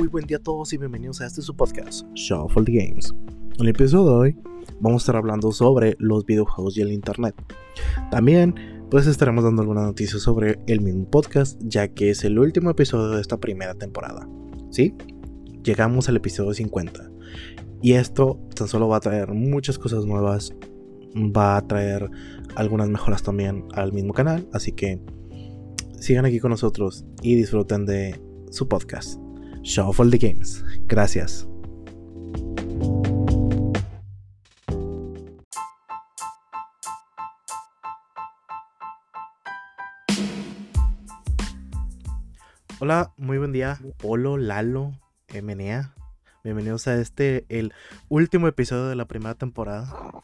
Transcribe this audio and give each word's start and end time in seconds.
muy 0.00 0.08
buen 0.08 0.24
día 0.24 0.38
a 0.38 0.40
todos 0.40 0.72
y 0.72 0.78
bienvenidos 0.78 1.20
a 1.20 1.26
este 1.26 1.42
su 1.42 1.54
podcast, 1.54 2.06
Shuffle 2.14 2.64
the 2.64 2.72
Games. 2.72 3.14
En 3.58 3.60
el 3.60 3.68
episodio 3.68 4.06
de 4.06 4.12
hoy 4.12 4.38
vamos 4.80 5.02
a 5.02 5.04
estar 5.04 5.16
hablando 5.16 5.52
sobre 5.52 5.94
los 5.98 6.24
videojuegos 6.24 6.74
y 6.78 6.80
el 6.80 6.90
internet. 6.90 7.34
También 8.10 8.54
pues 8.90 9.06
estaremos 9.06 9.44
dando 9.44 9.60
algunas 9.60 9.84
noticias 9.84 10.22
sobre 10.22 10.58
el 10.68 10.80
mismo 10.80 11.04
podcast, 11.10 11.60
ya 11.62 11.88
que 11.88 12.08
es 12.08 12.24
el 12.24 12.38
último 12.38 12.70
episodio 12.70 13.10
de 13.10 13.20
esta 13.20 13.36
primera 13.36 13.74
temporada. 13.74 14.26
¿Sí? 14.70 14.94
Llegamos 15.64 16.08
al 16.08 16.16
episodio 16.16 16.54
50. 16.54 17.10
Y 17.82 17.92
esto 17.92 18.40
tan 18.56 18.68
solo 18.68 18.88
va 18.88 18.96
a 18.96 19.00
traer 19.00 19.28
muchas 19.34 19.78
cosas 19.78 20.06
nuevas, 20.06 20.54
va 21.14 21.58
a 21.58 21.66
traer 21.66 22.08
algunas 22.54 22.88
mejoras 22.88 23.22
también 23.22 23.66
al 23.74 23.92
mismo 23.92 24.14
canal, 24.14 24.48
así 24.54 24.72
que 24.72 24.98
sigan 25.98 26.24
aquí 26.24 26.40
con 26.40 26.52
nosotros 26.52 27.04
y 27.20 27.34
disfruten 27.34 27.84
de 27.84 28.18
su 28.50 28.66
podcast, 28.66 29.20
Shuffle 29.62 30.10
the 30.10 30.18
Games. 30.18 30.64
Gracias. 30.86 31.46
Hola, 42.78 43.12
muy 43.18 43.36
buen 43.36 43.52
día, 43.52 43.78
Polo, 43.98 44.38
Lalo, 44.38 44.92
Menea. 45.42 45.94
Bienvenidos 46.42 46.88
a 46.88 46.94
este, 46.96 47.44
el 47.50 47.74
último 48.08 48.48
episodio 48.48 48.86
de 48.86 48.96
la 48.96 49.04
primera 49.04 49.34
temporada. 49.34 50.22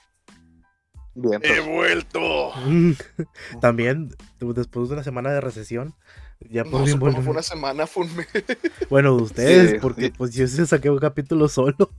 Bien, 1.15 1.43
He 1.45 1.61
vuelto. 1.61 2.53
También, 3.61 4.09
después 4.41 4.89
de 4.89 4.95
una 4.95 5.05
semana 5.05 5.31
de 5.33 5.43
recesión, 5.43 5.95
ya 6.41 6.65
por 6.65 6.87
No 6.89 7.23
fue 7.23 7.33
una 7.33 7.43
semana, 7.43 7.87
fue 7.87 8.05
un 8.05 8.17
mes. 8.17 8.27
Bueno, 8.91 9.17
de 9.17 9.23
ustedes, 9.23 9.71
Sí, 9.73 9.77
porque 9.81 10.07
sí. 10.07 10.13
pues 10.17 10.35
yo 10.35 10.47
sí 10.47 10.65
saqué 10.67 10.91
un 10.91 10.99
capítulo 10.99 11.49
solo. 11.49 11.91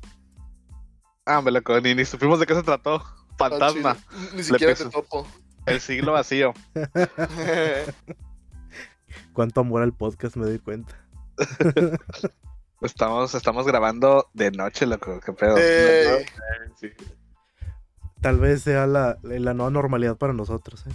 Ah, 1.25 1.41
me 1.41 1.51
loco, 1.51 1.79
ni, 1.81 1.93
ni 1.95 2.05
supimos 2.05 2.39
de 2.39 2.45
qué 2.45 2.55
se 2.55 2.63
trató. 2.63 3.03
Fantasma, 3.37 3.95
chile, 3.95 4.29
Ni 4.35 4.43
siquiera 4.43 4.73
te 4.75 4.85
topo. 4.85 5.27
el 5.65 5.81
siglo 5.81 6.13
vacío. 6.13 6.53
Cuánto 9.33 9.61
amor 9.61 9.81
al 9.83 9.93
podcast 9.93 10.35
me 10.37 10.45
doy 10.45 10.59
cuenta. 10.59 10.95
Estamos, 12.81 13.33
estamos 13.33 13.65
grabando 13.65 14.29
de 14.35 14.51
noche, 14.51 14.85
loco, 14.85 15.19
qué 15.19 15.33
pedo. 15.33 15.57
Ey. 15.57 16.25
Sí. 16.79 16.89
Tal 18.21 18.37
vez 18.39 18.61
sea 18.61 18.85
la, 18.85 19.17
la 19.23 19.55
nueva 19.55 19.71
normalidad 19.71 20.15
para 20.15 20.31
nosotros. 20.33 20.85
¿eh? 20.85 20.91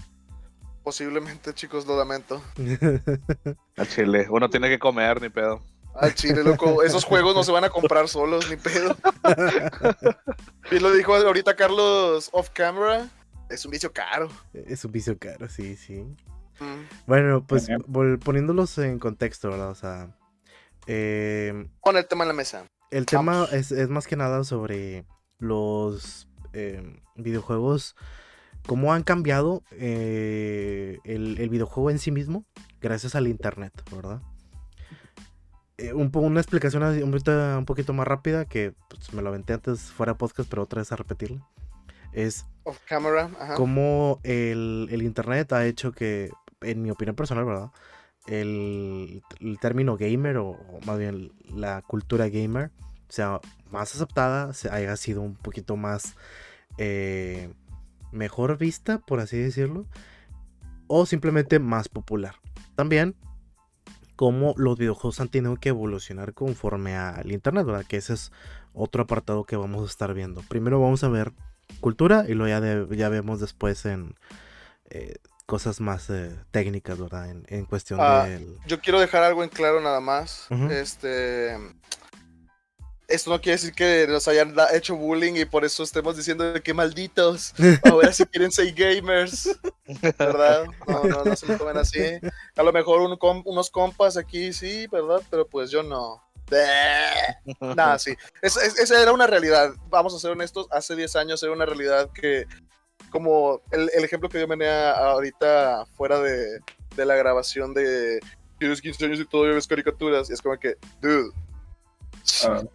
Posiblemente, 0.82 1.54
chicos, 1.54 1.86
lo 1.86 1.96
lamento. 1.96 2.42
Al 3.76 3.88
chile, 3.88 4.26
uno 4.28 4.50
tiene 4.50 4.68
que 4.68 4.78
comer, 4.78 5.20
ni 5.22 5.28
pedo. 5.28 5.62
Al 5.94 6.14
chile, 6.14 6.42
loco. 6.42 6.82
Esos 6.82 7.04
juegos 7.04 7.34
no 7.34 7.44
se 7.44 7.52
van 7.52 7.64
a 7.64 7.70
comprar 7.70 8.08
solos, 8.08 8.48
ni 8.50 8.56
pedo. 8.56 8.96
Y 10.70 10.78
lo 10.78 10.90
dijo 10.92 11.14
ahorita 11.14 11.54
Carlos 11.54 12.30
off 12.32 12.48
camera. 12.50 13.10
Es 13.50 13.64
un 13.66 13.70
vicio 13.70 13.92
caro. 13.92 14.30
es 14.54 14.84
un 14.84 14.92
vicio 14.92 15.18
caro, 15.18 15.48
sí, 15.48 15.76
sí. 15.76 16.06
Mm. 16.60 16.86
Bueno, 17.06 17.46
pues 17.46 17.68
poniéndolos 18.24 18.78
en 18.78 18.98
contexto, 18.98 19.50
¿verdad? 19.50 19.70
O 19.70 19.74
sea, 19.74 20.16
eh, 20.86 21.68
Pon 21.82 21.96
el 21.96 22.06
tema 22.06 22.24
en 22.24 22.28
la 22.28 22.34
mesa. 22.34 22.64
el 22.90 23.04
tema 23.04 23.46
es, 23.52 23.70
es 23.72 23.88
más 23.88 24.06
que 24.06 24.16
nada 24.16 24.44
sobre 24.44 25.04
los 25.38 26.28
eh, 26.54 26.82
videojuegos, 27.16 27.96
cómo 28.66 28.92
han 28.92 29.02
cambiado 29.02 29.62
eh, 29.72 30.98
el, 31.04 31.38
el 31.38 31.48
videojuego 31.48 31.90
en 31.90 31.98
sí 31.98 32.10
mismo 32.10 32.44
gracias 32.80 33.14
al 33.14 33.28
internet, 33.28 33.72
¿verdad? 33.94 34.20
Eh, 35.78 35.92
un 35.92 36.10
una 36.14 36.40
explicación 36.40 36.82
un, 36.82 37.10
poquito, 37.10 37.58
un 37.58 37.64
poquito 37.64 37.92
más 37.92 38.06
rápida 38.06 38.44
que 38.44 38.74
pues, 38.88 39.12
me 39.14 39.22
lo 39.22 39.30
aventé 39.30 39.54
antes 39.54 39.80
fuera 39.80 40.16
podcast, 40.16 40.48
pero 40.48 40.62
otra 40.62 40.80
vez 40.80 40.92
a 40.92 40.96
repetirlo. 40.96 41.48
Es 42.12 42.46
Off 42.64 42.78
camera. 42.86 43.30
Ajá. 43.40 43.54
cómo 43.54 44.20
el, 44.22 44.88
el 44.90 45.02
internet 45.02 45.52
ha 45.52 45.64
hecho 45.64 45.92
que, 45.92 46.30
en 46.60 46.82
mi 46.82 46.90
opinión 46.90 47.16
personal, 47.16 47.44
¿verdad? 47.44 47.70
El, 48.26 49.22
el 49.40 49.58
término 49.58 49.96
gamer, 49.96 50.36
o, 50.36 50.50
o 50.50 50.80
más 50.86 50.98
bien 50.98 51.32
la 51.48 51.82
cultura 51.82 52.28
gamer, 52.28 52.70
sea 53.08 53.40
más 53.70 53.94
aceptada, 53.94 54.52
se 54.52 54.70
haya 54.70 54.96
sido 54.96 55.22
un 55.22 55.34
poquito 55.34 55.76
más 55.76 56.14
eh, 56.78 57.52
mejor 58.12 58.56
vista, 58.58 58.98
por 58.98 59.20
así 59.20 59.36
decirlo, 59.38 59.86
o 60.86 61.06
simplemente 61.06 61.58
más 61.58 61.88
popular. 61.88 62.36
También, 62.76 63.16
cómo 64.16 64.54
los 64.56 64.78
videojuegos 64.78 65.20
han 65.20 65.28
tenido 65.28 65.56
que 65.56 65.70
evolucionar 65.70 66.34
conforme 66.34 66.96
al 66.96 67.32
internet, 67.32 67.66
¿verdad? 67.66 67.84
Que 67.86 67.96
ese 67.96 68.14
es 68.14 68.32
otro 68.74 69.02
apartado 69.02 69.44
que 69.44 69.56
vamos 69.56 69.82
a 69.82 69.90
estar 69.90 70.14
viendo. 70.14 70.42
Primero 70.42 70.80
vamos 70.80 71.02
a 71.04 71.08
ver 71.08 71.32
cultura 71.80 72.24
y 72.28 72.34
luego 72.34 72.48
ya, 72.48 72.60
de- 72.60 72.96
ya 72.96 73.08
vemos 73.08 73.40
después 73.40 73.84
en 73.86 74.14
eh, 74.90 75.16
cosas 75.46 75.80
más 75.80 76.08
eh, 76.10 76.36
técnicas, 76.50 76.98
¿verdad? 76.98 77.30
En, 77.30 77.44
en 77.48 77.64
cuestión 77.64 78.00
Ah, 78.00 78.26
del... 78.26 78.56
Yo 78.66 78.80
quiero 78.80 79.00
dejar 79.00 79.22
algo 79.22 79.42
en 79.42 79.50
claro 79.50 79.80
nada 79.80 80.00
más. 80.00 80.46
Este. 80.70 81.56
Esto 83.12 83.30
no 83.30 83.40
quiere 83.40 83.56
decir 83.56 83.72
que 83.74 84.06
nos 84.08 84.26
hayan 84.28 84.54
hecho 84.72 84.96
bullying 84.96 85.34
y 85.36 85.44
por 85.44 85.64
eso 85.64 85.82
estemos 85.82 86.16
diciendo 86.16 86.52
de 86.52 86.62
que 86.62 86.74
malditos. 86.74 87.54
Ahora 87.84 88.12
si 88.12 88.24
quieren 88.26 88.50
ser 88.50 88.72
gamers. 88.72 89.48
¿Verdad? 90.18 90.64
No, 90.88 91.04
no, 91.04 91.24
no 91.24 91.36
se 91.36 91.46
lo 91.46 91.56
tomen 91.58 91.76
así. 91.76 92.00
A 92.56 92.62
lo 92.62 92.72
mejor 92.72 93.00
un 93.00 93.16
com- 93.16 93.42
unos 93.44 93.70
compas 93.70 94.16
aquí 94.16 94.52
sí, 94.52 94.86
¿verdad? 94.90 95.20
Pero 95.30 95.46
pues 95.46 95.70
yo 95.70 95.82
no. 95.82 96.22
Nada, 97.60 97.98
sí. 97.98 98.14
Es- 98.42 98.56
es- 98.56 98.78
esa 98.78 99.00
era 99.02 99.12
una 99.12 99.26
realidad. 99.26 99.72
Vamos 99.88 100.14
a 100.14 100.18
ser 100.18 100.30
honestos. 100.32 100.66
Hace 100.70 100.96
10 100.96 101.16
años 101.16 101.42
era 101.42 101.52
una 101.52 101.64
realidad 101.66 102.10
que, 102.12 102.46
como 103.10 103.60
el, 103.70 103.90
el 103.94 104.04
ejemplo 104.04 104.28
que 104.28 104.40
yo 104.40 104.46
venía 104.46 104.92
ahorita 104.92 105.86
fuera 105.96 106.20
de, 106.20 106.60
de 106.96 107.06
la 107.06 107.14
grabación 107.16 107.74
de 107.74 108.20
tienes 108.58 108.80
15 108.80 109.04
años 109.06 109.20
y 109.20 109.24
todavía 109.24 109.54
ves 109.54 109.66
caricaturas. 109.66 110.30
Y 110.30 110.34
es 110.34 110.42
como 110.42 110.58
que, 110.58 110.76
dude, 111.00 111.30
ve, 112.24 112.68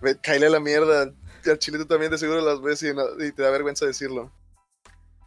cáele 0.22 0.46
a 0.46 0.50
la 0.50 0.60
mierda. 0.60 1.12
Al 1.44 1.58
chile 1.58 1.78
tú 1.78 1.86
también 1.86 2.10
de 2.10 2.18
seguro 2.18 2.40
las 2.40 2.60
ves 2.62 2.82
y, 2.82 2.94
no- 2.94 3.22
y 3.24 3.32
te 3.32 3.42
da 3.42 3.50
vergüenza 3.50 3.84
decirlo. 3.86 4.32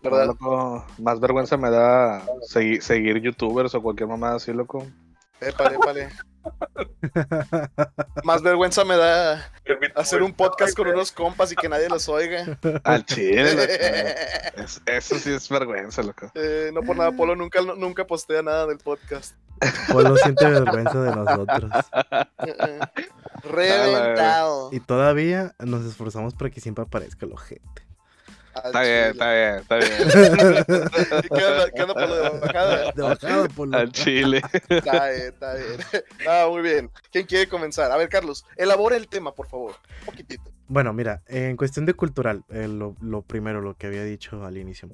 No, 0.02 0.12
¿Verdad? 0.12 0.28
loco, 0.28 0.86
más 1.00 1.20
vergüenza 1.20 1.58
me 1.58 1.70
da 1.72 2.26
segui- 2.54 2.80
seguir 2.80 3.20
youtubers 3.22 3.74
o 3.76 3.82
cualquier 3.82 4.08
mamada 4.08 4.36
así, 4.36 4.54
loco. 4.54 4.86
Épale, 5.42 5.76
épale. 5.76 6.10
Más 8.24 8.42
vergüenza 8.42 8.84
me 8.84 8.96
da 8.96 9.52
hacer 9.96 10.24
un 10.24 10.34
podcast 10.34 10.76
con 10.76 10.88
unos 10.88 11.12
compas 11.12 11.52
y 11.52 11.56
que 11.56 11.70
nadie 11.70 11.90
los 11.90 12.08
oiga. 12.10 12.58
Al 12.84 13.06
chile, 13.06 13.68
eso 14.86 15.20
sí 15.20 15.32
es 15.32 15.50
vergüenza, 15.50 16.04
loco. 16.04 16.32
Eh, 16.36 16.72
no 16.74 16.82
por 16.82 16.98
nada, 16.98 17.12
Polo 17.12 17.36
nunca, 17.36 17.62
nunca 17.62 18.06
postea 18.06 18.42
nada 18.42 18.68
del 18.68 18.78
podcast. 18.78 19.36
Polo 19.92 20.18
siente 20.18 20.48
vergüenza 20.48 21.02
de 21.02 21.16
nosotros. 21.16 21.72
Eh, 22.46 22.56
eh. 22.60 22.80
Reventado. 23.44 24.70
Y 24.72 24.80
todavía 24.80 25.56
nos 25.60 25.86
esforzamos 25.86 26.34
para 26.34 26.50
que 26.50 26.62
siempre 26.62 26.84
aparezca 26.84 27.26
el 27.26 27.34
ojete. 27.34 27.86
Está 28.64 28.82
bien, 28.82 29.04
está 29.12 29.34
bien, 29.34 29.56
está 29.56 29.76
bien. 29.78 29.92
¿Y 31.24 31.30
¿Qué 31.30 31.72
qué 31.76 31.84
onda, 31.84 31.94
Polo 31.94 32.16
de 32.16 32.40
bajada? 32.40 32.92
De 32.92 33.02
bajada, 33.02 33.48
Polo. 33.50 33.78
Al 33.78 33.92
chile. 33.92 34.42
Está 34.70 35.10
bien, 35.10 35.28
está 35.28 35.54
bien. 35.56 35.80
Ah, 36.28 36.48
muy 36.50 36.62
bien. 36.62 36.90
¿Quién 37.12 37.26
quiere 37.26 37.48
comenzar? 37.48 37.92
A 37.92 37.98
ver, 37.98 38.10
Carlos, 38.10 38.46
elabora 38.56 38.96
el 38.96 39.08
tema, 39.08 39.34
por 39.34 39.48
favor. 39.48 39.76
Un 40.02 40.06
poquitito. 40.06 40.52
Bueno, 40.68 40.94
mira, 40.94 41.22
en 41.28 41.58
cuestión 41.58 41.86
de 41.86 41.94
cultural, 41.94 42.44
eh, 42.50 42.68
lo, 42.68 42.96
lo 43.02 43.22
primero, 43.22 43.62
lo 43.62 43.76
que 43.76 43.88
había 43.88 44.04
dicho 44.04 44.44
al 44.46 44.58
inicio. 44.58 44.90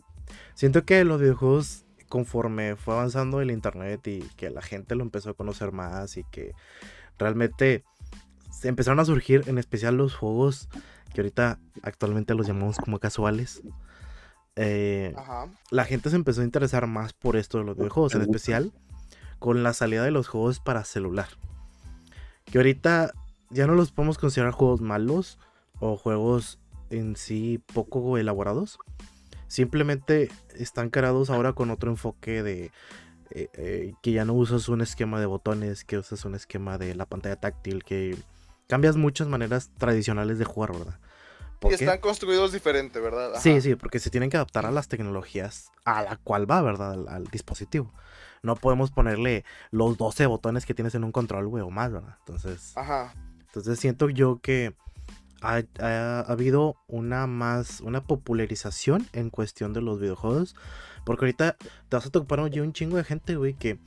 Siento 0.53 0.83
que 0.83 1.03
los 1.03 1.21
videojuegos, 1.21 1.85
conforme 2.09 2.75
fue 2.75 2.95
avanzando 2.95 3.41
el 3.41 3.51
internet 3.51 4.05
y 4.07 4.21
que 4.35 4.49
la 4.49 4.61
gente 4.61 4.95
lo 4.95 5.03
empezó 5.03 5.29
a 5.29 5.33
conocer 5.33 5.71
más 5.71 6.17
y 6.17 6.23
que 6.25 6.53
realmente 7.17 7.83
se 8.51 8.67
empezaron 8.67 8.99
a 8.99 9.05
surgir, 9.05 9.43
en 9.47 9.57
especial 9.57 9.95
los 9.95 10.15
juegos 10.15 10.67
que 11.13 11.21
ahorita 11.21 11.59
actualmente 11.81 12.33
los 12.33 12.47
llamamos 12.47 12.77
como 12.77 12.99
casuales. 12.99 13.61
eh, 14.55 15.13
Ajá. 15.17 15.47
la 15.69 15.85
gente 15.85 16.09
se 16.09 16.15
empezó 16.15 16.41
a 16.41 16.43
interesar 16.43 16.85
más 16.87 17.13
por 17.13 17.35
esto 17.37 17.57
de 17.57 17.63
los 17.63 17.77
videojuegos, 17.77 18.15
en 18.15 18.21
especial 18.21 18.73
con 19.39 19.63
la 19.63 19.73
salida 19.73 20.03
de 20.03 20.11
los 20.11 20.27
juegos 20.27 20.59
para 20.59 20.83
celular. 20.83 21.27
Que 22.45 22.59
ahorita 22.59 23.13
ya 23.49 23.65
no 23.67 23.73
los 23.75 23.91
podemos 23.91 24.17
considerar 24.17 24.51
juegos 24.51 24.81
malos 24.81 25.39
o 25.79 25.97
juegos 25.97 26.59
en 26.89 27.15
sí 27.15 27.59
poco 27.73 28.17
elaborados. 28.17 28.77
Simplemente 29.47 30.29
están 30.55 30.89
creados 30.89 31.29
ahora 31.29 31.53
con 31.53 31.71
otro 31.71 31.89
enfoque 31.91 32.43
de 32.43 32.71
eh, 33.31 33.49
eh, 33.53 33.93
que 34.01 34.11
ya 34.11 34.25
no 34.25 34.33
usas 34.33 34.69
un 34.69 34.81
esquema 34.81 35.19
de 35.19 35.25
botones, 35.25 35.85
que 35.85 35.97
usas 35.97 36.23
un 36.25 36.35
esquema 36.35 36.77
de 36.77 36.95
la 36.95 37.05
pantalla 37.05 37.37
táctil, 37.37 37.83
que 37.83 38.17
cambias 38.71 38.95
muchas 38.95 39.27
maneras 39.27 39.69
tradicionales 39.77 40.39
de 40.39 40.45
jugar, 40.45 40.71
¿verdad? 40.71 40.97
¿Por 41.59 41.71
Y 41.71 41.75
están 41.75 41.99
construidos 41.99 42.53
diferente, 42.53 42.99
¿verdad? 43.01 43.33
Ajá. 43.33 43.41
Sí, 43.41 43.59
sí, 43.61 43.75
porque 43.75 43.99
se 43.99 44.09
tienen 44.09 44.29
que 44.29 44.37
adaptar 44.37 44.65
a 44.65 44.71
las 44.71 44.87
tecnologías 44.87 45.69
a 45.85 46.01
la 46.03 46.15
cual 46.15 46.49
va, 46.49 46.61
¿verdad? 46.61 46.93
Al, 46.93 47.07
al 47.09 47.25
dispositivo. 47.27 47.93
No 48.43 48.55
podemos 48.55 48.89
ponerle 48.91 49.43
los 49.71 49.97
12 49.97 50.25
botones 50.25 50.65
que 50.65 50.73
tienes 50.73 50.95
en 50.95 51.03
un 51.03 51.11
control, 51.11 51.47
güey, 51.49 51.61
o 51.63 51.69
más, 51.69 51.91
¿verdad? 51.91 52.15
Entonces, 52.19 52.71
Ajá. 52.77 53.13
entonces 53.45 53.77
siento 53.77 54.09
yo 54.09 54.39
que 54.41 54.73
ha, 55.41 55.61
ha- 55.79 56.19
ha 56.21 56.21
habido 56.21 56.77
una 56.87 57.27
más, 57.27 57.81
una 57.81 58.01
popularización 58.05 59.05
en 59.13 59.29
cuestión 59.29 59.73
de 59.73 59.81
los 59.81 59.99
videojuegos. 59.99 60.55
Porque 61.05 61.25
ahorita 61.25 61.57
te 61.89 61.95
vas 61.97 62.05
a 62.05 62.09
topar 62.09 62.39
un 62.39 62.73
chingo 62.73 62.95
de 62.97 63.03
gente, 63.03 63.35
güey, 63.35 63.53
que 63.53 63.77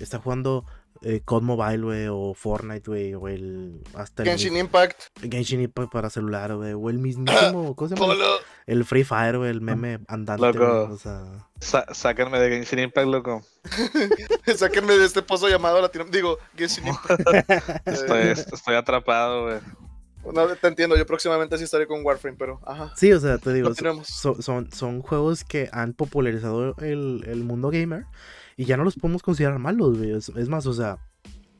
está 0.00 0.18
jugando 0.18 0.64
eh, 1.04 1.20
COD 1.24 1.42
Mobile, 1.42 1.78
güey, 1.84 2.06
o 2.10 2.34
Fortnite, 2.34 2.90
güey, 2.90 3.14
o 3.14 3.28
el... 3.28 3.80
Hasta 3.94 4.22
el 4.22 4.28
Genshin 4.30 4.56
Impact. 4.56 5.00
Genshin 5.30 5.60
Impact 5.60 5.92
para 5.92 6.10
celular, 6.10 6.54
güey, 6.56 6.72
o 6.72 6.90
el 6.90 6.98
mismísimo, 6.98 7.74
¿cómo 7.76 7.88
se 7.88 7.94
llama? 7.94 8.06
Polo. 8.06 8.26
El 8.66 8.84
Free 8.84 9.04
Fire, 9.04 9.36
güey, 9.38 9.50
el 9.50 9.60
meme 9.60 10.00
andante, 10.08 10.42
Loco. 10.46 10.58
güey, 10.86 10.92
o 10.94 10.98
sea... 10.98 11.46
Sa- 11.60 11.86
sáquenme 11.94 12.38
de 12.40 12.50
Genshin 12.50 12.78
Impact, 12.80 13.06
loco. 13.08 13.42
Sáquenme 14.56 14.96
de 14.96 15.04
este 15.06 15.22
pozo 15.22 15.48
llamado 15.48 15.80
Latino. 15.80 16.04
Digo, 16.04 16.38
Genshin 16.56 16.86
Impact. 16.88 17.20
Estoy, 17.86 18.18
Eh, 18.22 18.32
estoy 18.32 18.74
atrapado, 18.74 19.44
güey. 19.44 19.58
no, 20.34 20.46
te 20.56 20.66
entiendo, 20.68 20.96
yo 20.96 21.04
próximamente 21.06 21.58
sí 21.58 21.64
estaré 21.64 21.86
con 21.86 22.04
Warframe, 22.04 22.36
pero 22.38 22.60
ajá. 22.66 22.92
Sí, 22.96 23.12
o 23.12 23.20
sea, 23.20 23.38
te 23.38 23.52
digo, 23.52 23.66
so- 23.68 23.70
Continuemos. 23.74 24.06
so- 24.08 24.40
son, 24.42 24.70
son 24.72 25.02
juegos 25.02 25.44
que 25.44 25.68
han 25.72 25.92
popularizado 25.92 26.74
el, 26.78 27.24
el 27.26 27.44
mundo 27.44 27.70
gamer 27.70 28.06
y 28.56 28.64
ya 28.64 28.76
no 28.76 28.84
los 28.84 28.96
podemos 28.96 29.22
considerar 29.22 29.58
malos, 29.58 29.98
güey. 29.98 30.12
Es, 30.12 30.28
es 30.30 30.48
más, 30.48 30.66
o 30.66 30.72
sea, 30.74 30.98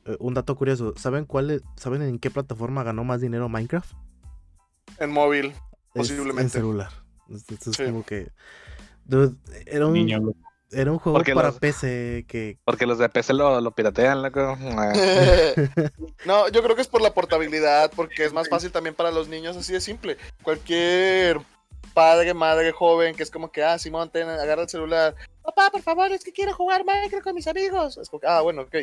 eh, 0.05 0.15
un 0.19 0.33
dato 0.33 0.55
curioso, 0.55 0.93
¿saben 0.97 1.25
cuál 1.25 1.51
es- 1.51 1.61
¿saben 1.75 2.01
en 2.01 2.19
qué 2.19 2.29
plataforma 2.29 2.83
ganó 2.83 3.03
más 3.03 3.21
dinero 3.21 3.49
Minecraft? 3.49 3.91
En 4.99 5.11
móvil. 5.11 5.47
Es- 5.47 5.55
Posiblemente. 5.93 6.41
en 6.43 6.49
celular. 6.49 6.89
Entonces 7.29 7.67
es 7.67 7.75
Sí. 7.77 7.85
como 7.85 8.05
que... 8.05 8.31
dude, 9.05 9.35
era, 9.65 9.87
un, 9.87 9.93
Niño, 9.93 10.19
era 10.71 10.91
un 10.91 10.99
juego 10.99 11.17
Porque 11.17 11.33
para 11.33 11.49
los- 11.49 11.59
PC 11.59 12.25
que... 12.27 12.59
Porque 12.65 12.85
los 12.85 12.97
de 12.99 13.09
PC 13.09 13.33
lo, 13.33 13.59
lo 13.61 13.71
piratean, 13.71 14.21
loco. 14.21 14.57
No, 16.25 16.47
yo 16.49 16.63
creo 16.63 16.75
que 16.75 16.81
es 16.81 16.87
por 16.87 17.01
la 17.01 17.13
portabilidad, 17.13 17.91
porque 17.95 18.25
es 18.25 18.33
más 18.33 18.49
fácil 18.49 18.71
también 18.71 18.95
para 18.95 19.11
los 19.11 19.27
niños, 19.27 19.55
así 19.57 19.73
de 19.73 19.81
simple. 19.81 20.17
Cualquier 20.43 21.39
padre, 21.93 22.33
madre, 22.33 22.71
joven, 22.71 23.15
que 23.15 23.23
es 23.23 23.31
como 23.31 23.51
que, 23.51 23.63
ah, 23.63 23.77
Simón, 23.79 24.09
ten, 24.09 24.27
agarra 24.27 24.63
el 24.63 24.69
celular. 24.69 25.15
Papá, 25.45 25.69
por 25.71 25.81
favor, 25.81 26.11
es 26.11 26.23
que 26.23 26.31
quiero 26.31 26.53
jugar 26.53 26.83
Minecraft 26.85 27.23
con 27.23 27.35
mis 27.35 27.47
amigos. 27.47 27.99
Ah, 28.27 28.41
bueno, 28.41 28.63
ok. 28.63 28.75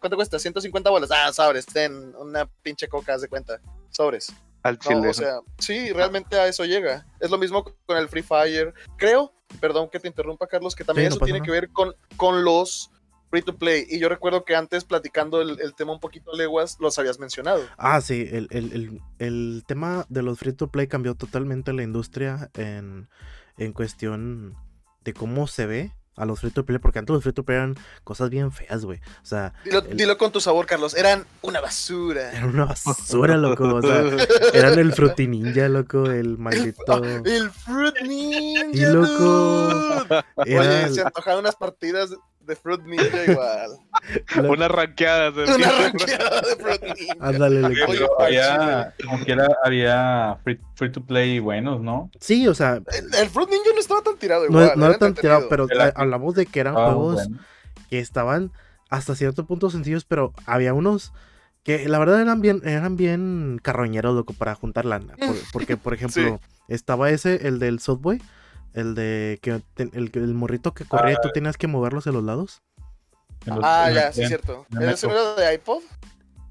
¿Cuánto 0.00 0.16
cuesta? 0.16 0.38
150 0.38 0.90
bolas. 0.90 1.10
Ah, 1.12 1.32
sobres, 1.32 1.66
ten 1.66 2.14
una 2.16 2.46
pinche 2.62 2.88
coca, 2.88 3.14
haz 3.14 3.20
de 3.22 3.28
cuenta. 3.28 3.60
Sobres. 3.90 4.32
Al 4.62 4.74
No, 4.74 4.80
chile. 4.80 5.08
o 5.08 5.14
sea, 5.14 5.40
sí, 5.58 5.92
realmente 5.92 6.36
a 6.38 6.48
eso 6.48 6.64
llega. 6.64 7.06
Es 7.20 7.30
lo 7.30 7.38
mismo 7.38 7.64
con 7.64 7.96
el 7.96 8.08
Free 8.08 8.22
Fire. 8.22 8.74
Creo, 8.96 9.32
perdón 9.60 9.88
que 9.90 10.00
te 10.00 10.08
interrumpa, 10.08 10.46
Carlos, 10.46 10.74
que 10.74 10.84
también 10.84 11.10
Sí, 11.10 11.16
eso 11.16 11.24
tiene 11.24 11.38
nada. 11.40 11.46
que 11.46 11.52
ver 11.52 11.70
con, 11.70 11.94
con 12.16 12.44
los 12.44 12.90
free 13.30 13.42
to 13.42 13.56
play. 13.56 13.86
Y 13.88 13.98
yo 13.98 14.08
recuerdo 14.08 14.44
que 14.44 14.56
antes, 14.56 14.84
platicando 14.84 15.40
el, 15.40 15.60
el 15.60 15.74
tema 15.74 15.92
un 15.92 16.00
poquito 16.00 16.32
leguas, 16.34 16.78
los 16.80 16.98
habías 16.98 17.18
mencionado. 17.18 17.62
Ah, 17.76 18.00
sí, 18.00 18.26
el, 18.30 18.48
el- 18.50 18.72
el- 18.72 19.00
el 19.18 19.64
tema 19.66 20.04
de 20.08 20.22
los 20.22 20.38
free 20.38 20.52
to 20.52 20.68
play 20.70 20.86
cambió 20.88 21.14
totalmente 21.14 21.72
la 21.72 21.82
industria 21.82 22.50
en, 22.54 23.08
en 23.58 23.72
cuestión 23.72 24.56
de 25.04 25.14
cómo 25.14 25.46
se 25.46 25.66
ve 25.66 25.92
a 26.16 26.24
los 26.24 26.40
free 26.40 26.50
to 26.50 26.64
play, 26.64 26.78
porque 26.78 26.98
antes 26.98 27.12
los 27.14 27.22
free 27.22 27.32
to 27.32 27.44
play 27.44 27.56
eran 27.58 27.76
cosas 28.04 28.30
bien 28.30 28.50
feas, 28.50 28.84
güey. 28.84 28.98
O 29.22 29.26
sea, 29.26 29.52
Dilo, 29.64 29.80
El- 29.80 29.96
dilo 29.96 30.16
con 30.18 30.32
tu 30.32 30.40
sabor, 30.40 30.66
Carlos. 30.66 30.94
Eran 30.94 31.26
una 31.42 31.60
basura. 31.60 32.32
eran 32.36 32.48
una 32.50 32.64
basura, 32.64 33.36
loco. 33.36 33.64
O 33.74 33.82
sea, 33.82 34.02
eran 34.54 34.78
el 34.78 34.92
Fruity 34.92 35.28
Ninja, 35.28 35.68
loco, 35.68 36.06
el 36.10 36.38
maldito. 36.38 37.04
El 37.24 37.50
Fruit 37.50 38.00
Ninja. 38.02 38.64
Y 38.72 38.92
loco. 38.92 40.04
Era 40.08 40.60
Oye, 40.60 40.82
el- 40.84 40.94
se 40.94 41.02
antojaban 41.02 41.40
unas 41.40 41.56
partidas 41.56 42.10
de 42.46 42.56
Fruit 42.56 42.80
Ninja 42.82 43.24
igual. 43.30 43.70
la- 44.36 44.42
Unas 44.50 44.70
ranqueadas. 44.70 45.34
¿sí? 45.48 45.54
Una 45.54 45.70
ranqueada 45.72 46.40
de 46.40 46.56
Fruit 46.56 46.82
Ninja. 46.82 47.14
Ándale. 47.20 47.64
Oye, 47.66 47.84
Pero 47.86 48.20
había, 48.20 48.94
como 49.04 49.24
quiera, 49.24 49.48
había 49.64 50.38
free, 50.44 50.60
free 50.74 50.92
to 50.92 51.04
play 51.04 51.38
buenos, 51.40 51.80
¿no? 51.82 52.10
Sí, 52.20 52.46
o 52.48 52.54
sea, 52.54 52.74
El, 52.76 53.14
el 53.14 53.28
Fruit 53.30 53.48
Ninja 53.50 53.70
no 53.74 53.80
estaba 53.80 54.02
tan 54.02 54.16
tirado 54.16 54.42
no, 54.48 54.60
igual. 54.62 54.78
no 54.78 54.86
era 54.86 54.98
tan 54.98 55.14
tirado, 55.14 55.48
pero 55.48 55.66
Era- 55.70 55.92
hablamos 55.96 56.34
de 56.34 56.46
que 56.46 56.60
eran 56.60 56.74
Ah, 56.76 56.86
juegos 56.86 57.14
bueno. 57.26 57.38
que 57.90 57.98
estaban 57.98 58.52
hasta 58.90 59.14
cierto 59.16 59.46
punto 59.46 59.68
sencillos, 59.70 60.04
pero 60.04 60.32
había 60.46 60.72
unos 60.72 61.12
que 61.64 61.88
la 61.88 61.98
verdad 61.98 62.20
eran 62.20 62.40
bien, 62.40 62.62
eran 62.64 62.96
bien 62.96 63.58
carroñeros, 63.60 64.14
loco, 64.14 64.32
para 64.34 64.54
juntar 64.54 64.84
lana. 64.84 65.14
Por- 65.18 65.34
porque, 65.52 65.76
por 65.76 65.94
ejemplo, 65.94 66.40
estaba 66.68 67.10
ese, 67.10 67.48
el 67.48 67.58
del 67.58 67.80
Subway, 67.80 68.22
el 68.76 68.94
de 68.94 69.38
que 69.42 69.60
el, 69.76 70.10
el 70.14 70.34
morrito 70.34 70.72
que 70.74 70.84
corría 70.84 71.14
y 71.14 71.16
tú 71.22 71.30
tenías 71.34 71.56
que 71.56 71.66
moverlos 71.66 72.06
a 72.06 72.12
los 72.12 72.22
lados. 72.22 72.62
Los- 73.44 73.58
Ah, 73.62 73.90
ya, 73.92 74.12
sí, 74.12 74.22
en 74.22 74.28
cierto. 74.28 74.66
en 74.72 74.82
¿Ese 74.88 75.06
Metro. 75.08 75.34
era 75.36 75.48
de 75.48 75.54
iPod? 75.54 75.82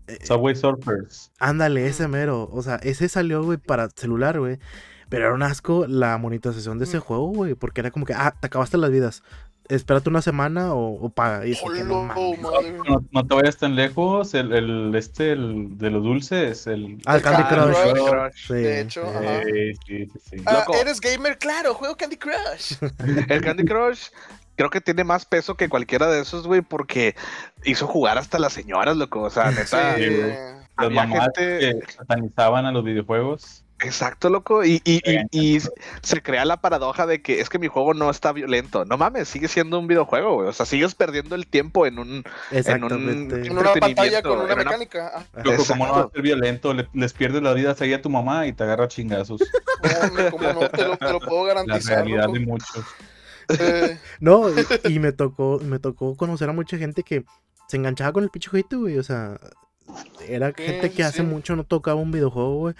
Eh, 0.08 0.20
Subway 0.24 0.56
Surfers. 0.56 1.32
ándale, 1.40 1.88
ese 1.88 2.08
mero. 2.08 2.48
O 2.52 2.62
sea, 2.62 2.76
ese 2.84 3.10
salió, 3.10 3.44
güey, 3.44 3.58
para 3.58 3.90
celular, 3.90 4.40
güey. 4.40 4.60
Pero 5.10 5.26
era 5.26 5.34
un 5.36 5.44
asco 5.44 5.86
la 5.88 6.18
monetización 6.18 6.78
de 6.80 6.86
ese 6.86 6.98
Mm. 6.98 7.02
juego, 7.02 7.28
güey. 7.28 7.54
Porque 7.56 7.82
era 7.82 7.92
como 7.92 8.06
que, 8.06 8.14
ah, 8.14 8.36
te 8.40 8.48
acabaste 8.48 8.78
las 8.78 8.90
vidas. 8.92 9.24
Espérate 9.68 10.10
una 10.10 10.22
semana 10.22 10.74
o, 10.76 10.94
o 11.06 11.10
paga. 11.10 11.46
Y 11.46 11.54
es 11.54 11.62
que 11.62 11.84
no 11.84 13.28
te 13.28 13.36
vayas 13.36 13.58
tan 13.58 13.76
lejos, 13.76 14.34
el, 14.34 14.54
el 14.54 14.96
este, 14.96 15.32
el 15.32 15.78
de 15.78 15.90
los 15.90 16.04
dulces, 16.04 16.68
el... 16.68 17.00
Ah, 17.06 17.16
el 17.16 17.22
Candy 17.22 17.44
Crush. 17.44 17.74
Candy 17.74 18.00
Crush. 18.02 18.48
Sí, 18.48 18.54
De 18.54 18.82
hecho, 18.82 19.02
sí. 19.04 19.18
ajá. 19.18 19.42
Eh, 19.42 19.74
sí, 19.88 20.06
sí, 20.06 20.20
sí. 20.30 20.44
Ah. 20.46 20.66
¿Eres 20.80 21.02
gamer? 21.02 21.38
Claro, 21.38 21.74
juego 21.74 21.96
Candy 21.98 22.18
Crush. 22.18 22.74
El 23.30 23.42
Candy 23.42 23.66
Crush 23.66 24.10
creo 24.56 24.70
que 24.70 24.82
tiene 24.82 25.04
más 25.04 25.26
peso 25.26 25.56
que 25.56 25.68
cualquiera 25.68 26.08
de 26.08 26.22
esos, 26.22 26.48
güey, 26.48 26.62
porque 26.62 27.16
hizo 27.64 27.88
jugar 27.88 28.18
hasta 28.18 28.40
las 28.40 28.54
señoras, 28.54 28.96
loco. 28.98 29.24
O 29.24 29.30
sea, 29.30 29.50
neta. 29.52 29.96
Sí. 29.98 30.04
Las 30.78 30.92
mamás 30.92 31.30
gente- 31.36 31.60
que 31.60 31.92
satanizaban 31.92 32.66
a 32.66 32.72
los 32.72 32.84
videojuegos. 32.84 33.65
Exacto, 33.82 34.30
loco. 34.30 34.64
Y, 34.64 34.82
y, 34.86 35.02
y, 35.32 35.60
se 36.02 36.22
crea 36.22 36.46
la 36.46 36.62
paradoja 36.62 37.06
de 37.06 37.22
que 37.22 37.42
es 37.42 37.50
que 37.50 37.60
mi 37.60 37.68
juego 37.68 37.94
no 37.94 38.10
está 38.10 38.32
violento. 38.32 38.86
No 38.86 38.98
mames, 38.98 39.28
sigue 39.28 39.48
siendo 39.50 39.78
un 39.80 39.88
videojuego, 39.88 40.36
güey. 40.36 40.48
O 40.48 40.54
sea, 40.54 40.66
sigues 40.66 40.96
perdiendo 40.96 41.36
el 41.36 41.46
tiempo 41.46 41.86
en 41.86 42.00
un. 42.00 42.24
En 42.52 43.58
una 43.58 43.74
pantalla 43.74 44.22
con 44.22 44.40
una 44.40 44.46
una- 44.54 44.56
mecánica. 44.56 45.08
Ajá. 45.18 45.26
Loco, 45.44 45.66
como 45.68 45.86
no 45.88 45.92
va 45.94 46.02
a 46.04 46.10
ser 46.10 46.22
violento, 46.22 46.74
le- 46.74 46.88
les 46.94 47.12
pierdes 47.14 47.42
la 47.44 47.54
vida 47.54 47.76
ahí 47.78 47.94
a 47.94 48.02
tu 48.02 48.10
mamá 48.10 48.48
y 48.48 48.54
te 48.54 48.64
agarra 48.64 48.88
chingazos. 48.88 49.42
no, 49.42 49.90
hombre, 50.08 50.32
cómo 50.32 50.54
no, 50.54 50.70
te 50.70 50.86
lo, 50.88 50.98
te 50.98 51.12
lo 51.12 51.20
puedo 51.20 51.46
La 51.48 51.54
garantizar. 51.56 51.96
realidad 51.98 52.24
loco. 52.28 52.34
de 52.34 52.40
muchos. 52.46 52.86
Eh, 53.60 54.00
No, 54.22 54.50
y, 54.50 54.94
y 54.94 55.00
me 55.00 55.12
tocó, 55.12 55.60
me 55.64 55.80
tocó 55.80 56.16
conocer 56.16 56.50
a 56.50 56.54
mucha 56.54 56.78
gente 56.78 57.04
que 57.04 57.26
se 57.68 57.76
enganchaba 57.78 58.14
con 58.14 58.24
el 58.24 58.30
pinche 58.30 58.50
jueguito, 58.50 58.80
güey. 58.80 58.98
O 58.98 59.04
sea, 59.04 59.38
era 60.28 60.54
gente 60.54 60.90
sí, 60.90 60.96
que 60.96 61.04
hace 61.04 61.18
sí. 61.18 61.24
mucho 61.24 61.56
no 61.58 61.66
tocaba 61.66 62.00
un 62.00 62.12
videojuego, 62.12 62.56
güey. 62.58 62.76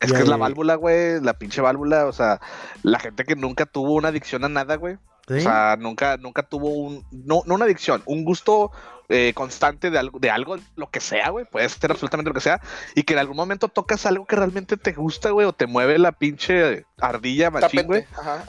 Es 0.00 0.12
que 0.12 0.18
es 0.18 0.28
la 0.28 0.36
válvula, 0.36 0.74
güey. 0.74 1.20
La 1.20 1.38
pinche 1.38 1.60
válvula. 1.60 2.06
O 2.06 2.12
sea, 2.12 2.40
la 2.82 2.98
gente 2.98 3.24
que 3.24 3.36
nunca 3.36 3.66
tuvo 3.66 3.94
una 3.94 4.08
adicción 4.08 4.44
a 4.44 4.48
nada, 4.48 4.76
güey. 4.76 4.96
¿Sí? 5.28 5.34
O 5.34 5.40
sea, 5.40 5.76
nunca, 5.78 6.16
nunca 6.16 6.42
tuvo 6.42 6.70
un. 6.70 7.04
No, 7.10 7.42
no 7.46 7.54
una 7.54 7.64
adicción, 7.64 8.02
un 8.06 8.24
gusto 8.24 8.70
eh, 9.08 9.32
constante 9.34 9.90
de 9.90 9.98
algo, 9.98 10.18
de 10.18 10.30
algo, 10.30 10.56
lo 10.76 10.90
que 10.90 11.00
sea, 11.00 11.30
güey. 11.30 11.44
Puede 11.44 11.68
ser 11.68 11.90
absolutamente 11.90 12.30
lo 12.30 12.34
que 12.34 12.40
sea. 12.40 12.60
Y 12.94 13.02
que 13.04 13.12
en 13.12 13.18
algún 13.20 13.36
momento 13.36 13.68
tocas 13.68 14.06
algo 14.06 14.26
que 14.26 14.36
realmente 14.36 14.76
te 14.76 14.92
gusta, 14.92 15.30
güey, 15.30 15.46
o 15.46 15.52
te 15.52 15.66
mueve 15.66 15.98
la 15.98 16.12
pinche 16.12 16.84
ardilla 16.98 17.50
machín, 17.50 17.86
güey. 17.86 18.04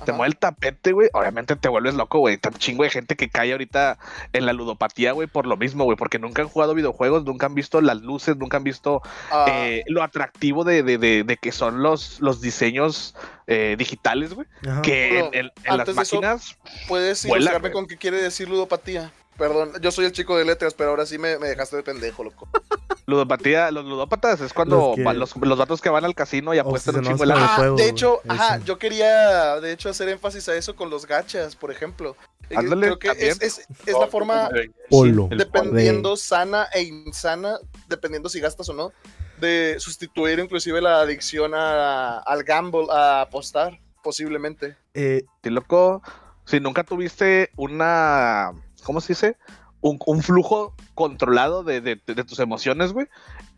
Te 0.05 0.11
mueve 0.13 0.27
el 0.29 0.37
tapete, 0.37 0.91
güey. 0.93 1.09
Obviamente 1.13 1.55
te 1.55 1.69
vuelves 1.69 1.95
loco, 1.95 2.19
güey. 2.19 2.37
Tan 2.37 2.53
chingo 2.53 2.83
de 2.83 2.89
gente 2.89 3.15
que 3.15 3.29
cae 3.29 3.51
ahorita 3.51 3.97
en 4.33 4.45
la 4.45 4.53
ludopatía, 4.53 5.11
güey, 5.11 5.27
por 5.27 5.45
lo 5.47 5.57
mismo, 5.57 5.83
güey. 5.83 5.97
Porque 5.97 6.19
nunca 6.19 6.41
han 6.41 6.47
jugado 6.47 6.73
videojuegos, 6.73 7.23
nunca 7.25 7.45
han 7.45 7.55
visto 7.55 7.81
las 7.81 8.01
luces, 8.01 8.37
nunca 8.37 8.57
han 8.57 8.63
visto 8.63 9.01
Ah, 9.31 9.45
eh, 9.49 9.83
lo 9.87 10.03
atractivo 10.03 10.63
de, 10.63 10.83
de, 10.83 10.97
de, 10.97 11.23
de 11.23 11.37
que 11.37 11.51
son 11.51 11.83
los, 11.83 12.19
los 12.21 12.41
diseños 12.41 13.15
eh, 13.47 13.75
digitales, 13.77 14.33
güey. 14.33 14.47
Que 14.83 15.19
en, 15.19 15.25
Bueno, 15.25 15.29
en- 15.33 15.51
en 15.65 15.77
las 15.77 15.87
eso- 15.87 15.95
máquinas. 15.95 16.57
¿Puedes 16.87 17.25
vuela, 17.25 17.37
ilustrarme 17.43 17.69
güey. 17.69 17.73
con 17.73 17.87
qué 17.87 17.97
quiere 17.97 18.21
decir 18.21 18.49
ludopatía? 18.49 19.11
Perdón, 19.37 19.73
yo 19.81 19.91
soy 19.91 20.05
el 20.05 20.11
chico 20.11 20.35
de 20.37 20.45
letras, 20.45 20.73
pero 20.73 20.89
ahora 20.89 21.05
sí 21.05 21.17
me, 21.17 21.37
me 21.37 21.47
dejaste 21.47 21.75
de 21.75 21.83
pendejo, 21.83 22.23
loco. 22.23 22.47
Ludopatía, 23.05 23.71
los 23.71 23.85
ludópatas 23.85 24.41
es 24.41 24.51
cuando 24.51 24.75
Los 24.75 24.95
que- 24.95 25.03
los, 25.17 25.35
los 25.37 25.57
vatos 25.57 25.79
que 25.79 25.89
van 25.89 26.03
al 26.03 26.13
casino 26.15 26.53
y 26.53 26.59
apuestan 26.59 26.95
un 26.95 26.99
Obsesionados 27.07 27.21
chingo 27.21 27.25
de 27.25 27.33
con 27.33 27.43
el. 27.43 27.49
Ah, 27.49 27.55
juego, 27.55 27.75
de 27.77 27.89
hecho, 27.89 28.21
ajá, 28.27 28.57
yo 28.65 28.77
quería 28.77 29.59
de 29.61 29.71
hecho 29.71 29.89
hacer 29.89 30.09
énfasis 30.09 30.49
a 30.49 30.55
eso 30.55 30.75
con 30.75 30.89
los 30.89 31.05
gachas, 31.05 31.55
por 31.55 31.71
ejemplo. 31.71 32.17
Eh, 32.49 32.55
Ándale, 32.57 32.81
Creo 32.87 32.99
que 32.99 33.07
también. 33.09 33.31
es, 33.41 33.59
es, 33.59 33.67
es 33.85 33.97
la 33.97 34.07
forma, 34.07 34.49
Polo. 34.89 35.29
Dependiendo 35.31 36.17
sana 36.17 36.67
e 36.73 36.81
insana, 36.83 37.59
dependiendo 37.87 38.27
si 38.27 38.39
gastas 38.41 38.67
o 38.69 38.73
no, 38.73 38.91
de 39.39 39.75
sustituir 39.79 40.39
inclusive 40.39 40.81
la 40.81 40.99
adicción 40.99 41.53
a- 41.55 42.19
al 42.19 42.43
gamble, 42.43 42.87
a 42.91 43.21
apostar, 43.21 43.79
posiblemente. 44.03 44.75
Eh, 44.93 45.23
Sí, 45.43 45.49
loco, 45.49 46.01
si 46.45 46.59
nunca 46.59 46.83
tuviste 46.83 47.51
una, 47.55 48.51
¿cómo 48.83 49.01
se 49.01 49.13
dice? 49.13 49.37
Un, 49.81 49.99
un 50.05 50.21
flujo 50.23 50.73
controlado 50.95 51.63
de, 51.63 51.81
de- 51.81 52.01
de 52.05 52.23
tus 52.23 52.39
emociones, 52.39 52.93
güey. 52.93 53.07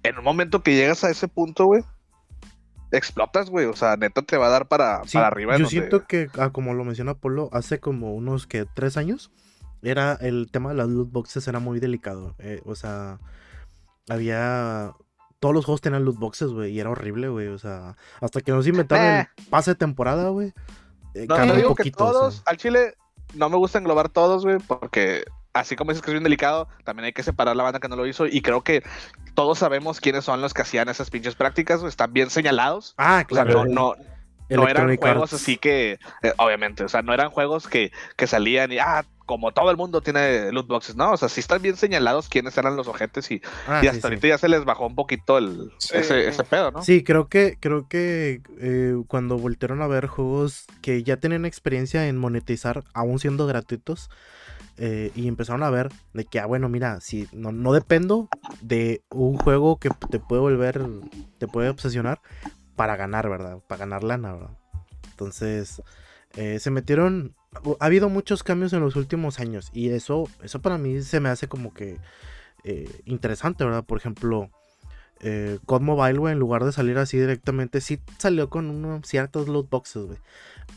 En 0.03 0.17
un 0.17 0.23
momento 0.23 0.61
que 0.63 0.75
llegas 0.75 1.03
a 1.03 1.09
ese 1.09 1.27
punto, 1.27 1.65
güey, 1.65 1.83
explotas, 2.91 3.49
güey. 3.49 3.65
O 3.67 3.75
sea, 3.75 3.95
neta 3.97 4.21
te 4.21 4.37
va 4.37 4.47
a 4.47 4.49
dar 4.49 4.67
para, 4.67 5.03
Sí, 5.05 5.13
para 5.17 5.27
arriba. 5.27 5.53
yo 5.53 5.59
donde- 5.59 5.69
siento 5.69 6.05
que, 6.05 6.29
ah, 6.37 6.49
como 6.51 6.73
lo 6.73 6.83
menciona 6.83 7.13
Polo, 7.13 7.49
hace 7.53 7.79
como 7.79 8.13
unos 8.15 8.47
que 8.47 8.65
tres 8.65 8.97
años, 8.97 9.31
era 9.81 10.13
el 10.13 10.49
tema 10.51 10.69
de 10.69 10.75
las 10.75 10.89
loot 10.89 11.09
boxes 11.11 11.47
era 11.47 11.59
muy 11.59 11.79
delicado. 11.79 12.35
eh, 12.39 12.61
o 12.65 12.75
sea, 12.75 13.19
había. 14.09 14.93
Todos 15.39 15.55
los 15.55 15.63
juegos 15.63 15.79
tenían 15.79 16.03
loot 16.03 16.17
boxes, 16.17 16.49
güey, 16.49 16.73
y 16.73 16.79
era 16.81 16.89
horrible, 16.89 17.29
güey. 17.29 17.47
O 17.47 17.57
sea, 17.57 17.95
hasta 18.19 18.41
que 18.41 18.51
nos 18.51 18.67
inventaron 18.67 19.05
Eh. 19.05 19.29
el 19.37 19.45
pase 19.45 19.71
de 19.71 19.75
temporada, 19.75 20.29
güey. 20.29 20.53
eh, 21.13 21.25
No, 21.29 21.37
digo 21.55 21.75
que 21.75 21.83
poquito, 21.83 22.03
o 22.05 22.07
sea. 22.11 22.19
todos, 22.19 22.43
al 22.45 22.57
chile, 22.57 22.95
no 23.33 23.49
me 23.49 23.57
gusta 23.57 23.77
englobar 23.77 24.09
todos, 24.09 24.45
güey, 24.45 24.57
porque 24.59 25.23
así 25.53 25.75
como 25.75 25.91
dices 25.91 26.03
que 26.03 26.11
es 26.11 26.13
bien 26.13 26.23
delicado, 26.23 26.67
también 26.83 27.05
hay 27.05 27.13
que 27.13 27.23
separar 27.23 27.55
la 27.55 27.63
banda 27.63 27.79
que 27.79 27.87
no 27.87 27.95
lo 27.95 28.05
hizo. 28.05 28.25
Y 28.25 28.41
creo 28.41 28.61
que 28.61 28.83
todos 29.33 29.59
sabemos 29.59 29.99
quiénes 29.99 30.25
son 30.25 30.41
los 30.41 30.53
que 30.53 30.61
hacían 30.61 30.89
esas 30.89 31.09
pinches 31.09 31.35
prácticas, 31.35 31.83
están 31.83 32.13
bien 32.13 32.29
señalados. 32.29 32.93
Ah, 32.97 33.25
O 33.29 33.35
sea, 33.35 33.45
claro. 33.45 33.65
no, 33.65 33.95
no, 33.95 33.95
no 34.49 34.67
eran 34.67 34.95
juegos 34.97 35.33
así 35.33 35.57
que, 35.57 35.99
eh, 36.23 36.33
obviamente, 36.37 36.83
o 36.83 36.89
sea, 36.89 37.01
no 37.01 37.13
eran 37.13 37.29
juegos 37.29 37.67
que, 37.67 37.91
que 38.15 38.27
salían 38.27 38.71
y, 38.71 38.79
ah, 38.79 39.05
como 39.29 39.51
todo 39.51 39.69
el 39.69 39.77
mundo 39.77 40.01
tiene 40.01 40.51
loot 40.51 40.65
boxes, 40.65 40.95
¿no? 40.95 41.11
O 41.11 41.17
sea, 41.17 41.29
sí 41.29 41.39
están 41.39 41.61
bien 41.61 41.77
señalados 41.77 42.27
quiénes 42.29 42.57
eran 42.57 42.75
los 42.75 42.87
ojetes 42.87 43.29
y, 43.29 43.39
Ah, 43.67 43.81
y 43.83 43.87
hasta 43.87 44.01
sí. 44.01 44.07
ahorita 44.07 44.27
ya 44.27 44.37
se 44.39 44.49
les 44.49 44.65
bajó 44.65 44.87
un 44.87 44.95
poquito 44.95 45.37
el, 45.37 45.71
Sí. 45.77 45.97
ese, 45.97 46.27
ese 46.27 46.43
pedo, 46.43 46.71
¿no? 46.71 46.81
Sí, 46.81 47.03
creo 47.03 47.27
que, 47.27 47.55
creo 47.59 47.87
que 47.87 48.41
eh, 48.59 48.95
cuando 49.07 49.37
voltearon 49.37 49.83
a 49.83 49.87
ver 49.87 50.07
juegos 50.07 50.65
que 50.81 51.03
ya 51.03 51.17
tenían 51.17 51.45
experiencia 51.45 52.07
en 52.07 52.17
monetizar, 52.17 52.83
aún 52.95 53.19
siendo 53.19 53.45
gratuitos, 53.45 54.09
eh, 54.77 55.11
y 55.13 55.27
empezaron 55.27 55.61
a 55.61 55.69
ver 55.69 55.89
de 56.13 56.25
que, 56.25 56.39
ah, 56.39 56.47
bueno, 56.47 56.67
mira, 56.67 56.99
si 56.99 57.27
no, 57.31 57.51
no 57.51 57.71
dependo 57.71 58.29
de 58.61 59.03
un 59.11 59.37
juego 59.37 59.77
que 59.77 59.91
te 60.09 60.17
puede 60.19 60.41
volver, 60.41 60.83
te 61.37 61.47
puede 61.47 61.69
obsesionar 61.69 62.19
para 62.75 62.95
ganar, 62.95 63.29
¿verdad? 63.29 63.59
Para 63.67 63.81
ganar 63.81 64.03
lana, 64.03 64.33
¿verdad? 64.33 64.57
Entonces, 65.11 65.83
eh, 66.35 66.59
se 66.59 66.71
metieron, 66.71 67.35
ha 67.79 67.85
habido 67.85 68.09
muchos 68.09 68.43
cambios 68.43 68.73
en 68.73 68.81
los 68.81 68.95
últimos 68.95 69.39
años, 69.39 69.69
y 69.73 69.89
eso, 69.89 70.25
eso 70.43 70.61
para 70.61 70.77
mí 70.77 71.01
se 71.01 71.19
me 71.19 71.29
hace 71.29 71.47
como 71.47 71.73
que 71.73 71.97
eh, 72.63 72.89
interesante, 73.05 73.63
¿verdad? 73.63 73.85
Por 73.85 73.97
ejemplo, 73.97 74.49
eh, 75.21 75.59
COD 75.65 75.81
Mobile, 75.81 76.31
en 76.31 76.39
lugar 76.39 76.63
de 76.63 76.71
salir 76.71 76.97
así 76.97 77.17
directamente, 77.17 77.81
sí 77.81 77.99
salió 78.17 78.49
con 78.49 78.69
unos 78.69 79.07
ciertos 79.07 79.47
loot 79.47 79.69
boxes, 79.69 80.05
güey. 80.05 80.19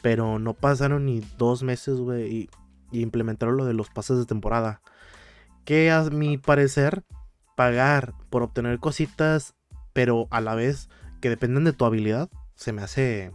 Pero 0.00 0.38
no 0.38 0.54
pasaron 0.54 1.06
ni 1.06 1.20
dos 1.38 1.62
meses, 1.62 1.98
güey, 1.98 2.32
y, 2.32 2.50
y 2.90 3.02
implementaron 3.02 3.56
lo 3.56 3.64
de 3.64 3.74
los 3.74 3.90
pases 3.90 4.18
de 4.18 4.26
temporada. 4.26 4.80
Que 5.64 5.90
a 5.90 6.02
mi 6.04 6.38
parecer, 6.38 7.04
pagar 7.56 8.14
por 8.30 8.42
obtener 8.42 8.78
cositas, 8.78 9.54
pero 9.92 10.26
a 10.30 10.40
la 10.40 10.54
vez 10.54 10.88
que 11.20 11.28
dependen 11.28 11.64
de 11.64 11.72
tu 11.72 11.84
habilidad, 11.84 12.28
se 12.54 12.72
me 12.72 12.82
hace. 12.82 13.32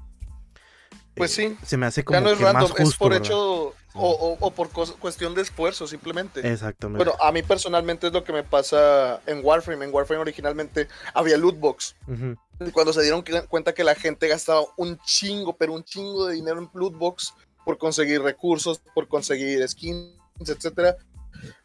Pues 1.18 1.38
eh, 1.40 1.50
sí. 1.60 1.66
Se 1.66 1.78
me 1.78 1.86
hace 1.86 2.04
como 2.04 2.18
Ya 2.18 2.22
no 2.22 2.32
es 2.32 2.38
que 2.38 2.44
más 2.44 2.54
random, 2.54 2.70
justo. 2.72 2.84
es 2.90 2.96
por 2.98 3.12
¿verdad? 3.12 3.26
hecho 3.26 3.64
o, 3.70 3.74
o- 4.12 4.38
o 4.40 4.52
por 4.52 4.70
cuestión 5.00 5.34
de 5.34 5.42
esfuerzo 5.42 5.88
simplemente. 5.88 6.48
Exactamente. 6.52 7.04
Bueno, 7.04 7.20
a 7.22 7.32
mí 7.32 7.42
personalmente 7.44 8.08
es 8.08 8.14
lo 8.14 8.24
que 8.24 8.32
me 8.34 8.44
pasa 8.44 9.22
en 9.26 9.44
Warframe. 9.44 9.86
En 9.86 9.94
Warframe 9.94 10.22
originalmente 10.22 10.88
había 11.14 11.38
loot 11.38 11.58
box. 11.60 11.96
Ujú. 12.08 12.36
Y 12.68 12.72
cuando 12.72 12.94
se 12.94 13.02
dieron 13.02 13.24
cuenta 13.50 13.74
que 13.74 13.84
la 13.84 13.96
gente 13.96 14.28
gastaba 14.28 14.62
un 14.78 14.98
chingo, 15.00 15.56
pero 15.58 15.74
un 15.74 15.84
chingo 15.84 16.28
de 16.28 16.36
dinero 16.36 16.60
en 16.60 16.70
loot 16.74 16.96
box 16.96 17.34
por 17.66 17.78
conseguir 17.78 18.22
recursos, 18.22 18.80
por 18.94 19.08
conseguir 19.08 19.68
skins, 19.68 20.12
etcétera, 20.40 20.96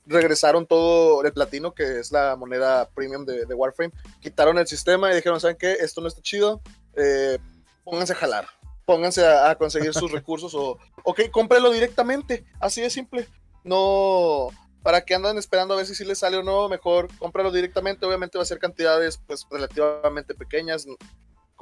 regresaron 0.07 0.67
todo 0.67 1.23
el 1.25 1.33
platino, 1.33 1.73
que 1.75 2.01
es 2.01 2.11
la 2.13 2.37
moneda 2.37 2.89
premium 2.91 3.25
de, 3.25 3.47
de 3.47 3.55
Warframe, 3.55 3.93
quitaron 4.21 4.59
el 4.59 4.67
sistema 4.67 5.13
y 5.13 5.17
dijeron, 5.17 5.41
¿saben 5.41 5.57
qué? 5.59 5.73
Esto 5.81 6.01
no 6.01 6.09
está 6.09 6.21
chido, 6.21 6.61
eh, 6.97 7.39
pónganse 7.85 8.13
a 8.13 8.17
jalar, 8.17 8.47
pónganse 8.93 9.27
a, 9.27 9.55
conseguir 9.55 9.95
sus 9.95 10.13
recursos 10.13 10.55
o, 10.55 10.79
ok, 11.03 11.31
cómprelo 11.31 11.71
directamente, 11.71 12.45
así 12.61 12.83
de 12.83 12.91
simple, 12.91 13.27
no... 13.65 14.49
¿Para 14.83 15.05
que 15.05 15.15
andan 15.15 15.39
esperando 15.39 15.75
a 15.75 15.77
ver 15.77 15.87
si 15.87 15.95
sí 15.95 16.05
les 16.05 16.19
sale 16.19 16.37
o 16.37 16.43
no? 16.43 16.69
Mejor 16.69 17.07
cómpralo 17.17 17.53
directamente. 17.53 18.05
Obviamente 18.05 18.37
va 18.37 18.43
a 18.43 18.45
ser 18.45 18.59
cantidades 18.59 19.17
pues 19.29 19.47
relativamente 19.49 20.35
pequeñas, 20.35 20.89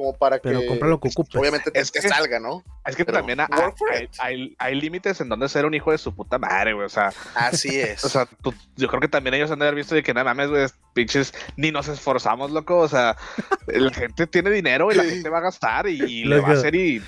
como 0.00 0.14
para 0.16 0.38
Pero 0.38 0.60
que 0.60 0.66
compra 0.66 0.88
lo 0.88 0.98
que 0.98 1.08
ocupes. 1.08 1.36
obviamente 1.36 1.70
te, 1.70 1.78
Es 1.78 1.90
que- 1.90 2.00
salga, 2.00 2.40
¿no? 2.40 2.64
Es 2.86 2.96
que 2.96 3.04
Pero 3.04 3.18
también 3.18 3.40
hay, 3.40 3.46
hay, 3.50 4.04
it. 4.04 4.10
hay- 4.18 4.56
hay 4.58 4.80
límites 4.80 5.20
en 5.20 5.28
donde 5.28 5.46
ser 5.50 5.66
un 5.66 5.74
hijo 5.74 5.90
de 5.90 5.98
su 5.98 6.14
puta 6.14 6.38
madre, 6.38 6.72
güey. 6.72 6.86
O 6.86 6.88
sea, 6.88 7.12
Así 7.34 7.78
es. 7.78 8.02
o 8.04 8.08
sea 8.08 8.24
tú- 8.42 8.54
yo 8.76 8.88
creo 8.88 9.00
que 9.00 9.08
también 9.08 9.34
ellos 9.34 9.50
han 9.50 9.58
de 9.58 9.66
haber 9.66 9.74
visto 9.74 9.94
de 9.94 10.02
que 10.02 10.14
nada 10.14 10.24
mames, 10.32 10.48
güey, 10.48 10.66
pinches, 10.94 11.34
ni 11.56 11.70
nos 11.70 11.88
esforzamos, 11.88 12.50
loco. 12.50 12.78
O 12.78 12.88
sea, 12.88 13.16
la 13.66 13.90
gente 13.92 14.26
tiene 14.26 14.50
dinero 14.50 14.90
y 14.90 14.94
la 14.94 15.04
gente 15.04 15.28
va 15.28 15.38
a 15.38 15.42
gastar 15.42 15.86
y, 15.86 16.00
y 16.02 16.24
le 16.24 16.40
va 16.40 16.48
a 16.48 16.52
hacer 16.52 16.74
y. 16.74 17.02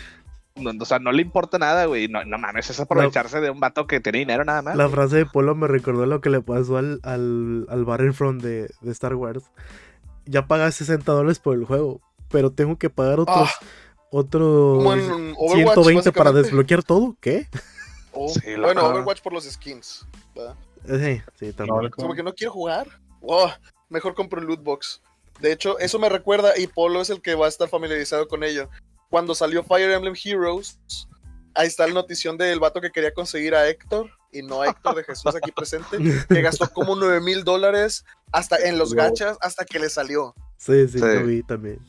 no- 0.56 0.72
o 0.78 0.84
sea, 0.84 0.98
no 0.98 1.12
le 1.12 1.22
importa 1.22 1.56
nada, 1.58 1.86
güey. 1.86 2.08
No, 2.08 2.22
no 2.26 2.36
mames, 2.36 2.68
es 2.68 2.78
aprovecharse 2.78 3.40
de 3.40 3.48
un 3.48 3.58
vato 3.58 3.86
que 3.86 4.00
tiene 4.00 4.18
dinero 4.18 4.44
nada 4.44 4.60
más. 4.60 4.76
La 4.76 4.90
frase 4.90 5.16
de 5.16 5.24
Polo 5.26 5.54
me 5.54 5.66
recordó 5.66 6.04
lo 6.04 6.20
que 6.20 6.28
le 6.28 6.42
pasó 6.42 6.76
al, 6.76 7.00
al, 7.04 7.66
al 7.70 7.84
Battlefront 7.86 8.42
de, 8.42 8.68
de 8.82 8.92
Star 8.92 9.14
Wars. 9.14 9.44
Ya 10.26 10.46
pagas 10.46 10.74
60 10.76 11.10
dólares 11.10 11.40
por 11.40 11.56
el 11.56 11.64
juego, 11.64 12.00
pero 12.32 12.50
tengo 12.50 12.76
que 12.76 12.90
pagar 12.90 13.20
otros, 13.20 13.48
Ah, 13.50 13.66
otros 14.10 14.84
Overwatch, 14.84 15.74
120 15.74 16.12
para 16.12 16.32
desbloquear 16.32 16.82
todo. 16.82 17.16
¿Qué? 17.20 17.46
Oh, 18.14 18.28
Sí, 18.28 18.54
bueno, 18.60 18.86
Overwatch 18.88 19.22
por 19.22 19.32
los 19.32 19.44
skins. 19.44 20.04
¿verdad? 20.34 20.54
Eh, 20.86 21.22
Sí, 21.38 21.46
sí, 21.46 21.52
también. 21.54 21.90
Como 21.90 22.14
que 22.14 22.22
no 22.22 22.34
quiero 22.34 22.52
jugar. 22.52 22.86
Oh, 23.22 23.50
mejor 23.88 24.14
compro 24.14 24.38
un 24.40 24.46
loot 24.46 24.62
box. 24.62 25.00
De 25.40 25.50
hecho, 25.50 25.78
eso 25.78 25.98
me 25.98 26.10
recuerda, 26.10 26.52
y 26.58 26.66
Polo 26.66 27.00
es 27.00 27.08
el 27.08 27.22
que 27.22 27.34
va 27.34 27.46
a 27.46 27.48
estar 27.48 27.68
familiarizado 27.70 28.28
con 28.28 28.44
ello. 28.44 28.68
Cuando 29.08 29.34
salió 29.34 29.64
Fire 29.64 29.90
Emblem 29.90 30.14
Heroes, 30.22 30.78
ahí 31.54 31.66
está 31.68 31.86
la 31.86 31.94
notición 31.94 32.36
del 32.36 32.60
vato 32.60 32.82
que 32.82 32.90
quería 32.90 33.14
conseguir 33.14 33.54
a 33.54 33.66
Héctor, 33.66 34.10
y 34.30 34.42
no 34.42 34.60
a 34.60 34.68
Héctor 34.68 34.94
de 34.96 35.04
Jesús 35.04 35.34
aquí 35.34 35.50
presente, 35.50 35.96
que 36.28 36.42
gastó 36.42 36.68
como 36.70 36.94
9 36.94 37.20
mil 37.22 37.44
dólares 37.44 38.04
hasta 38.30 38.56
en 38.56 38.76
los 38.76 38.92
gachas 38.92 39.38
hasta 39.40 39.64
que 39.64 39.78
le 39.78 39.88
salió. 39.88 40.34
Sí, 40.58 40.86
sí, 40.86 40.98
Sí. 40.98 41.04
lo 41.04 41.24
vi 41.26 41.42
también. 41.42 41.80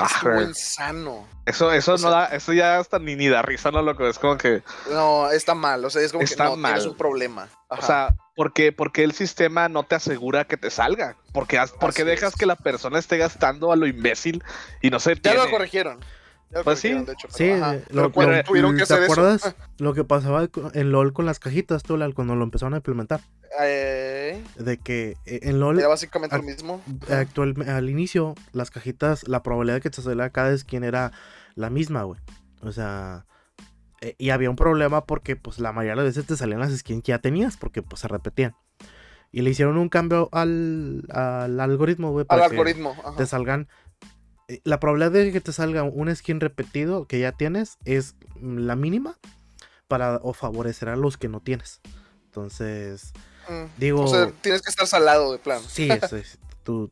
Ah, 0.00 0.06
Estuvo 0.14 0.32
güey. 0.34 0.46
insano. 0.46 1.26
Eso, 1.46 1.72
eso 1.72 1.92
O 1.92 1.94
no 1.94 1.98
sea- 1.98 2.10
da, 2.10 2.24
eso 2.26 2.52
ya 2.52 2.78
hasta 2.78 2.98
ni, 2.98 3.16
ni 3.16 3.28
da 3.28 3.42
risa, 3.42 3.70
¿no, 3.70 3.82
loco? 3.82 4.06
Es 4.06 4.18
como 4.18 4.36
que. 4.38 4.62
No, 4.90 5.30
está 5.30 5.54
mal. 5.54 5.84
O 5.84 5.90
sea, 5.90 6.02
es 6.02 6.12
como 6.12 6.22
Está 6.24 6.44
que 6.44 6.50
no, 6.50 6.54
tienes 6.56 6.80
mal. 6.84 6.88
un 6.88 6.96
problema. 6.96 7.48
O 7.68 7.82
sea, 7.82 8.14
¿por 8.36 8.52
qué, 8.52 8.72
por 8.72 8.92
qué 8.92 9.04
el 9.04 9.12
sistema 9.12 9.68
no 9.68 9.82
te 9.84 9.94
asegura 9.94 10.44
que 10.46 10.56
te 10.56 10.70
salga? 10.70 11.16
Porque, 11.32 11.60
porque 11.80 12.02
Así 12.02 12.10
dejas 12.10 12.32
es. 12.34 12.38
que 12.38 12.46
la 12.46 12.56
persona 12.56 12.98
esté 12.98 13.18
gastando 13.18 13.72
a 13.72 13.76
lo 13.76 13.86
imbécil 13.86 14.42
y 14.82 14.90
no 14.90 15.00
se 15.00 15.14
ya 15.16 15.20
tiene. 15.22 15.38
lo 15.38 15.50
corrigieron. 15.50 16.00
Ya 16.50 16.58
lo 16.58 16.64
Pues 16.64 16.78
sí. 16.78 16.88
corrigieron, 16.88 17.04
de 17.06 17.12
hecho, 17.12 17.28
Sí, 17.30 17.50
ajá. 17.50 17.74
lo, 17.90 18.02
lo- 18.04 18.10
tuvieron 18.44 18.72
que 18.72 18.78
¿te 18.78 18.82
hacer 18.84 19.02
eso. 19.02 19.12
acuerdas 19.12 19.54
lo 19.78 19.92
que 19.94 20.04
pasaba 20.04 20.48
en 20.72 20.92
LOL 20.92 21.12
con 21.12 21.26
las 21.26 21.38
cajitas, 21.40 21.82
tú, 21.82 21.98
cuando 22.14 22.34
lo 22.36 22.44
empezaron 22.44 22.72
a 22.74 22.78
implementar? 22.78 23.20
Eh, 23.60 24.42
De 24.56 24.78
que 24.78 25.16
eh, 25.26 25.40
en 25.42 25.60
LOL, 25.60 25.78
era 25.78 25.88
básicamente 25.88 26.34
Ah, 26.36 26.38
lo 26.38 26.44
mismo. 26.44 26.82
actual, 27.10 27.54
al 27.68 27.88
inicio, 27.90 28.34
las 28.52 28.70
cajitas, 28.70 29.26
la 29.28 29.42
probabilidad 29.42 29.76
de 29.76 29.80
que 29.82 29.90
te 29.90 30.02
saliera 30.02 30.30
cada 30.30 30.56
skin 30.56 30.84
era 30.84 31.12
la 31.54 31.70
misma, 31.70 32.02
güey. 32.02 32.20
O 32.62 32.72
sea, 32.72 33.26
eh, 34.00 34.14
y 34.18 34.30
había 34.30 34.50
un 34.50 34.56
problema 34.56 35.04
porque, 35.06 35.36
pues, 35.36 35.58
la 35.58 35.72
mayoría 35.72 35.92
de 35.92 36.06
las 36.08 36.14
veces 36.16 36.26
te 36.26 36.36
salían 36.36 36.60
las 36.60 36.76
skins 36.76 37.02
que 37.02 37.10
ya 37.10 37.18
tenías, 37.20 37.56
porque, 37.56 37.82
pues, 37.82 38.00
se 38.00 38.08
repetían. 38.08 38.54
Y 39.32 39.42
le 39.42 39.50
hicieron 39.50 39.76
un 39.76 39.88
cambio 39.88 40.28
al, 40.32 41.04
al 41.10 41.58
algoritmo, 41.60 42.10
güey, 42.12 42.22
Al 42.22 42.26
para 42.26 42.48
que 42.48 42.54
algoritmo. 42.56 42.96
ajá. 43.04 43.16
te 43.16 43.26
salgan. 43.26 43.68
La 44.64 44.80
probabilidad 44.80 45.12
de 45.12 45.32
que 45.32 45.40
te 45.42 45.52
salga 45.52 45.82
un 45.82 46.14
skin 46.14 46.40
repetido 46.40 47.06
que 47.06 47.18
ya 47.20 47.32
tienes 47.32 47.76
es 47.84 48.14
la 48.40 48.76
mínima 48.76 49.18
para 49.88 50.16
o 50.22 50.32
favorecer 50.32 50.88
a 50.88 50.96
los 50.96 51.18
que 51.18 51.28
no 51.28 51.40
tienes. 51.40 51.80
Entonces, 52.24 53.12
Mm. 53.48 53.64
digo, 53.78 54.02
O 54.02 54.08
sea, 54.08 54.30
tienes 54.42 54.62
que 54.62 54.70
estar 54.70 54.86
salado 54.86 55.32
de 55.32 55.38
plano. 55.38 55.62
sí, 55.68 55.88
es- 55.90 56.12
es- 56.12 56.38
tú 56.62 56.90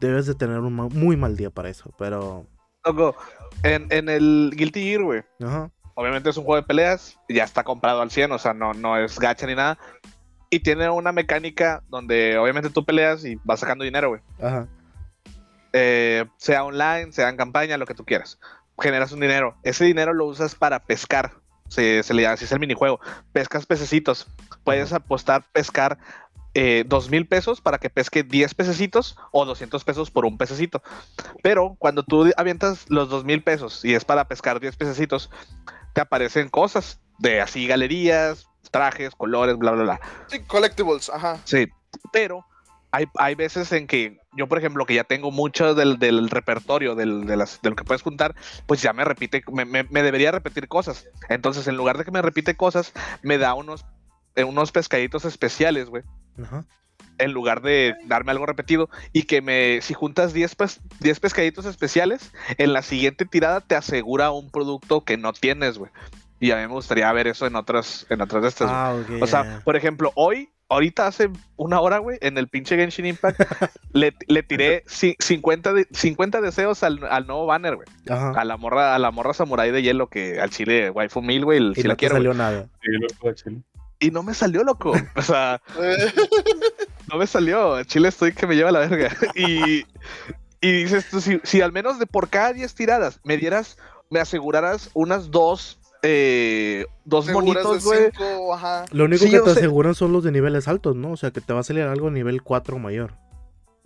debes 0.00 0.26
de 0.26 0.34
tener 0.34 0.58
un 0.58 0.74
ma- 0.74 0.88
muy 0.88 1.16
mal 1.16 1.36
día 1.36 1.50
para 1.50 1.68
eso, 1.70 1.92
pero... 1.98 2.46
Loco, 2.84 3.14
en, 3.62 3.86
en 3.90 4.08
el 4.08 4.52
Guilty 4.56 4.82
Gear, 4.82 5.02
güey. 5.02 5.22
Ajá, 5.40 5.70
Obviamente 5.94 6.30
es 6.30 6.36
un 6.38 6.44
juego 6.44 6.60
de 6.60 6.66
peleas, 6.66 7.18
ya 7.28 7.44
está 7.44 7.62
comprado 7.64 8.00
al 8.02 8.10
100, 8.10 8.32
o 8.32 8.38
sea, 8.38 8.54
no, 8.54 8.72
no 8.72 8.96
es 8.96 9.18
gacha 9.18 9.46
ni 9.46 9.54
nada. 9.54 9.78
Y 10.50 10.60
tiene 10.60 10.88
una 10.90 11.12
mecánica 11.12 11.82
donde 11.88 12.36
obviamente 12.38 12.70
tú 12.70 12.84
peleas 12.84 13.24
y 13.24 13.38
vas 13.44 13.60
sacando 13.60 13.84
dinero, 13.84 14.08
güey. 14.08 14.20
ajá. 14.40 14.66
Eh, 15.74 16.24
sea 16.36 16.64
online, 16.64 17.12
sea 17.12 17.28
en 17.28 17.36
campaña, 17.36 17.76
lo 17.78 17.86
que 17.86 17.94
tú 17.94 18.04
quieras. 18.04 18.38
Generas 18.80 19.12
un 19.12 19.20
dinero. 19.20 19.54
Ese 19.62 19.84
dinero 19.84 20.12
lo 20.12 20.26
usas 20.26 20.54
para 20.54 20.80
pescar. 20.80 21.32
Se, 21.72 22.02
se 22.02 22.14
le 22.14 22.26
así 22.26 22.44
es 22.44 22.52
el 22.52 22.60
minijuego. 22.60 23.00
Pescas 23.32 23.66
pececitos. 23.66 24.26
Puedes 24.64 24.92
apostar 24.92 25.44
pescar 25.52 25.98
eh, 26.54 26.84
dos 26.86 27.08
mil 27.08 27.26
pesos 27.26 27.62
para 27.62 27.78
que 27.78 27.88
pesque 27.88 28.22
10 28.22 28.54
pececitos 28.54 29.16
o 29.30 29.46
200 29.46 29.84
pesos 29.84 30.10
por 30.10 30.26
un 30.26 30.36
pececito. 30.36 30.82
Pero 31.42 31.76
cuando 31.78 32.02
tú 32.02 32.30
avientas 32.36 32.84
los 32.90 33.08
dos 33.08 33.24
mil 33.24 33.42
pesos 33.42 33.84
y 33.84 33.94
es 33.94 34.04
para 34.04 34.28
pescar 34.28 34.60
10 34.60 34.76
pececitos, 34.76 35.30
te 35.94 36.02
aparecen 36.02 36.50
cosas 36.50 37.00
de 37.18 37.40
así 37.40 37.66
galerías, 37.66 38.48
trajes, 38.70 39.14
colores, 39.14 39.56
bla, 39.56 39.70
bla, 39.70 39.82
bla. 39.82 40.00
Sí, 40.26 40.40
collectibles, 40.40 41.08
ajá. 41.08 41.38
Sí, 41.44 41.68
pero 42.12 42.44
hay, 42.92 43.06
hay 43.18 43.34
veces 43.34 43.72
en 43.72 43.86
que 43.86 44.18
yo, 44.36 44.46
por 44.46 44.58
ejemplo, 44.58 44.86
que 44.86 44.94
ya 44.94 45.04
tengo 45.04 45.30
mucho 45.30 45.74
del, 45.74 45.98
del 45.98 46.30
repertorio, 46.30 46.94
del, 46.94 47.26
de, 47.26 47.36
las, 47.36 47.60
de 47.62 47.70
lo 47.70 47.76
que 47.76 47.84
puedes 47.84 48.02
juntar, 48.02 48.34
pues 48.66 48.80
ya 48.82 48.92
me 48.92 49.04
repite, 49.04 49.42
me, 49.52 49.64
me- 49.64 49.84
me 49.84 50.02
debería 50.02 50.30
repetir 50.30 50.68
cosas. 50.68 51.06
Entonces, 51.28 51.66
en 51.68 51.76
lugar 51.76 51.98
de 51.98 52.04
que 52.04 52.10
me 52.10 52.22
repite 52.22 52.54
cosas, 52.56 52.92
me 53.22 53.38
da 53.38 53.54
unos, 53.54 53.84
eh, 54.36 54.44
unos 54.44 54.72
pescaditos 54.72 55.24
especiales, 55.24 55.88
güey. 55.88 56.02
Ajá. 56.42 56.64
En 57.18 57.32
lugar 57.32 57.60
de 57.62 57.94
darme 58.06 58.32
algo 58.32 58.46
repetido 58.46 58.88
y 59.12 59.24
que 59.24 59.42
me, 59.42 59.80
si 59.82 59.92
juntas 59.94 60.32
10, 60.32 60.54
pes- 60.54 60.80
10 61.00 61.20
pescaditos 61.20 61.66
especiales, 61.66 62.32
en 62.58 62.72
la 62.72 62.82
siguiente 62.82 63.26
tirada 63.26 63.60
te 63.60 63.74
asegura 63.74 64.30
un 64.30 64.50
producto 64.50 65.04
que 65.04 65.16
no 65.18 65.32
tienes, 65.32 65.78
güey. 65.78 65.90
Y 66.40 66.50
a 66.50 66.56
mí 66.56 66.62
me 66.62 66.68
gustaría 66.68 67.12
ver 67.12 67.26
eso 67.28 67.46
en 67.46 67.54
otras, 67.54 68.06
en 68.10 68.20
otras 68.20 68.42
de 68.42 68.48
estas. 68.48 68.68
Ah. 68.70 68.96
O 69.20 69.26
sea, 69.26 69.60
por 69.64 69.76
ejemplo, 69.76 70.10
hoy, 70.16 70.48
ahorita 70.72 71.06
hace 71.06 71.30
una 71.56 71.80
hora, 71.80 71.98
güey, 71.98 72.18
en 72.20 72.38
el 72.38 72.48
pinche 72.48 72.76
Genshin 72.76 73.06
Impact, 73.06 73.40
le, 73.92 74.14
le 74.26 74.42
tiré 74.42 74.84
ci- 74.86 75.16
50, 75.18 75.72
de- 75.72 75.86
50 75.92 76.40
deseos 76.40 76.82
al, 76.82 77.04
al 77.04 77.26
nuevo 77.26 77.46
banner, 77.46 77.76
güey. 77.76 77.86
Ajá. 78.08 78.30
A 78.38 78.44
la 78.44 78.56
morra, 78.56 78.94
a 78.94 78.98
la 78.98 79.10
morra 79.10 79.34
samurai 79.34 79.70
de 79.70 79.82
hielo 79.82 80.08
que 80.08 80.40
al 80.40 80.50
chile 80.50 80.90
waifu 80.90 81.22
mil, 81.22 81.44
güey, 81.44 81.58
el- 81.58 81.72
Y 81.72 81.74
si 81.76 81.82
no 81.82 81.88
la 81.88 81.94
te 81.94 81.98
quiero. 82.00 82.14
güey. 82.16 82.24
salió 82.26 82.34
nada. 82.34 82.66
Sí, 82.82 82.88
loco 82.92 83.28
de 83.28 83.34
Chile. 83.34 83.56
Y 84.00 84.10
no 84.10 84.22
me 84.24 84.34
salió, 84.34 84.64
loco. 84.64 84.92
O 85.16 85.22
sea, 85.22 85.60
no 87.10 87.18
me 87.18 87.26
salió. 87.26 87.82
Chile 87.84 88.08
estoy 88.08 88.32
que 88.32 88.46
me 88.46 88.56
lleva 88.56 88.72
la 88.72 88.80
verga. 88.80 89.10
Y, 89.34 89.84
y 90.60 90.72
dices 90.72 91.08
tú, 91.10 91.20
si, 91.20 91.40
si 91.44 91.60
al 91.60 91.72
menos 91.72 91.98
de 91.98 92.06
por 92.06 92.28
cada 92.28 92.52
10 92.52 92.74
tiradas 92.74 93.20
me 93.24 93.36
dieras, 93.36 93.78
me 94.10 94.20
aseguraras 94.20 94.90
unas 94.94 95.30
dos, 95.30 95.78
eh, 96.02 96.84
dos 97.04 97.28
monitos, 97.28 97.84
güey. 97.84 98.10
Lo 98.92 99.04
único 99.04 99.24
Sí, 99.24 99.30
que 99.30 99.40
te 99.40 99.50
aseguran 99.50 99.94
son 99.94 100.12
los 100.12 100.24
de 100.24 100.32
niveles 100.32 100.68
altos, 100.68 100.96
¿no? 100.96 101.12
O 101.12 101.16
sea, 101.16 101.30
que 101.30 101.40
te 101.40 101.52
va 101.52 101.60
a 101.60 101.64
salir 101.64 101.82
algo 101.84 102.10
nivel 102.10 102.42
4 102.42 102.78
mayor. 102.78 103.14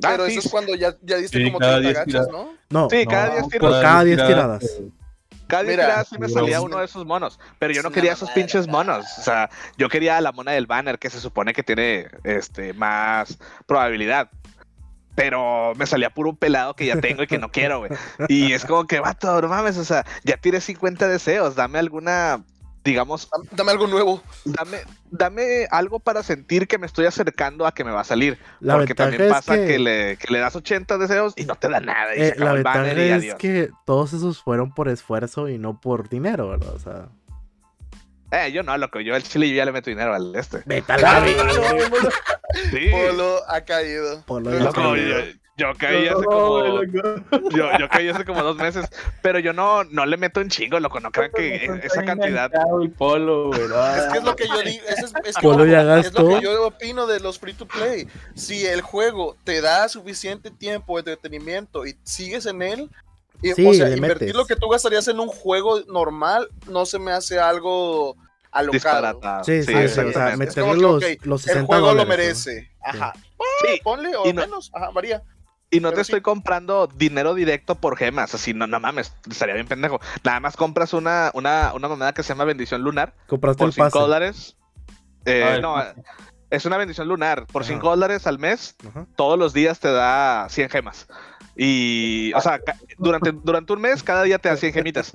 Ah, 0.02 0.10
Pero 0.12 0.26
sí, 0.26 0.32
eso 0.32 0.40
es 0.40 0.48
cuando 0.50 0.74
ya, 0.74 0.94
ya 1.02 1.16
diste 1.16 1.38
Sí, 1.38 1.44
como 1.44 1.58
cada 1.58 1.80
30 1.80 1.80
diez 1.80 1.94
gachas, 1.94 2.26
tiradas. 2.28 2.28
¿no? 2.32 2.52
No, 2.68 2.90
Sí, 2.90 3.04
No, 3.04 3.10
cada 3.10 3.30
10 3.30 3.42
por 3.42 3.50
tiradas. 3.52 3.82
cada 3.82 4.04
10 4.04 4.16
tirada, 4.16 4.58
tiradas. 4.58 4.80
Cada 5.46 5.62
día 5.62 5.70
Mira, 5.72 5.84
tirada 5.84 6.04
sí 6.04 6.18
me 6.18 6.28
salía 6.28 6.60
uno 6.60 6.78
de 6.78 6.84
esos 6.86 7.06
monos, 7.06 7.38
pero 7.60 7.72
yo 7.72 7.82
no 7.82 7.92
quería 7.92 8.12
esos 8.14 8.28
pinches 8.32 8.66
monos. 8.66 9.06
O 9.18 9.22
sea, 9.22 9.48
yo 9.78 9.88
quería 9.88 10.20
la 10.20 10.32
mona 10.32 10.50
del 10.52 10.66
banner, 10.66 10.98
que 10.98 11.08
se 11.08 11.20
supone 11.20 11.52
que 11.54 11.62
tiene 11.62 12.08
este 12.24 12.72
más 12.74 13.38
probabilidad. 13.64 14.28
Pero 15.16 15.72
me 15.76 15.86
salía 15.86 16.10
puro 16.10 16.34
pelado 16.34 16.74
que 16.76 16.86
ya 16.86 17.00
tengo 17.00 17.22
y 17.24 17.26
que 17.26 17.38
no 17.38 17.50
quiero, 17.50 17.78
güey. 17.80 17.90
Y 18.28 18.52
es 18.52 18.64
como 18.64 18.86
que, 18.86 19.00
vato, 19.00 19.40
no 19.42 19.48
mames, 19.48 19.76
o 19.78 19.84
sea, 19.84 20.04
ya 20.24 20.36
tiré 20.36 20.60
50 20.60 21.08
deseos, 21.08 21.56
dame 21.56 21.78
alguna, 21.80 22.44
digamos, 22.84 23.28
Dam- 23.30 23.48
Dame 23.50 23.72
algo 23.72 23.86
nuevo. 23.88 24.22
dame, 24.44 24.78
dame 25.10 25.66
algo 25.70 25.98
para 26.00 26.22
sentir 26.22 26.68
que 26.68 26.76
me 26.78 26.86
estoy 26.86 27.06
acercando 27.06 27.66
a 27.66 27.72
que 27.72 27.82
me 27.82 27.90
va 27.92 28.02
a 28.02 28.04
salir. 28.04 28.38
La 28.60 28.76
Porque 28.76 28.94
también 28.94 29.28
pasa 29.30 29.56
que... 29.56 29.66
que, 29.66 29.78
le, 29.78 30.16
que 30.18 30.30
le 30.32 30.38
das 30.38 30.54
80 30.54 30.98
deseos 30.98 31.32
y 31.36 31.44
no 31.46 31.54
te 31.56 31.68
da 31.70 31.80
nada. 31.80 32.14
Y 32.14 32.20
eh, 32.20 32.34
la 32.36 32.50
el 32.50 32.54
ventaja 32.56 32.78
banner 32.80 32.98
y 32.98 33.02
es 33.08 33.12
adiós. 33.14 33.34
que 33.38 33.70
todos 33.86 34.12
esos 34.12 34.42
fueron 34.42 34.72
por 34.72 34.88
esfuerzo 34.88 35.48
y 35.48 35.56
no 35.58 35.80
por 35.80 36.08
dinero, 36.10 36.48
¿verdad? 36.50 36.74
O 36.74 36.78
sea, 36.78 37.06
Eh, 38.44 38.52
yo 38.52 38.62
no, 38.62 38.76
loco, 38.76 39.00
yo 39.00 39.14
al 39.14 39.22
chile 39.22 39.48
yo 39.48 39.54
ya 39.56 39.64
le 39.64 39.72
meto 39.72 39.88
dinero 39.90 40.14
al 40.14 40.34
este. 40.36 40.62
vete 40.66 40.92
a 40.92 40.98
la 40.98 41.20
verga. 41.20 41.48
Sí. 42.70 42.88
Polo 42.90 43.40
ha 43.48 43.60
caído. 43.62 44.22
Polo 44.26 44.50
Loco, 44.50 44.94
está. 44.94 45.38
yo, 45.56 45.66
caí 45.78 46.06
hace 46.08 46.24
como 46.24 46.82
yo, 47.50 47.78
yo 47.78 47.88
caí 47.88 48.08
hace 48.08 48.24
como 48.24 48.42
dos 48.42 48.56
meses, 48.56 48.86
pero 49.22 49.38
yo 49.38 49.52
no, 49.52 49.84
no 49.84 50.04
le 50.06 50.16
meto 50.16 50.40
en 50.40 50.48
chingo, 50.48 50.78
loco, 50.80 51.00
no 51.00 51.10
crean 51.10 51.30
que 51.34 51.80
esa 51.82 52.04
cantidad. 52.04 52.50
Polo. 52.98 53.52
Es 53.54 54.04
que 54.12 54.18
es 54.18 54.24
lo 54.24 54.36
que 54.36 54.46
yo 54.48 54.60
digo. 54.62 54.84
Es, 54.88 54.98
es- 55.02 55.12
es 55.24 55.36
que- 55.36 55.42
Polo 55.42 55.64
ya 55.66 55.98
es 55.98 56.12
lo 56.12 56.28
que 56.28 56.40
yo 56.42 56.66
opino 56.66 57.06
de 57.06 57.20
los 57.20 57.38
free 57.38 57.54
to 57.54 57.66
play. 57.66 58.06
Si 58.34 58.66
el 58.66 58.80
juego 58.82 59.36
te 59.44 59.60
da 59.60 59.88
suficiente 59.88 60.50
tiempo 60.50 60.94
de 60.96 61.12
entretenimiento 61.12 61.86
y 61.86 61.96
sigues 62.04 62.46
en 62.46 62.62
él, 62.62 62.90
y, 63.42 63.52
Sí, 63.52 63.66
o 63.66 63.74
sea, 63.74 63.90
invertir 63.94 64.28
metes. 64.28 64.34
lo 64.34 64.46
que 64.46 64.56
tú 64.56 64.66
gastarías 64.68 65.06
en 65.08 65.20
un 65.20 65.28
juego 65.28 65.80
normal 65.88 66.48
no 66.68 66.86
se 66.86 66.98
me 66.98 67.12
hace 67.12 67.38
algo 67.38 68.16
alocado. 68.58 68.72
Disparatado. 68.72 69.44
Sí, 69.44 69.62
sí, 69.62 69.72
sí, 69.72 70.00
o 70.00 70.12
sea, 70.12 70.36
meterle 70.36 70.74
que, 70.74 70.80
los, 70.80 70.94
ok, 70.96 71.04
los 71.24 71.42
El 71.46 71.52
60 71.54 71.66
juego 71.66 71.94
lo 71.94 72.06
merece. 72.06 72.70
Ajá. 72.82 73.12
Sí, 73.60 73.80
Ponle 73.82 74.14
o 74.16 74.26
no- 74.26 74.34
menos. 74.42 74.70
Ajá, 74.74 74.90
varía. 74.90 75.22
y 75.70 75.80
no 75.80 75.88
pero 75.88 75.98
te 76.00 76.04
sí. 76.04 76.12
estoy 76.12 76.20
comprando 76.22 76.86
dinero 76.86 77.34
directo 77.34 77.74
por 77.74 77.96
gemas, 77.96 78.34
así 78.34 78.54
no, 78.54 78.66
no 78.66 78.78
mames, 78.80 79.12
estaría 79.30 79.54
bien 79.54 79.66
pendejo. 79.66 80.00
Nada 80.24 80.40
más 80.40 80.56
compras 80.56 80.92
una, 80.92 81.30
una, 81.34 81.72
una 81.74 81.88
moneda 81.88 82.12
que 82.14 82.22
se 82.22 82.30
llama 82.30 82.44
bendición 82.44 82.82
lunar 82.82 83.14
Compraste 83.26 83.58
por 83.58 83.66
el 83.68 83.72
5 83.74 83.86
pase. 83.86 83.98
dólares. 83.98 84.56
Eh, 85.24 85.58
no, 85.60 85.82
es 86.50 86.64
una 86.66 86.76
bendición 86.76 87.08
lunar. 87.08 87.46
Por 87.46 87.62
Ajá. 87.62 87.72
5 87.72 87.90
dólares 87.90 88.26
al 88.28 88.38
mes, 88.38 88.76
Ajá. 88.88 89.06
todos 89.16 89.38
los 89.38 89.52
días 89.52 89.80
te 89.80 89.90
da 89.90 90.46
100 90.48 90.70
gemas. 90.70 91.08
Y, 91.58 92.32
o 92.34 92.40
sea, 92.42 92.60
durante, 92.98 93.32
durante 93.32 93.72
un 93.72 93.80
mes, 93.80 94.02
cada 94.02 94.24
día 94.24 94.38
te 94.38 94.54
100 94.54 94.74
gemitas. 94.74 95.12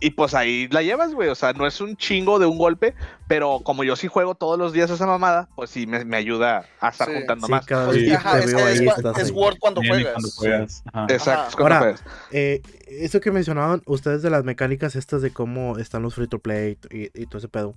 Y 0.00 0.10
pues 0.10 0.32
ahí 0.34 0.66
la 0.68 0.82
llevas, 0.82 1.12
güey. 1.14 1.28
O 1.28 1.34
sea, 1.34 1.52
no 1.52 1.66
es 1.66 1.80
un 1.82 1.96
chingo 1.96 2.38
de 2.38 2.46
un 2.46 2.56
golpe, 2.56 2.94
pero 3.28 3.60
como 3.62 3.84
yo 3.84 3.94
sí 3.94 4.08
juego 4.08 4.34
todos 4.34 4.58
los 4.58 4.72
días 4.72 4.90
esa 4.90 5.06
mamada, 5.06 5.48
pues 5.54 5.68
sí 5.70 5.86
me, 5.86 6.04
me 6.06 6.16
ayuda 6.16 6.64
a 6.80 6.88
estar 6.88 7.06
Sí. 7.08 7.14
juntando 7.14 7.46
Sí, 7.46 7.50
más. 7.52 7.66
cada 7.66 7.86
Pues, 7.86 7.98
Sí. 7.98 8.10
ajá, 8.12 8.32
te 8.32 8.38
es, 8.38 8.46
veo 8.46 8.56
que 8.56 8.62
ahí 8.64 8.72
es, 8.74 8.80
es 9.18 9.24
ahí. 9.28 9.30
Word 9.30 9.56
cuando 9.58 9.80
juegas. 9.86 10.12
cuando 10.12 10.30
juegas. 10.30 10.82
Ajá. 10.92 11.06
Exacto, 11.10 11.40
Ajá. 11.40 11.48
es 11.48 11.56
cuando 11.56 11.74
Ahora, 11.76 11.78
juegas. 11.96 12.04
Eh, 12.30 12.62
eso 12.88 13.20
que 13.20 13.30
mencionaban 13.30 13.82
ustedes 13.84 14.22
de 14.22 14.30
las 14.30 14.44
mecánicas 14.44 14.96
estas 14.96 15.20
de 15.20 15.32
cómo 15.32 15.76
están 15.78 16.02
los 16.02 16.14
free 16.14 16.28
to 16.28 16.38
play 16.38 16.78
y, 16.90 17.10
y 17.20 17.26
todo 17.26 17.38
ese 17.38 17.48
pedo. 17.48 17.74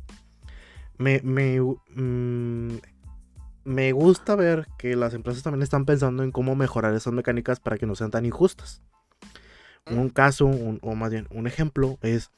Me, 0.98 1.20
me, 1.24 1.60
mm, 1.60 2.78
me 3.68 3.92
gusta 3.92 4.36
ver 4.36 4.66
que 4.78 4.96
las 4.96 5.14
empresas 5.14 5.44
también 5.44 5.62
están 5.62 5.84
pensando 5.84 6.24
en 6.24 6.32
cómo 6.32 6.56
mejorar 6.56 6.94
esas 6.94 7.12
mecánicas 7.12 7.60
para 7.60 7.78
que 7.78 7.86
no 7.86 7.96
sean 7.96 8.12
tan 8.12 8.26
injustas. 8.26 8.82
Mm. 9.88 10.00
Un 10.00 10.10
caso, 10.10 10.46
un- 10.46 10.80
o 10.82 10.96
más 10.96 11.12
bien 11.12 11.28
un 11.32 11.48
ejemplo, 11.48 11.98
es 12.02 12.32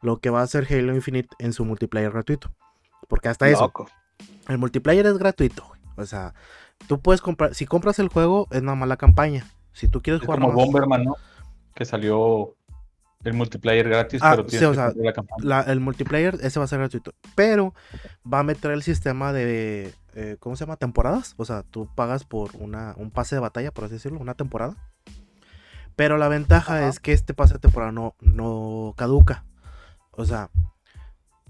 lo 0.00 0.18
que 0.18 0.30
va 0.30 0.40
a 0.40 0.42
hacer 0.42 0.66
Halo 0.68 0.92
Infinite 0.94 1.28
en 1.38 1.52
su 1.52 1.64
multiplayer 1.64 2.10
gratuito. 2.10 2.50
Porque 3.08 3.28
hasta 3.28 3.48
eso, 3.48 3.60
Loco. 3.62 3.88
el 4.48 4.58
multiplayer 4.58 5.06
es 5.06 5.18
gratuito. 5.18 5.64
O 5.96 6.04
sea, 6.04 6.34
tú 6.88 6.98
puedes 7.00 7.20
comprar, 7.20 7.54
si 7.54 7.64
compras 7.64 8.00
el 8.00 8.08
juego, 8.08 8.48
es 8.50 8.62
nada 8.62 8.74
más 8.74 8.88
la 8.88 8.96
campaña. 8.96 9.46
Si 9.72 9.86
tú 9.86 10.02
quieres 10.02 10.20
Es 10.22 10.26
jugar 10.26 10.40
como 10.40 10.52
más- 10.52 10.64
Bomberman, 10.64 11.04
¿no? 11.04 11.16
Que 11.76 11.84
salió 11.84 12.56
el 13.24 13.34
multiplayer 13.34 13.88
gratis, 13.88 14.20
Ah, 14.22 14.32
pero 14.36 14.48
sí, 14.48 14.64
o 14.64 14.70
que 14.70 14.76
sea, 14.76 14.92
la 14.96 15.12
campaña. 15.12 15.44
la- 15.44 15.60
el 15.62 15.80
multiplayer, 15.80 16.38
ese 16.42 16.58
va 16.58 16.64
a 16.64 16.68
ser 16.68 16.78
gratuito. 16.80 17.12
Pero 17.34 17.74
va 18.30 18.40
a 18.40 18.42
meter 18.42 18.70
el 18.72 18.82
sistema 18.82 19.32
de. 19.32 19.94
eh, 20.14 20.36
¿Cómo 20.40 20.56
se 20.56 20.64
llama? 20.64 20.76
Temporadas. 20.76 21.34
O 21.36 21.44
sea, 21.44 21.62
tú 21.62 21.88
pagas 21.94 22.24
por 22.24 22.50
una, 22.56 22.94
un 22.96 23.10
pase 23.10 23.34
de 23.36 23.40
batalla, 23.40 23.70
por 23.72 23.84
así 23.84 23.94
decirlo, 23.94 24.18
una 24.20 24.34
temporada. 24.34 24.76
Pero 25.96 26.16
la 26.18 26.28
ventaja 26.28 26.78
Ajá. 26.78 26.88
es 26.88 27.00
que 27.00 27.12
este 27.12 27.34
pase 27.34 27.54
de 27.54 27.60
temporada 27.60 27.92
no, 27.92 28.14
no 28.20 28.94
caduca. 28.96 29.44
O 30.12 30.24
sea, 30.24 30.50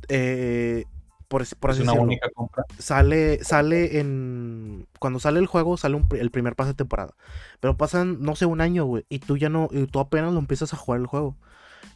eh, 0.08 0.84
por, 1.28 1.42
por 1.58 1.70
es 1.70 1.76
así 1.76 1.82
una 1.82 1.92
decirlo, 1.92 2.02
única 2.02 2.28
compra. 2.34 2.64
sale, 2.78 3.42
sale 3.42 4.00
en. 4.00 4.86
Cuando 4.98 5.18
sale 5.20 5.38
el 5.40 5.46
juego, 5.46 5.76
sale 5.76 5.94
un 5.96 6.06
el 6.12 6.30
primer 6.30 6.54
pase 6.56 6.70
de 6.70 6.74
temporada. 6.74 7.14
Pero 7.60 7.76
pasan, 7.76 8.20
no 8.20 8.36
sé, 8.36 8.46
un 8.46 8.60
año, 8.60 8.84
güey. 8.84 9.06
Y 9.08 9.20
tú 9.20 9.36
ya 9.36 9.48
no. 9.48 9.68
Y 9.70 9.86
tú 9.86 10.00
apenas 10.00 10.32
lo 10.32 10.38
empiezas 10.38 10.74
a 10.74 10.76
jugar 10.76 11.00
el 11.00 11.06
juego. 11.06 11.36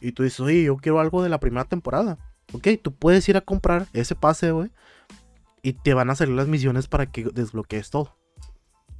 Y 0.01 0.11
tú 0.11 0.23
dices, 0.23 0.39
oye, 0.39 0.63
yo 0.63 0.77
quiero 0.77 0.99
algo 0.99 1.23
de 1.23 1.29
la 1.29 1.39
primera 1.39 1.65
temporada. 1.65 2.17
Ok, 2.53 2.67
tú 2.81 2.93
puedes 2.93 3.27
ir 3.29 3.37
a 3.37 3.41
comprar 3.41 3.87
ese 3.93 4.15
pase, 4.15 4.51
güey. 4.51 4.71
Y 5.61 5.73
te 5.73 5.93
van 5.93 6.09
a 6.09 6.15
salir 6.15 6.35
las 6.35 6.47
misiones 6.47 6.87
para 6.87 7.07
que 7.07 7.25
desbloquees 7.25 7.89
todo. 7.89 8.15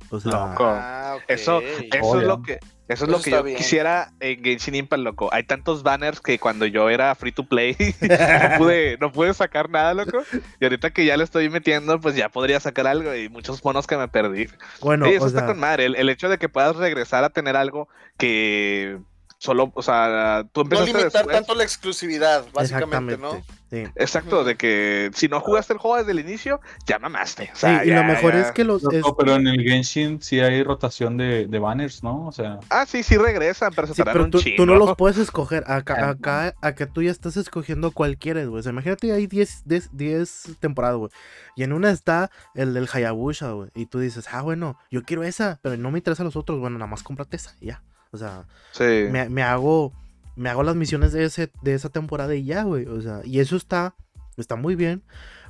O 0.10 0.20
sea, 0.20 0.32
Loco. 0.32 0.66
Ah. 0.66 1.18
Eso, 1.28 1.62
eso 1.62 2.22
es 2.22 2.28
lo 2.28 2.42
que, 2.42 2.54
eso 2.54 2.62
es 2.88 3.02
Eso 3.02 3.08
lo 3.08 3.20
que 3.22 3.32
yo 3.32 3.44
bien. 3.44 3.58
quisiera 3.58 4.12
en 4.20 4.44
Genshin 4.44 4.76
Impact, 4.76 5.02
loco. 5.04 5.30
Hay 5.34 5.44
tantos 5.44 5.84
banners 5.84 6.22
que 6.22 6.40
cuando 6.40 6.66
yo 6.66 6.90
era 6.90 7.14
free 7.16 7.32
to 7.32 7.44
play 7.46 7.76
no 8.02 8.58
pude, 8.58 8.98
no 9.00 9.12
pude 9.12 9.34
sacar 9.34 9.70
nada, 9.70 9.94
loco. 9.94 10.24
Y 10.60 10.64
ahorita 10.66 10.92
que 10.92 11.06
ya 11.06 11.18
le 11.18 11.24
estoy 11.24 11.50
metiendo, 11.50 12.00
pues 12.00 12.16
ya 12.16 12.30
podría 12.30 12.60
sacar 12.60 12.88
algo 12.88 13.14
y 13.16 13.28
muchos 13.30 13.64
monos 13.66 13.88
que 13.88 13.98
me 13.98 14.08
perdí. 14.08 14.48
bueno, 14.82 15.06
Sí, 15.08 15.14
eso 15.14 15.26
o 15.26 15.28
está 15.28 15.40
sea, 15.40 15.48
con 15.48 15.60
madre. 15.60 15.86
El, 15.86 15.96
el 15.96 16.10
hecho 16.10 16.30
de 16.30 16.38
que 16.38 16.48
puedas 16.50 16.76
regresar 16.76 17.24
a 17.24 17.30
tener 17.30 17.56
algo 17.58 17.90
que 18.18 19.00
solo, 19.40 19.72
o 19.76 19.82
sea, 19.84 20.46
tú 20.52 20.62
No 20.62 20.64
empezaste 20.66 20.92
limitar 20.94 21.12
después. 21.12 21.36
tanto 21.38 21.56
la 21.56 21.64
exclusividad, 21.64 22.46
básicamente, 22.54 23.18
¿no? 23.18 23.34
sí. 23.70 23.84
Exacto, 23.96 24.44
de 24.46 24.56
que 24.56 25.12
si 25.14 25.28
no 25.28 25.42
jugaste 25.42 25.74
el 25.74 25.80
juego 25.80 25.98
desde 25.98 26.12
el 26.12 26.20
inicio, 26.22 26.60
ya 26.86 26.98
mamaste. 27.00 27.52
O 27.54 27.56
Sí, 27.58 27.68
y 27.86 27.92
lo 27.92 28.04
mejor 28.06 28.34
ya- 28.34 28.40
es 28.42 28.52
que 28.54 28.64
los. 28.64 28.82
es- 28.92 29.02
No, 29.06 29.16
pero 29.16 29.36
en 29.36 29.46
el 29.48 29.62
Genshin 29.62 30.22
sí 30.22 30.40
hay 30.40 30.64
rotación 30.64 31.18
de, 31.18 31.48
de 31.48 31.60
banners, 31.60 32.02
¿no? 32.02 32.28
O 32.28 32.32
sea, 32.32 32.60
Ah, 32.70 32.86
sí, 32.86 33.04
sí 33.04 33.18
regresan, 33.18 33.72
pero 33.76 33.88
se 33.88 33.94
Sí, 33.94 34.04
pero 34.04 34.24
un 34.24 34.32
tú, 34.32 34.40
chingo. 34.42 34.56
tú 34.58 34.66
no 34.66 34.76
los 34.76 34.96
puedes 34.96 35.18
escoger. 35.18 35.64
Acá, 35.68 35.96
Ah, 36.00 36.10
acá, 36.12 36.56
acá 36.62 36.86
tú 36.88 37.04
ya 37.04 37.12
estás 37.12 37.36
escogiendo 37.38 37.92
cualquiera, 37.92 38.44
güey. 38.46 38.60
O 38.60 38.64
sea, 38.64 38.72
imagínate, 38.72 39.12
hay 39.12 39.28
10, 39.28 39.64
10, 39.66 39.90
10 39.92 40.48
temporadas, 40.60 40.98
güey. 40.98 41.12
Y 41.56 41.64
en 41.64 41.74
una 41.74 41.92
está 41.92 42.32
el 42.56 42.74
del 42.74 42.88
Hayabusa, 42.92 43.52
güey. 43.52 43.70
Y 43.76 43.86
tú 43.88 44.00
dices, 44.00 44.28
ah, 44.32 44.42
bueno, 44.42 44.80
yo 44.90 45.04
quiero 45.04 45.24
esa, 45.24 45.60
pero 45.62 45.76
no 45.78 45.92
me 45.92 46.00
interesan 46.00 46.26
los 46.26 46.36
otros. 46.38 46.60
Bueno, 46.60 46.78
nada 46.80 46.90
más 46.90 47.04
cómprate 47.04 47.36
esa, 47.36 47.54
y 47.60 47.68
ya. 47.68 47.84
O 48.12 48.18
sea, 48.18 48.46
Sí. 48.72 48.84
me, 49.12 49.30
me 49.30 49.44
hago 49.44 49.94
me 50.36 50.50
hago 50.50 50.62
las 50.62 50.76
misiones 50.76 51.14
de, 51.14 51.24
ese, 51.26 51.52
de 51.64 51.74
esa 51.74 51.90
temporada 51.90 52.36
y 52.36 52.44
ya, 52.46 52.62
güey. 52.62 52.86
O 52.86 53.02
sea, 53.02 53.22
y 53.24 53.40
eso 53.40 53.56
está, 53.56 53.96
está 54.38 54.56
muy 54.56 54.76
bien. 54.76 55.02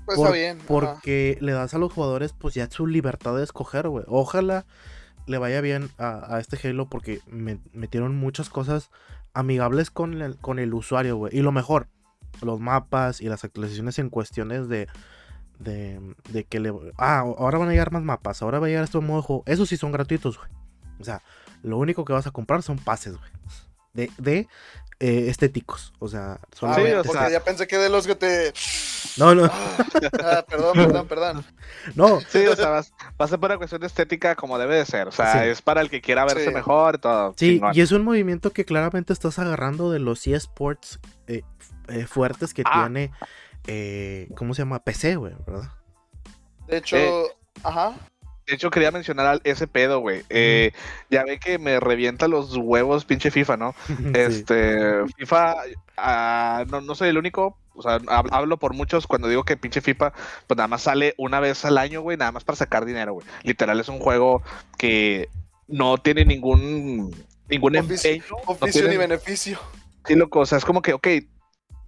Pues 0.05 0.15
Por- 0.15 0.27
está 0.27 0.37
bien. 0.37 0.57
ajá. 0.59 0.65
Porque 0.67 1.37
le 1.41 1.51
das 1.51 1.73
a 1.73 1.77
los 1.77 1.91
jugadores 1.91 2.31
pues 2.31 2.53
ya 2.53 2.69
su 2.71 2.87
libertad 2.87 3.35
de 3.35 3.43
escoger, 3.43 3.89
güey. 3.89 4.05
Ojalá 4.07 4.65
le 5.25 5.37
vaya 5.39 5.59
bien 5.59 5.89
a, 5.97 6.35
a 6.35 6.39
este 6.39 6.57
Halo 6.69 6.87
porque 6.87 7.19
me- 7.27 7.59
metieron 7.73 8.15
muchas 8.15 8.49
cosas 8.49 8.89
amigables 9.33 9.91
con 9.91 10.21
el, 10.21 10.37
con 10.37 10.57
el 10.57 10.73
usuario, 10.73 11.17
güey. 11.17 11.35
Y 11.37 11.41
lo 11.41 11.51
mejor, 11.51 11.87
los 12.41 12.61
mapas 12.61 13.19
y 13.19 13.27
las 13.27 13.43
actualizaciones 13.43 13.99
en 13.99 14.09
cuestiones 14.09 14.69
de, 14.69 14.87
de, 15.59 15.99
de 16.29 16.45
que 16.45 16.61
le... 16.61 16.71
Ah, 16.97 17.19
ahora 17.19 17.57
van 17.57 17.67
a 17.67 17.71
llegar 17.71 17.91
más 17.91 18.03
mapas, 18.03 18.41
ahora 18.41 18.59
va 18.59 18.67
a 18.67 18.69
llegar 18.69 18.85
este 18.85 18.99
modo 19.01 19.17
de 19.17 19.23
juego. 19.27 19.43
Esos 19.47 19.67
sí 19.67 19.75
son 19.75 19.91
gratuitos, 19.91 20.37
güey. 20.37 20.49
O 21.01 21.03
sea, 21.03 21.21
lo 21.67 21.77
único 21.77 22.05
que 22.05 22.13
vas 22.13 22.25
a 22.27 22.31
comprar 22.31 22.63
son 22.63 22.77
pases, 22.79 23.17
güey. 23.17 23.29
De, 23.93 24.11
de 24.17 24.47
eh, 24.99 25.27
estéticos. 25.29 25.93
O 25.99 26.07
sea, 26.07 26.33
Ah, 26.41 26.47
solamente 26.55 26.97
o 26.99 27.03
porque 27.03 27.19
sea- 27.19 27.29
ya 27.29 27.43
pensé 27.43 27.67
que 27.67 27.77
de 27.77 27.89
los 27.89 28.05
que 28.07 28.15
te. 28.15 28.53
No, 29.17 29.33
no, 29.35 29.45
Ah, 30.23 30.43
perdón, 30.47 30.73
perdón, 30.75 31.07
perdón. 31.07 31.45
no. 31.95 32.19
Sí, 32.29 32.45
o 32.47 32.55
sea, 32.55 32.69
vas- 32.69 32.91
va 33.19 33.25
a 33.25 33.27
ser 33.27 33.39
por 33.39 33.49
una 33.51 33.57
cuestión 33.57 33.81
de 33.81 33.87
estética 33.87 34.35
como 34.35 34.57
debe 34.59 34.75
de 34.75 34.85
ser. 34.85 35.07
O 35.07 35.11
sea, 35.11 35.33
Sí. 35.43 35.49
es 35.49 35.61
para 35.61 35.81
el 35.81 35.89
que 35.89 36.01
quiera 36.01 36.25
verse 36.25 36.45
Sí. 36.47 36.53
mejor 36.53 36.95
y 36.95 36.97
todo. 36.99 37.33
Sí, 37.37 37.53
chingón. 37.55 37.71
y 37.75 37.81
es 37.81 37.91
un 37.91 38.03
movimiento 38.03 38.51
que 38.51 38.65
claramente 38.65 39.13
estás 39.13 39.37
agarrando 39.39 39.91
de 39.91 39.99
los 39.99 40.25
eSports 40.27 40.99
eh, 41.27 41.41
eh, 41.89 42.05
fuertes 42.05 42.53
que 42.53 42.63
Ah. 42.65 42.83
tiene, 42.83 43.11
eh, 43.67 44.29
¿cómo 44.35 44.53
se 44.53 44.61
llama? 44.61 44.79
PC, 44.83 45.15
güey, 45.15 45.33
¿verdad? 45.45 45.71
De 46.67 46.77
hecho, 46.77 46.97
Eh, 46.97 47.23
ajá. 47.63 47.93
De 48.47 48.55
hecho, 48.55 48.69
quería 48.71 48.91
mencionar 48.91 49.25
al- 49.27 49.41
ese 49.43 49.67
pedo, 49.67 49.99
güey. 49.99 50.23
Eh, 50.29 50.71
ya 51.09 51.23
ve 51.25 51.37
que 51.39 51.59
me 51.59 51.79
revienta 51.79 52.27
los 52.29 52.55
huevos 52.55 53.03
pinche 53.05 53.29
FIFA, 53.29 53.57
¿no? 53.57 53.75
Sí. 53.87 54.11
Este, 54.15 55.05
FIFA, 55.17 55.55
ah, 55.97 56.63
no, 56.69 56.79
no 56.81 56.95
soy 56.95 57.09
el 57.09 57.17
único, 57.17 57.57
o 57.75 57.81
sea, 57.81 57.99
hab- 57.99 58.29
hablo 58.31 58.57
por 58.57 58.73
muchos 58.73 59.05
cuando 59.05 59.27
digo 59.27 59.43
que 59.43 59.57
pinche 59.57 59.81
FIFA, 59.81 60.13
pues 60.47 60.57
nada 60.57 60.67
más 60.67 60.81
sale 60.83 61.13
una 61.17 61.39
vez 61.41 61.65
al 61.65 61.77
año, 61.77 62.01
güey, 62.01 62.17
nada 62.17 62.31
más 62.31 62.43
para 62.45 62.55
sacar 62.55 62.85
dinero, 62.85 63.13
güey. 63.13 63.27
Literal 63.43 63.79
es 63.79 63.89
un 63.89 63.99
juego 63.99 64.41
que 64.77 65.27
no 65.67 65.97
tiene 65.97 66.23
ningún, 66.23 67.13
ningún 67.49 67.75
Oficio- 67.75 68.11
empeño. 68.11 68.23
no 68.47 68.53
Oficio 68.53 68.81
tiene- 68.83 68.89
ni 68.89 68.97
beneficio. 68.97 69.59
Sí, 70.05 70.15
loco, 70.15 70.39
o 70.39 70.45
sea, 70.45 70.57
es 70.57 70.63
como 70.63 70.81
que, 70.81 70.93
ok, 70.93 71.07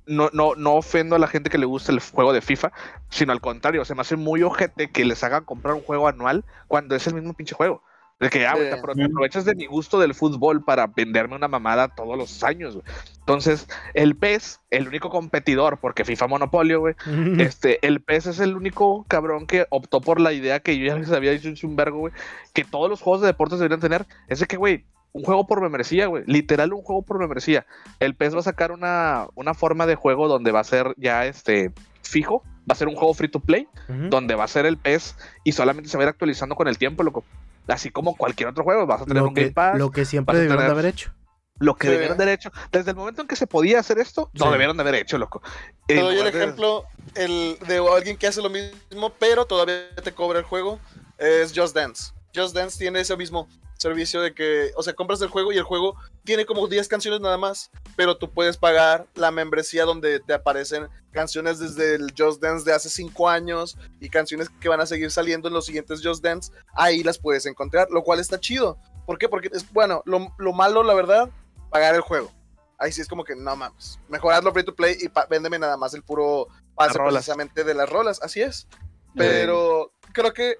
no, 0.09 0.29
no, 0.33 0.55
no 0.55 0.73
ofendo 0.73 1.15
a 1.15 1.19
la 1.19 1.27
gente 1.27 1.49
que 1.49 1.57
le 1.57 1.65
gusta 1.65 1.91
el 1.91 1.99
juego 1.99 2.33
de 2.33 2.41
FIFA, 2.41 2.71
sino 3.09 3.31
al 3.31 3.41
contrario, 3.41 3.85
se 3.85 3.95
me 3.95 4.01
hace 4.01 4.15
muy 4.15 4.43
ojete 4.43 4.89
que 4.89 5.05
les 5.05 5.23
hagan 5.23 5.45
comprar 5.45 5.75
un 5.75 5.81
juego 5.81 6.07
anual 6.07 6.43
cuando 6.67 6.95
es 6.95 7.07
el 7.07 7.13
mismo 7.13 7.33
pinche 7.33 7.55
juego. 7.55 7.83
De 8.19 8.29
que, 8.29 8.45
ah, 8.45 8.55
te 8.55 8.73
aprovechas 8.73 9.45
de 9.45 9.55
mi 9.55 9.65
gusto 9.65 9.97
del 9.97 10.13
fútbol 10.13 10.61
para 10.65 10.87
venderme 10.87 11.35
una 11.35 11.47
mamada 11.47 11.87
todos 11.87 12.17
los 12.17 12.43
años, 12.43 12.75
güey. 12.75 12.85
Entonces, 13.19 13.65
el 13.93 14.17
PES, 14.17 14.59
el 14.71 14.89
único 14.89 15.09
competidor, 15.09 15.77
porque 15.79 16.03
FIFA 16.03 16.27
Monopolio, 16.27 16.81
güey, 16.81 16.95
este, 17.39 17.85
el 17.87 18.01
PES 18.01 18.25
es 18.25 18.39
el 18.41 18.57
único 18.57 19.05
cabrón 19.07 19.47
que 19.47 19.67
optó 19.69 20.01
por 20.01 20.19
la 20.19 20.33
idea 20.33 20.59
que 20.59 20.77
yo 20.77 20.85
ya 20.85 20.97
les 20.97 21.11
había 21.11 21.31
dicho 21.31 21.65
un 21.65 21.77
vergo, 21.77 21.99
güey, 21.99 22.13
que 22.53 22.65
todos 22.65 22.89
los 22.89 23.01
juegos 23.01 23.21
de 23.21 23.27
deportes 23.27 23.59
deberían 23.59 23.79
tener, 23.79 24.05
es 24.27 24.41
de 24.41 24.47
que, 24.47 24.57
güey, 24.57 24.83
un 25.11 25.23
juego 25.23 25.47
por 25.47 25.61
membresía, 25.61 26.07
güey, 26.07 26.23
literal 26.27 26.73
un 26.73 26.81
juego 26.83 27.01
por 27.01 27.19
membresía. 27.19 27.65
El 27.99 28.15
PES 28.15 28.35
va 28.35 28.39
a 28.39 28.43
sacar 28.43 28.71
una, 28.71 29.27
una 29.35 29.53
forma 29.53 29.85
de 29.85 29.95
juego 29.95 30.27
donde 30.27 30.51
va 30.51 30.59
a 30.59 30.63
ser 30.63 30.93
ya 30.97 31.25
este 31.25 31.71
fijo, 32.03 32.43
va 32.69 32.73
a 32.73 32.75
ser 32.75 32.87
un 32.87 32.95
juego 32.95 33.13
free 33.13 33.29
to 33.29 33.39
play, 33.39 33.67
donde 33.87 34.35
va 34.35 34.43
a 34.43 34.47
ser 34.47 34.65
el 34.65 34.77
PES 34.77 35.15
y 35.43 35.51
solamente 35.53 35.89
se 35.89 35.97
va 35.97 36.03
a 36.03 36.05
ir 36.05 36.09
actualizando 36.09 36.55
con 36.55 36.67
el 36.67 36.77
tiempo, 36.77 37.03
loco. 37.03 37.23
Así 37.67 37.89
como 37.91 38.15
cualquier 38.15 38.49
otro 38.49 38.63
juego, 38.63 38.85
vas 38.87 39.01
a 39.01 39.05
tener 39.05 39.21
lo, 39.21 39.29
un 39.29 39.33
Game 39.35 39.49
que, 39.49 39.53
Pass, 39.53 39.77
lo 39.77 39.91
que 39.91 40.05
siempre 40.05 40.37
debieron 40.37 40.65
de 40.65 40.71
haber 40.71 40.85
hecho. 40.85 41.11
lo 41.59 41.75
que 41.75 41.87
Sí. 41.87 41.93
debieron 41.93 42.17
de 42.17 42.23
haber 42.23 42.35
hecho. 42.35 42.51
Desde 42.71 42.91
el 42.91 42.95
momento 42.97 43.21
en 43.21 43.27
que 43.27 43.35
se 43.35 43.45
podía 43.45 43.79
hacer 43.79 43.99
esto, 43.99 44.29
lo 44.33 44.45
Sí. 44.45 44.51
debieron 44.51 44.77
de 44.77 44.81
haber 44.81 44.95
hecho, 44.95 45.17
loco. 45.17 45.41
Te 45.87 45.99
doy 45.99 46.17
el 46.17 46.27
ejemplo 46.27 46.85
el 47.15 47.57
de 47.67 47.77
alguien 47.95 48.15
que 48.15 48.27
hace 48.27 48.41
lo 48.41 48.49
mismo, 48.49 49.11
pero 49.19 49.45
todavía 49.45 49.93
te 50.03 50.11
cobra 50.13 50.39
el 50.39 50.45
juego. 50.45 50.79
Es 51.17 51.51
Just 51.53 51.75
Dance. 51.75 52.13
Just 52.35 52.55
Dance 52.55 52.77
tiene 52.77 52.99
ese 52.99 53.15
mismo 53.17 53.47
servicio 53.79 54.21
de 54.21 54.33
que, 54.33 54.71
o 54.75 54.83
sea, 54.83 54.93
compras 54.93 55.21
el 55.21 55.29
juego 55.29 55.53
y 55.53 55.57
el 55.57 55.63
juego 55.63 55.95
tiene 56.25 56.45
como 56.45 56.67
10 56.67 56.87
canciones 56.89 57.21
nada 57.21 57.37
más, 57.37 57.71
pero 57.95 58.17
tú 58.17 58.29
puedes 58.29 58.57
pagar 58.57 59.07
la 59.15 59.31
membresía 59.31 59.85
donde 59.85 60.19
te 60.19 60.33
aparecen 60.33 60.89
canciones 61.11 61.59
desde 61.59 61.95
el 61.95 62.13
Just 62.17 62.41
Dance 62.41 62.65
de 62.65 62.75
hace 62.75 62.89
5 62.89 63.29
años 63.29 63.77
y 64.01 64.09
canciones 64.09 64.49
que 64.59 64.69
van 64.69 64.81
a 64.81 64.85
seguir 64.85 65.11
saliendo 65.11 65.47
en 65.47 65.53
los 65.53 65.65
siguientes 65.65 66.01
Just 66.03 66.23
Dance. 66.23 66.51
Ahí 66.73 67.03
las 67.03 67.17
puedes 67.17 67.45
encontrar, 67.45 67.87
lo 67.89 68.03
cual 68.03 68.19
está 68.19 68.39
chido. 68.39 68.77
¿Por 69.05 69.17
qué? 69.17 69.29
Porque 69.29 69.49
es, 69.53 69.71
bueno, 69.71 70.03
lo, 70.05 70.35
lo 70.37 70.53
malo, 70.53 70.83
la 70.83 70.93
verdad, 70.93 71.29
pagar 71.69 71.95
el 71.95 72.01
juego. 72.01 72.31
Ahí 72.77 72.91
sí 72.91 73.01
es 73.01 73.07
como 73.07 73.23
que 73.23 73.35
no 73.35 73.55
mames. 73.55 73.99
Mejorarlo 74.07 74.53
free 74.53 74.63
to 74.63 74.75
play 74.75 74.97
y 74.99 75.09
véndeme 75.29 75.59
nada 75.59 75.77
más 75.77 75.93
el 75.93 76.03
puro 76.03 76.47
pase 76.75 76.97
precisamente 76.97 77.63
de 77.63 77.73
las 77.73 77.89
rolas. 77.89 78.21
Así 78.21 78.41
es. 78.41 78.67
Pero 79.15 79.91
creo 80.13 80.33
que 80.33 80.57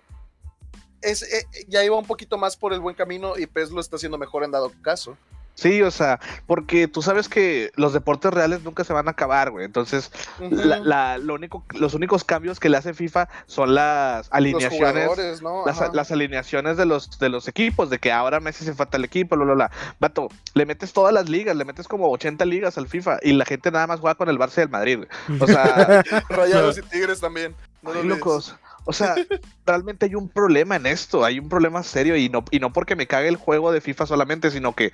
es, 1.02 1.24
eh, 1.24 1.46
ya 1.68 1.84
iba 1.84 1.96
un 1.98 2.06
poquito 2.06 2.38
más 2.38 2.56
por 2.58 2.74
el 2.74 2.80
buen 2.80 2.96
camino 2.96 3.38
y 3.38 3.46
PES 3.48 3.72
lo 3.72 3.82
está 3.82 3.96
haciendo 3.98 4.18
mejor 4.18 4.44
en 4.44 4.52
dado 4.52 4.72
caso. 4.82 5.18
Sí, 5.56 5.82
o 5.82 5.92
sea, 5.92 6.22
porque 6.48 6.88
tú 6.88 7.02
sabes 7.02 7.28
que 7.28 7.72
los 7.76 7.92
deportes 7.92 8.34
reales 8.34 8.64
nunca 8.64 8.86
se 8.86 8.94
van 8.94 9.10
a 9.10 9.12
acabar, 9.12 9.52
güey. 9.52 9.66
Entonces, 9.66 10.10
la- 10.40 11.18
lo 11.18 11.34
único, 11.34 11.66
los 11.74 11.94
únicos 11.94 12.24
cambios 12.24 12.62
que 12.62 12.70
le 12.70 12.78
hace 12.78 12.94
FIFA 12.94 13.28
son 13.46 13.76
las 13.76 14.30
alineaciones. 14.32 15.10
Las, 15.92 16.12
alineaciones 16.12 16.78
de 16.78 16.86
los, 16.86 17.20
de 17.20 17.28
los 17.28 17.50
equipos, 17.50 17.90
de 17.90 18.00
que 18.00 18.10
ahora 18.10 18.40
Messi 18.40 18.64
se 18.64 18.74
falta 18.74 18.96
el 18.96 19.04
equipo, 19.04 19.36
bla, 19.36 19.44
bla, 19.44 19.54
bla. 19.54 19.72
Vato, 20.00 20.30
le 20.54 20.66
metes 20.66 20.94
todas 20.94 21.14
las 21.14 21.28
ligas, 21.28 21.58
le 21.58 21.66
metes 21.66 21.90
como 21.90 22.10
80 22.10 22.46
ligas 22.46 22.78
al 22.78 22.88
FIFA 22.88 23.20
y 23.22 23.34
la 23.34 23.44
gente 23.44 23.70
nada 23.70 23.86
más 23.86 24.00
juega 24.00 24.16
con 24.16 24.30
el 24.30 24.40
Barça 24.40 24.60
y 24.60 24.62
el 24.62 24.70
Madrid. 24.70 25.00
güey. 25.28 25.42
O 25.42 25.46
sea, 25.46 26.04
Rayados 26.30 26.78
y 26.78 26.84
Tigres 26.84 27.20
también. 27.20 27.54
No 27.82 27.92
Ay. 27.92 28.08
O 28.90 28.92
sea, 28.92 29.14
realmente 29.68 30.08
hay 30.08 30.16
un 30.16 30.30
problema 30.30 30.76
en 30.76 30.88
esto, 30.88 31.24
hay 31.24 31.38
un 31.38 31.48
problema 31.48 31.84
serio 31.84 32.18
y 32.18 32.28
no, 32.28 32.44
y 32.50 32.58
no 32.58 32.74
porque 32.74 32.96
me 32.96 33.06
cague 33.06 33.28
el 33.28 33.36
juego 33.36 33.72
de 33.72 33.82
FIFA 33.82 34.08
solamente, 34.08 34.50
sino 34.50 34.74
que 34.74 34.92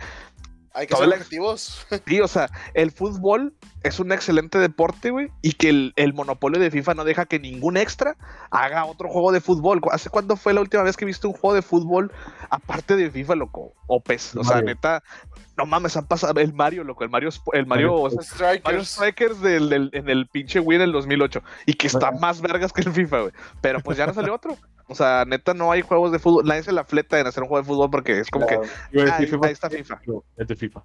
Hay 0.75 0.87
que 0.87 0.93
ser 0.95 1.07
objetivos. 1.07 1.87
Sí, 2.05 2.19
o 2.21 2.27
sea, 2.27 2.49
el 2.73 2.91
fútbol 2.91 3.53
es 3.83 3.99
un 3.99 4.11
excelente 4.11 4.57
deporte, 4.59 5.09
güey, 5.09 5.29
y 5.41 5.53
que 5.53 5.69
el, 5.69 5.93
el 5.95 6.13
monopolio 6.13 6.59
de 6.59 6.69
FIFA 6.69 6.93
no 6.95 7.03
deja 7.05 7.25
que 7.25 7.39
ningún 7.39 7.77
extra 7.77 8.17
haga 8.51 8.85
otro 8.85 9.07
juego 9.09 9.31
de 9.31 9.41
fútbol. 9.41 9.79
¿Cu- 9.81 9.91
¿Hace 9.91 10.09
cuándo 10.09 10.35
fue 10.35 10.53
la 10.53 10.61
última 10.61 10.83
vez 10.83 10.97
que 10.97 11.05
viste 11.05 11.27
un 11.27 11.33
juego 11.33 11.53
de 11.53 11.61
fútbol 11.61 12.11
aparte 12.49 12.95
de 12.95 13.09
FIFA, 13.09 13.35
loco? 13.35 13.73
O 13.87 14.01
PES, 14.01 14.35
o 14.35 14.43
sea, 14.43 14.55
Mario. 14.55 14.67
neta, 14.69 15.03
no 15.57 15.65
mames, 15.65 15.95
han 15.95 16.07
pasado 16.07 16.39
el 16.41 16.53
Mario, 16.53 16.83
loco, 16.83 17.03
el 17.03 17.09
Mario, 17.09 17.29
el 17.53 17.65
Mario, 17.65 17.91
Mario 17.93 18.01
o 18.01 18.09
sea, 18.09 18.19
Mario 18.63 18.83
Strikers. 18.83 18.89
Strikers 18.89 19.41
del, 19.41 19.69
del- 19.69 19.89
en 19.93 20.09
el 20.09 20.27
pinche 20.27 20.59
Wii 20.59 20.77
del 20.79 20.91
2008 20.91 21.41
y 21.65 21.73
que 21.75 21.87
está 21.87 22.11
más 22.11 22.41
vergas 22.41 22.73
que 22.73 22.81
el 22.81 22.91
FIFA, 22.91 23.19
güey. 23.21 23.31
Pero 23.61 23.79
pues 23.79 23.97
ya 23.97 24.05
no 24.07 24.13
salió 24.13 24.33
otro. 24.35 24.57
O 24.87 24.95
sea, 24.95 25.25
neta, 25.25 25.53
no 25.53 25.71
hay 25.71 25.81
juegos 25.81 26.11
de 26.11 26.19
fútbol. 26.19 26.45
Nadie 26.45 26.63
se 26.63 26.71
la 26.71 26.83
fleta 26.83 27.19
en 27.19 27.25
hacer 27.27 27.41
un 27.43 27.49
juego 27.49 27.63
de 27.63 27.67
fútbol 27.67 27.89
porque 27.89 28.19
es 28.19 28.29
como 28.29 28.45
que. 28.45 28.55
Iba 28.91 29.03
a 29.03 29.05
decir 29.05 29.13
Ahí- 29.13 29.25
FIFA, 29.27 29.45
ahí 29.47 29.53
está 29.53 29.69
FIFA. 29.69 29.99
Es 30.37 30.47
de 30.47 30.55
FIFA. 30.55 30.83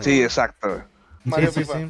Sí, 0.00 0.22
exacto. 0.22 0.82
Mario 1.24 1.52
sí, 1.52 1.60
sí, 1.60 1.64
FIFA. 1.64 1.78
sí. 1.78 1.86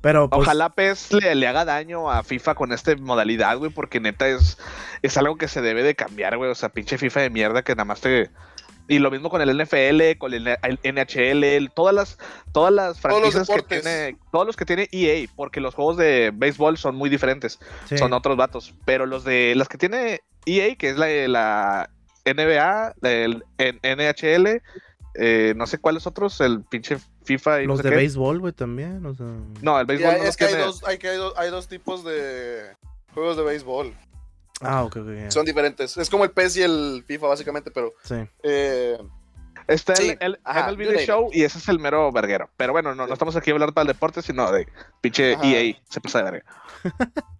Pero 0.00 0.30
pues, 0.30 0.42
Ojalá 0.42 0.68
PES 0.70 1.12
le, 1.14 1.34
le 1.34 1.48
haga 1.48 1.64
daño 1.64 2.08
a 2.08 2.22
FIFA 2.22 2.54
con 2.54 2.72
esta 2.72 2.94
modalidad, 2.96 3.58
güey, 3.58 3.72
porque 3.72 3.98
neta 3.98 4.28
es, 4.28 4.56
es 5.02 5.16
algo 5.18 5.36
que 5.36 5.48
se 5.48 5.60
debe 5.60 5.82
de 5.82 5.96
cambiar, 5.96 6.36
güey. 6.36 6.48
O 6.50 6.54
sea, 6.54 6.68
pinche 6.68 6.96
FIFA 6.98 7.22
de 7.22 7.30
mierda 7.30 7.62
que 7.62 7.74
nada 7.74 7.84
más 7.84 8.00
te. 8.00 8.30
Y 8.86 9.00
lo 9.00 9.10
mismo 9.10 9.28
con 9.28 9.42
el 9.42 9.50
NFL, 9.50 10.16
con 10.18 10.32
el, 10.32 10.44
NHL, 10.84 11.42
el- 11.44 11.70
todas 11.72 11.94
las, 11.94 12.18
todas 12.52 12.72
las 12.72 13.00
franquicias 13.00 13.46
que 13.48 13.62
tiene, 13.62 14.16
todos 14.32 14.46
los 14.46 14.56
que 14.56 14.64
tiene 14.64 14.88
EA, 14.92 15.28
porque 15.36 15.60
los 15.60 15.74
juegos 15.74 15.96
de 15.98 16.30
béisbol 16.32 16.78
son 16.78 16.94
muy 16.94 17.10
diferentes, 17.10 17.58
sí. 17.86 17.98
son 17.98 18.12
otros 18.14 18.36
vatos. 18.36 18.74
Pero 18.86 19.04
los 19.04 19.24
de 19.24 19.54
las 19.56 19.68
que 19.68 19.76
tiene 19.76 20.20
EA, 20.46 20.74
que 20.76 20.90
es 20.90 20.96
la, 20.96 21.08
la 21.28 21.90
NBA, 22.24 22.94
el 23.02 23.44
NHL, 23.82 24.62
eh, 25.14 25.54
no 25.56 25.66
sé 25.66 25.78
cuáles 25.78 26.06
otros, 26.06 26.40
el 26.40 26.62
pinche 26.62 26.98
FIFA 27.24 27.62
y 27.62 27.66
no 27.66 27.72
los 27.72 27.78
sé 27.78 27.84
de 27.84 27.90
qué. 27.90 27.96
béisbol, 27.96 28.40
güey, 28.40 28.52
también. 28.52 29.04
O 29.04 29.14
sea, 29.14 29.26
No, 29.62 29.78
el 29.80 29.86
béisbol 29.86 30.10
hay- 30.14 30.20
no 30.20 30.26
es 30.26 30.36
que 30.36 30.44
hay 30.46 30.54
dos, 30.54 30.84
hay, 30.84 30.98
que 30.98 31.08
hay, 31.08 31.16
dos, 31.16 31.34
hay 31.36 31.50
dos 31.50 31.68
tipos 31.68 32.04
de 32.04 32.74
juegos 33.14 33.36
de 33.36 33.42
béisbol. 33.42 33.94
ah, 34.60 34.84
ok, 34.84 34.96
ok. 34.96 35.30
Son 35.30 35.44
diferentes. 35.44 35.96
Es 35.96 36.08
como 36.10 36.24
el 36.24 36.30
PES 36.30 36.56
y 36.58 36.62
el 36.62 37.04
FIFA, 37.06 37.26
básicamente, 37.28 37.70
pero. 37.70 37.92
Sí. 38.04 38.16
eh, 38.42 38.98
Está 39.68 39.94
Sí, 39.96 40.08
el, 40.10 40.16
el 40.20 40.40
ajá, 40.44 40.72
MLB 40.72 40.88
The 40.88 41.06
Show 41.06 41.28
y 41.32 41.44
ese 41.44 41.58
es 41.58 41.68
el 41.68 41.78
mero 41.78 42.10
verguero. 42.10 42.48
Pero 42.56 42.72
bueno, 42.72 42.94
no, 42.94 43.06
no 43.06 43.12
estamos 43.12 43.36
aquí 43.36 43.50
a 43.50 43.52
hablar 43.52 43.72
para 43.74 43.82
el 43.82 43.88
deporte, 43.88 44.22
sino 44.22 44.50
de 44.50 44.66
pinche 45.00 45.34
Ajá. 45.34 45.46
EA. 45.46 45.76
Se 45.88 46.00
pasa 46.00 46.18
de 46.22 46.30
verga. 46.30 46.44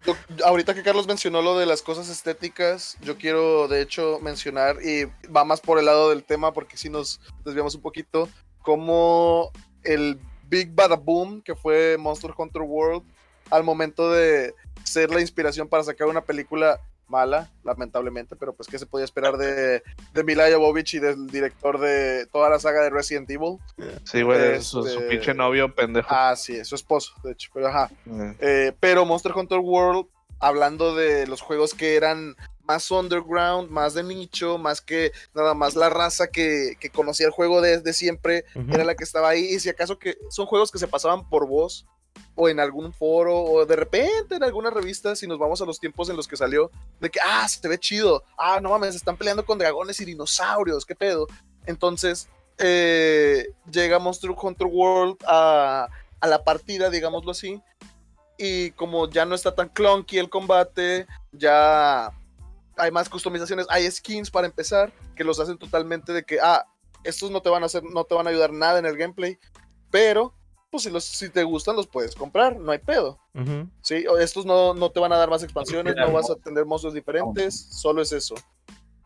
yo- 0.05 0.14
ahorita 0.45 0.75
que 0.75 0.83
Carlos 0.83 1.07
mencionó 1.07 1.41
lo 1.43 1.59
de 1.59 1.64
las 1.67 1.81
cosas 1.83 2.09
estéticas, 2.11 2.99
yo 3.01 3.17
quiero 3.17 3.67
de 3.67 3.81
hecho 3.81 4.19
mencionar, 4.21 4.77
y 4.85 5.07
va 5.35 5.45
más 5.45 5.61
por 5.61 5.79
el 5.79 5.87
lado 5.87 6.11
del 6.11 6.23
tema, 6.23 6.53
porque 6.53 6.77
si 6.77 6.91
nos 6.91 7.21
desviamos 7.45 7.75
un 7.75 7.81
poquito, 7.83 8.29
como 8.61 9.51
el 9.83 10.19
Big 10.51 10.75
Bada 10.75 10.97
Boom, 10.97 11.41
que 11.41 11.55
fue 11.55 11.97
Monster 11.99 12.33
Hunter 12.37 12.62
World, 12.62 13.03
al 13.51 13.64
momento 13.64 14.11
de 14.11 14.55
ser 14.85 15.11
la 15.11 15.21
inspiración 15.23 15.67
para 15.67 15.83
sacar 15.83 16.07
una 16.09 16.21
película 16.21 16.79
mala, 17.09 17.51
lamentablemente, 17.64 18.37
pero 18.37 18.53
pues 18.53 18.68
qué 18.68 18.79
se 18.79 18.87
podía 18.87 19.05
esperar 19.05 19.37
de, 19.37 19.83
de 20.12 20.25
Mila 20.25 20.44
Jovovich 20.53 20.94
y 20.94 20.99
del 20.99 21.27
director 21.29 21.79
de 21.81 22.27
toda 22.33 22.51
la 22.51 22.59
saga 22.59 22.83
de 22.83 22.90
Resident 22.90 23.29
Evil. 23.31 23.59
Sí, 24.05 24.23
güey, 24.23 24.38
de 24.38 24.62
su, 24.62 24.83
su 24.83 24.88
Este- 24.88 25.09
pinche 25.09 25.35
novio 25.35 25.75
pendejo. 25.75 26.09
Ah, 26.11 26.35
sí, 26.37 26.64
su 26.64 26.75
esposo, 26.75 27.14
de 27.25 27.33
hecho, 27.33 27.51
pero 27.53 27.68
ajá. 27.68 27.90
Eh, 28.07 28.35
Eh, 28.40 28.73
pero 28.81 29.05
Monster 29.05 29.33
Hunter 29.35 29.59
World 29.59 30.07
hablando 30.40 30.94
de 30.94 31.27
los 31.27 31.40
juegos 31.40 31.75
que 31.75 31.97
eran 31.97 32.37
más 32.62 32.90
underground, 32.90 33.71
más 33.71 33.94
de 33.94 34.03
nicho, 34.03 34.59
más 34.59 34.81
que 34.83 35.11
nada 35.35 35.55
más 35.55 35.75
la 35.75 35.88
raza 35.88 36.27
que, 36.29 36.77
que 36.79 36.90
conocía 36.90 37.27
el 37.27 37.33
juego 37.33 37.61
desde 37.62 37.92
siempre, 37.94 38.44
era 38.71 38.85
la 38.85 38.94
que 38.94 39.05
estaba 39.05 39.31
ahí. 39.31 39.47
Y 39.47 39.59
si 39.59 39.68
acaso 39.71 39.99
que 39.99 40.18
son 40.31 40.44
juegos 40.47 40.71
que 40.71 40.79
se 40.79 40.87
pasaban 40.87 41.29
por 41.31 41.47
voz 41.49 41.87
o 42.40 42.48
en 42.48 42.61
algún 42.61 42.92
foro 42.92 43.37
o 43.37 43.66
de 43.66 43.74
repente 43.74 44.37
en 44.37 44.44
alguna 44.44 44.70
revista, 44.70 45.16
si 45.16 45.27
nos 45.27 45.40
vamos 45.40 45.61
a 45.61 45.64
los 45.64 45.81
tiempos 45.81 46.09
en 46.09 46.16
los 46.16 46.29
que 46.29 46.37
salió, 46.37 46.70
de 47.01 47.11
que, 47.11 47.18
ah, 47.20 47.48
se 47.48 47.61
te 47.61 47.66
ve 47.66 47.79
chido, 47.79 48.22
ah, 48.38 48.61
no 48.61 48.70
mames, 48.70 48.94
están 48.94 49.16
peleando 49.16 49.44
con 49.44 49.59
dragones 49.59 50.01
y 50.01 50.05
dinosaurios, 50.05 50.87
qué 50.87 50.94
pedo. 50.94 51.27
Entonces, 51.66 52.29
eh, 52.59 53.48
llega 53.68 53.98
Monster 53.98 54.31
Hunter 54.40 54.68
World 54.68 55.16
a, 55.27 55.88
a 56.20 56.27
la 56.29 56.44
partida, 56.44 56.90
digámoslo 56.90 57.33
así, 57.33 57.61
y 58.38 58.70
como 58.72 59.11
ya 59.11 59.24
no 59.24 59.35
está 59.35 59.57
tan 59.57 59.68
clunky 59.68 60.18
el 60.18 60.31
combate, 60.31 61.09
ya 61.33 62.12
hay 62.77 62.90
más 62.92 63.09
customizaciones, 63.09 63.66
hay 63.68 63.90
skins 63.90 64.31
para 64.31 64.46
empezar, 64.46 64.92
que 65.16 65.24
los 65.24 65.40
hacen 65.40 65.59
totalmente 65.59 66.12
de 66.12 66.22
que, 66.22 66.38
ah, 66.40 66.64
estos 67.03 67.33
no 67.33 67.42
te 67.42 67.51
van 67.51 67.64
a 67.64 67.66
hacer, 67.66 67.83
no 67.83 68.05
te 68.05 68.14
van 68.14 68.29
a 68.29 68.31
ayudar 68.31 68.53
nada 68.53 68.79
en 68.79 68.87
el 68.87 68.96
gameplay, 68.96 69.40
pero 69.90 70.38
pues 70.70 70.83
si, 70.83 70.90
los, 70.90 71.04
si 71.04 71.28
te 71.31 71.42
gustan 71.44 71.76
los 71.76 71.87
puedes 71.87 72.14
comprar, 72.14 72.57
no 72.59 72.70
hay 72.72 72.78
pedo. 72.78 73.18
¿sí? 73.83 74.04
Estos 74.20 74.44
no, 74.44 74.74
no 74.74 74.90
te 74.90 75.00
van 75.00 75.12
a 75.12 75.16
dar 75.16 75.31
más 75.31 75.42
expansiones, 75.42 75.94
no 75.96 76.12
vas 76.12 76.31
a 76.31 76.37
tener 76.37 76.64
monstruos 76.66 76.94
diferentes, 76.94 77.68
solo 77.70 78.02
es 78.02 78.12
eso. 78.12 78.35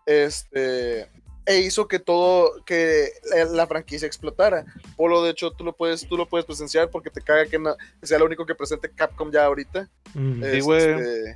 Este, 0.07 1.03
e 1.47 1.59
hizo 1.61 1.87
que 1.89 1.99
todo, 1.99 2.65
que 2.65 3.11
la, 3.35 3.45
la 3.45 3.67
franquicia 3.67 4.07
explotara. 4.07 4.65
Polo, 4.97 5.23
de 5.23 5.31
hecho, 5.31 5.51
tú 5.53 5.65
lo 5.65 5.75
puedes, 5.77 6.07
tú 6.09 6.17
lo 6.17 6.29
puedes 6.29 6.45
presenciar 6.47 6.91
porque 6.91 7.11
te 7.11 7.21
caga 7.21 7.47
que, 7.47 7.59
no- 7.59 7.77
que 8.01 8.07
sea 8.07 8.19
lo 8.19 8.27
único 8.27 8.47
que 8.47 8.55
presente 8.55 8.91
Capcom 8.91 9.31
ya 9.31 9.45
ahorita. 9.45 9.89
Sí, 10.15 10.61
güey. 10.61 10.83
Este, 10.83 11.35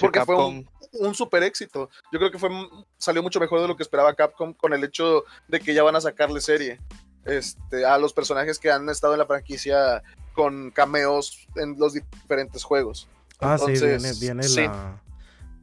porque 0.00 0.24
fue 0.24 0.34
Capcom. 0.36 0.64
un 0.92 1.14
super 1.14 1.42
éxito. 1.42 1.90
Yo 2.12 2.18
creo 2.18 2.30
que 2.30 2.38
fue 2.38 2.50
salió 2.98 3.22
mucho 3.22 3.40
mejor 3.40 3.60
de 3.60 3.68
lo 3.68 3.76
que 3.76 3.82
esperaba 3.82 4.14
Capcom 4.14 4.52
con 4.54 4.72
el 4.72 4.82
hecho 4.84 5.24
de 5.48 5.60
que 5.60 5.74
ya 5.74 5.82
van 5.82 5.96
a 5.96 6.00
sacarle 6.00 6.40
serie 6.40 6.80
este, 7.24 7.84
a 7.84 7.98
los 7.98 8.12
personajes 8.12 8.58
que 8.58 8.70
han 8.70 8.88
estado 8.88 9.14
en 9.14 9.20
la 9.20 9.26
franquicia 9.26 10.02
con 10.34 10.70
cameos 10.70 11.46
en 11.56 11.78
los 11.78 11.94
diferentes 11.94 12.64
juegos. 12.64 13.08
Ah, 13.40 13.58
sí, 13.58 13.72
viene, 13.72 14.12
viene 14.20 14.42
sí. 14.42 14.62
la. 14.62 15.00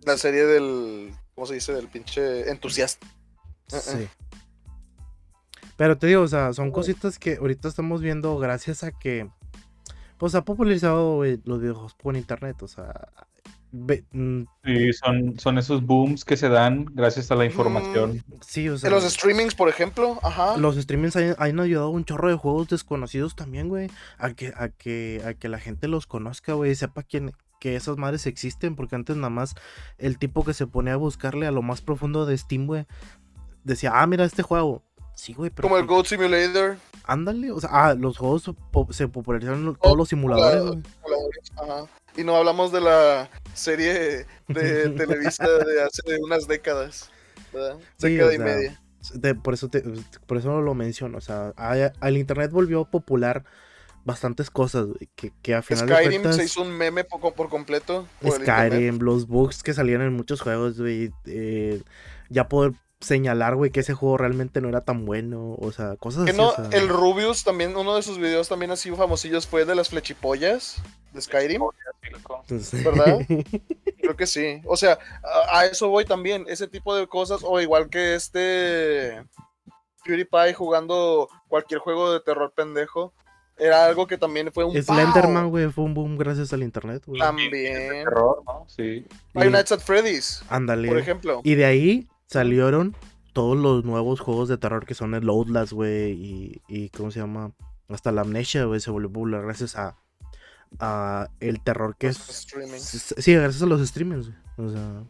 La 0.04 0.18
serie 0.18 0.46
del, 0.46 1.14
¿cómo 1.36 1.46
se 1.46 1.54
dice? 1.54 1.74
Del 1.74 1.88
pinche 1.88 2.50
entusiasta. 2.50 3.06
Sí. 3.68 4.10
Pero 5.78 5.98
te 5.98 6.08
digo, 6.08 6.24
o 6.24 6.28
sea, 6.28 6.54
son 6.54 6.72
cositas 6.72 7.20
que 7.20 7.36
ahorita 7.36 7.68
estamos 7.68 8.02
viendo 8.02 8.38
gracias 8.38 8.84
a 8.84 8.92
que. 8.92 9.30
Pues 10.18 10.36
ha 10.36 10.44
popularizado 10.44 11.16
güey, 11.16 11.40
los 11.46 11.62
videojuegos 11.62 11.94
por 11.94 12.18
internet. 12.18 12.62
O 12.64 12.68
sea. 12.68 13.10
Mm, 13.72 14.42
Sí, 14.64 14.94
son, 14.94 15.40
son 15.40 15.58
esos 15.58 15.86
booms 15.86 16.24
que 16.26 16.38
se 16.38 16.50
dan 16.50 16.86
gracias 16.94 17.32
a 17.32 17.36
la 17.36 17.46
información. 17.46 18.24
sí, 18.42 18.70
o 18.70 18.78
sea. 18.78 18.90
En 18.90 18.96
los 18.96 19.04
streamings, 19.06 19.56
por 19.56 19.70
ejemplo, 19.70 20.20
ajá. 20.24 20.58
Los 20.58 20.76
streamings 20.76 21.16
han, 21.16 21.36
han 21.38 21.60
ayudado 21.60 21.88
a 21.88 21.92
un 21.92 22.06
chorro 22.06 22.30
de 22.30 22.36
juegos 22.36 22.68
desconocidos 22.70 23.36
también, 23.36 23.70
güey. 23.70 23.90
A 24.18 24.32
que, 24.34 24.54
a 24.56 24.70
que, 24.70 25.22
a 25.26 25.34
que 25.34 25.50
la 25.50 25.60
gente 25.60 25.88
los 25.88 26.06
conozca, 26.08 26.54
güey. 26.54 26.72
y 26.72 26.76
Sepa 26.76 27.04
quién, 27.04 27.32
que 27.60 27.76
esas 27.76 27.98
madres 27.98 28.26
existen. 28.28 28.76
Porque 28.76 28.96
antes 28.96 29.16
nada 29.16 29.30
más 29.30 29.56
el 29.98 30.18
tipo 30.18 30.44
que 30.44 30.54
se 30.54 30.68
ponía 30.68 30.94
a 30.94 30.98
buscarle 30.98 31.48
a 31.48 31.52
lo 31.52 31.62
más 31.62 31.82
profundo 31.82 32.26
de 32.26 32.38
Steam, 32.38 32.68
güey. 32.68 32.86
Decía, 33.64 33.92
ah, 33.96 34.08
mira 34.08 34.26
este 34.26 34.44
juego. 34.44 34.84
Sí, 35.14 35.34
güey, 35.34 35.50
pero. 35.52 35.68
Como 35.68 35.78
el 35.78 35.86
Goat 35.86 36.06
Simulator. 36.08 36.78
Ándale, 37.04 37.52
o 37.52 37.60
sea, 37.60 37.70
ah, 37.74 37.94
los 37.96 38.18
juegos 38.18 38.50
po- 38.72 38.88
se 38.92 39.08
popularizaron 39.08 39.76
todos 39.82 39.98
los 39.98 40.08
simuladores, 40.10 40.64
güey. 40.64 40.80
Ajá. 41.62 41.86
Y 42.18 42.24
no 42.24 42.36
hablamos 42.36 42.72
de 42.72 42.82
la 42.82 43.30
serie 43.54 44.26
de 44.48 44.90
Televisa 44.98 45.48
de 45.48 45.82
hace 45.84 46.02
unas 46.24 46.48
décadas. 46.48 47.10
¿verdad? 47.54 47.78
Sí, 47.98 48.10
Década 48.10 48.30
o 48.30 48.34
y 48.34 48.40
media. 48.40 48.82
De- 49.14 49.36
por 49.36 49.54
eso 49.54 49.68
te- 49.70 49.84
por 50.28 50.38
eso 50.38 50.62
lo 50.62 50.74
menciono, 50.76 51.18
o 51.18 51.22
sea, 51.22 51.54
al 51.58 52.18
internet 52.18 52.52
volvió 52.52 52.86
popular 52.86 53.44
bastantes 54.04 54.50
cosas, 54.50 54.88
que, 55.16 55.32
que 55.42 55.56
a 55.56 55.62
final 55.62 55.88
de 55.88 55.96
Skyrim 55.96 56.22
cuentas 56.22 56.36
se 56.38 56.44
hizo 56.46 56.62
un 56.62 56.72
meme 56.72 57.04
poco 57.04 57.34
por 57.34 57.50
completo. 57.50 58.08
por. 58.22 58.42
Skyrim, 58.42 59.00
los 59.00 59.28
bugs 59.28 59.64
que 59.64 59.74
salían 59.74 60.02
en 60.02 60.14
muchos 60.14 60.42
juegos, 60.42 60.80
güey, 60.80 61.12
eh, 61.26 61.82
ya 62.30 62.48
poder 62.48 62.74
señalar, 63.02 63.56
güey, 63.56 63.72
que 63.72 63.80
ese 63.82 63.94
juego 63.94 64.18
realmente 64.18 64.62
no 64.62 64.70
era 64.70 64.82
tan 64.82 65.06
bueno, 65.06 65.56
o 65.60 65.72
sea, 65.72 65.96
cosas 65.98 66.24
Que 66.26 66.32
así. 66.32 66.40
no, 66.40 66.50
o 66.50 66.56
sea, 66.56 66.70
el 66.72 66.88
Rubius 66.88 67.44
también, 67.44 67.76
uno 67.76 67.96
de 67.96 68.04
sus 68.04 68.18
videos 68.18 68.48
también 68.48 68.72
así 68.72 68.92
famosillos 68.92 69.48
fue 69.48 69.66
de 69.66 69.76
las 69.76 69.90
flechipollas 69.90 70.78
de 71.12 71.22
Skyrim, 71.22 71.62
entonces- 72.04 72.84
¿verdad? 72.84 73.18
Creo 74.02 74.16
que 74.16 74.28
sí. 74.28 74.62
O 74.66 74.78
sea, 74.78 74.98
a, 75.52 75.60
a 75.60 75.66
eso 75.66 75.90
voy 75.90 76.06
también, 76.06 76.46
ese 76.48 76.68
tipo 76.68 76.96
de 76.96 77.08
cosas, 77.08 77.42
o 77.44 77.60
igual 77.60 77.90
que 77.90 78.16
este 78.16 79.24
PewDiePie 80.06 80.54
jugando 80.54 81.28
cualquier 81.48 81.80
juego 81.80 82.12
de 82.14 82.20
terror 82.22 82.52
pendejo, 82.56 83.14
era 83.58 83.86
algo 83.86 84.08
que 84.08 84.18
también 84.18 84.52
fue 84.52 84.64
un 84.64 84.82
Slenderman, 84.82 85.50
güey, 85.50 85.70
fue 85.72 85.84
un 85.84 85.94
boom 85.94 86.18
gracias 86.18 86.52
al 86.54 86.64
internet, 86.64 87.04
güey. 87.06 87.20
También. 87.20 87.52
Terror, 88.06 88.42
¿no? 88.46 88.66
Sí. 88.68 89.06
Five 89.34 89.52
Nights 89.52 89.72
at 89.72 89.80
Freddy's, 89.82 90.42
Ándale. 90.50 90.88
por 90.88 90.98
ejemplo. 90.98 91.42
Y 91.44 91.54
de 91.56 91.66
ahí 91.66 92.08
salieron 92.32 92.96
todos 93.34 93.58
los 93.58 93.84
nuevos 93.86 94.20
juegos 94.20 94.50
de 94.50 94.58
terror 94.58 94.86
que 94.86 94.94
son 94.96 95.14
el 95.14 95.28
Outlast, 95.30 95.74
güey, 95.74 96.12
y, 96.14 96.62
y 96.68 96.90
¿cómo 96.90 97.12
se 97.12 97.20
llama? 97.20 97.52
Hasta 97.90 98.12
la 98.12 98.22
Amnesia, 98.22 98.66
güey, 98.66 98.80
se 98.80 98.92
volvió 98.92 99.10
popular 99.12 99.44
gracias 99.44 99.76
a, 99.76 99.98
a 100.80 101.28
el 101.40 101.62
terror 101.62 101.96
que 101.98 102.08
Los 102.08 102.30
es... 102.30 102.36
streamings. 102.44 103.14
Sí, 103.18 103.34
gracias 103.34 103.62
a 103.62 103.66
los 103.66 103.86
streamers, 103.88 104.28
güey. 104.58 104.70
O 104.70 104.72
sea, 104.72 105.04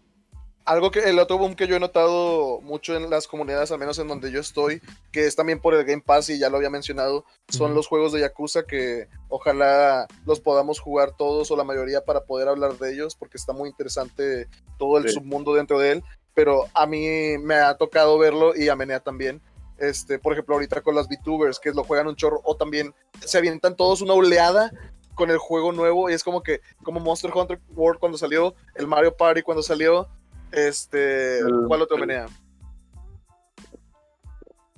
Algo 0.65 0.91
que 0.91 0.99
el 1.09 1.17
otro 1.19 1.37
boom 1.37 1.55
que 1.55 1.67
yo 1.67 1.75
he 1.75 1.79
notado 1.79 2.61
mucho 2.61 2.95
en 2.95 3.09
las 3.09 3.27
comunidades, 3.27 3.71
al 3.71 3.79
menos 3.79 3.97
en 3.99 4.07
donde 4.07 4.31
yo 4.31 4.39
estoy, 4.39 4.81
que 5.11 5.25
es 5.25 5.35
también 5.35 5.59
por 5.59 5.73
el 5.73 5.83
Game 5.85 6.03
Pass 6.05 6.29
y 6.29 6.37
ya 6.39 6.49
lo 6.49 6.57
había 6.57 6.69
mencionado, 6.69 7.25
son 7.49 7.73
los 7.73 7.87
juegos 7.87 8.13
de 8.13 8.21
Yakuza 8.21 8.63
que 8.63 9.07
ojalá 9.29 10.07
los 10.25 10.39
podamos 10.39 10.79
jugar 10.79 11.15
todos 11.17 11.49
o 11.51 11.55
la 11.57 11.63
mayoría 11.63 12.05
para 12.05 12.21
poder 12.25 12.47
hablar 12.47 12.77
de 12.77 12.93
ellos, 12.93 13.15
porque 13.15 13.37
está 13.37 13.53
muy 13.53 13.69
interesante 13.69 14.47
todo 14.77 14.97
el 14.99 15.07
Sí. 15.09 15.15
submundo 15.15 15.53
dentro 15.55 15.77
de 15.79 15.93
él. 15.93 16.03
Pero 16.33 16.65
a 16.73 16.85
mí 16.85 17.37
me 17.39 17.55
ha 17.55 17.75
tocado 17.75 18.17
verlo 18.17 18.55
y 18.55 18.69
a 18.69 18.75
Menea 18.75 18.99
también. 18.99 19.41
Este, 19.77 20.19
por 20.19 20.33
ejemplo, 20.33 20.55
ahorita 20.55 20.81
con 20.81 20.95
las 20.95 21.07
VTubers 21.07 21.59
que 21.59 21.71
lo 21.71 21.83
juegan 21.83 22.07
un 22.07 22.15
chorro, 22.15 22.39
o 22.43 22.55
también 22.55 22.93
se 23.25 23.37
avientan 23.37 23.75
todos 23.75 24.01
una 24.01 24.13
oleada 24.13 24.71
con 25.15 25.29
el 25.31 25.37
juego 25.39 25.71
nuevo 25.71 26.09
y 26.09 26.13
es 26.13 26.23
como 26.23 26.41
que, 26.43 26.61
como 26.83 26.99
Monster 26.99 27.31
Hunter 27.33 27.59
World 27.75 27.99
cuando 27.99 28.17
salió, 28.17 28.53
el 28.75 28.87
Mario 28.87 29.15
Party 29.15 29.41
cuando 29.41 29.61
salió, 29.63 30.07
este, 30.51 31.39
¿cuál 31.67 31.81
otro 31.81 31.97
menea? 31.97 32.27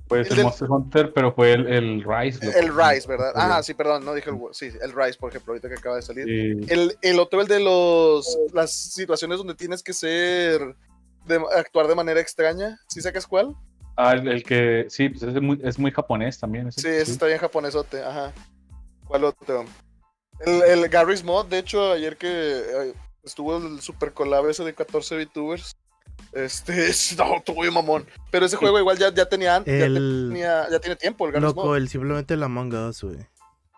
Pues 0.07 0.27
El 0.27 0.31
el 0.33 0.35
del- 0.37 0.45
Monster 0.45 0.69
Hunter, 0.69 1.13
pero 1.13 1.33
fue 1.33 1.53
el, 1.53 1.67
el 1.67 2.03
Rise. 2.03 2.57
El 2.59 2.69
Rise, 2.75 3.07
¿verdad? 3.07 3.31
Ah, 3.35 3.63
sí, 3.63 3.73
perdón, 3.73 4.03
no 4.05 4.13
dije 4.13 4.29
el, 4.29 4.37
sí, 4.51 4.69
el 4.81 4.91
Rise, 4.93 5.17
por 5.19 5.29
ejemplo, 5.29 5.51
ahorita 5.53 5.69
que 5.69 5.75
acaba 5.75 5.95
de 5.95 6.01
salir. 6.01 6.25
Sí. 6.25 6.73
El, 6.73 6.97
el 7.01 7.19
otro, 7.19 7.41
el 7.41 7.47
de 7.47 7.59
los 7.59 8.37
las 8.53 8.71
situaciones 8.71 9.37
donde 9.37 9.55
tienes 9.55 9.81
que 9.81 9.93
ser 9.93 10.75
de, 11.25 11.41
actuar 11.57 11.87
de 11.87 11.95
manera 11.95 12.19
extraña, 12.19 12.77
¿sí 12.87 13.01
sacas 13.01 13.27
cuál? 13.27 13.55
Ah, 13.95 14.13
el, 14.13 14.27
el 14.27 14.43
que, 14.43 14.85
sí, 14.89 15.09
pues 15.09 15.21
es 15.23 15.41
muy, 15.41 15.59
es 15.63 15.77
muy 15.77 15.91
japonés 15.91 16.39
también. 16.39 16.67
ese. 16.67 16.81
Sí, 16.81 16.87
ese 16.87 17.11
está 17.11 17.27
bien 17.27 17.37
japonesote, 17.37 18.03
ajá. 18.03 18.31
¿Cuál 19.05 19.25
otro? 19.25 19.65
El, 20.45 20.63
el 20.63 20.89
Garry's 20.89 21.23
Mod, 21.23 21.45
de 21.45 21.59
hecho, 21.59 21.91
ayer 21.91 22.17
que 22.17 22.27
eh, 22.29 22.93
estuvo 23.23 23.55
el 23.57 23.81
super 23.81 24.11
collab 24.13 24.49
ese 24.49 24.63
de 24.63 24.73
14 24.73 25.15
VTubers. 25.25 25.75
Este, 26.31 26.91
no, 27.17 27.43
bien 27.61 27.73
mamón. 27.73 28.05
Pero 28.31 28.45
ese 28.47 28.57
juego 28.57 28.79
igual 28.79 28.97
ya, 28.97 29.13
ya 29.13 29.27
tenía 29.27 29.57
antes, 29.57 29.77
ya 29.79 29.85
El- 29.85 30.29
tenía, 30.31 30.67
ya 30.71 30.79
tiene 30.79 30.95
tiempo 30.95 31.25
el 31.27 31.31
Garry's 31.33 31.49
loco, 31.49 31.65
Mod. 31.67 31.77
el 31.77 31.87
simplemente 31.89 32.33
el 32.33 32.41
Among 32.43 32.73
Us, 32.73 33.03
güey. 33.03 33.17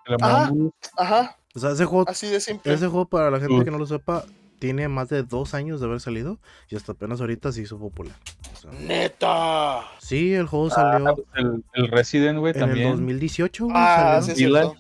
El. 0.06 0.16
Among 0.22 0.68
Us, 0.68 0.74
Ajá, 0.98 1.38
O 1.54 1.60
sea, 1.60 1.72
ese 1.72 1.84
juego, 1.86 2.06
así 2.10 2.28
de 2.30 2.40
simple. 2.40 2.74
ese 2.74 2.88
juego 2.88 3.06
para 3.10 3.30
la 3.30 3.40
gente 3.40 3.66
que 3.66 3.72
no 3.72 3.78
lo 3.78 3.86
sepa, 3.86 4.24
tiene 4.60 4.88
más 4.88 5.10
de 5.10 5.24
dos 5.24 5.54
años 5.54 5.80
de 5.80 5.88
haber 5.88 6.00
salido 6.00 6.40
y 6.70 6.76
hasta 6.76 6.94
apenas 6.94 7.20
ahorita 7.22 7.52
se 7.52 7.62
hizo 7.62 7.78
popular. 7.78 8.16
O 8.54 8.56
sea, 8.58 8.72
Neta. 8.72 9.82
sí, 10.00 10.34
el 10.34 10.48
juego 10.48 10.68
Ah, 10.68 10.76
salió 10.94 11.16
pues 11.16 11.28
el, 11.36 11.64
el 11.74 11.88
Resident, 11.92 12.40
güey, 12.40 12.52
en 12.56 12.62
el 12.62 12.68
también. 12.68 12.92
2018, 12.92 13.66
güey, 13.66 13.76
Ah, 13.78 14.20
sí 14.22 14.32
salió. 14.32 14.58
es 14.58 14.64
cierto. 14.64 14.76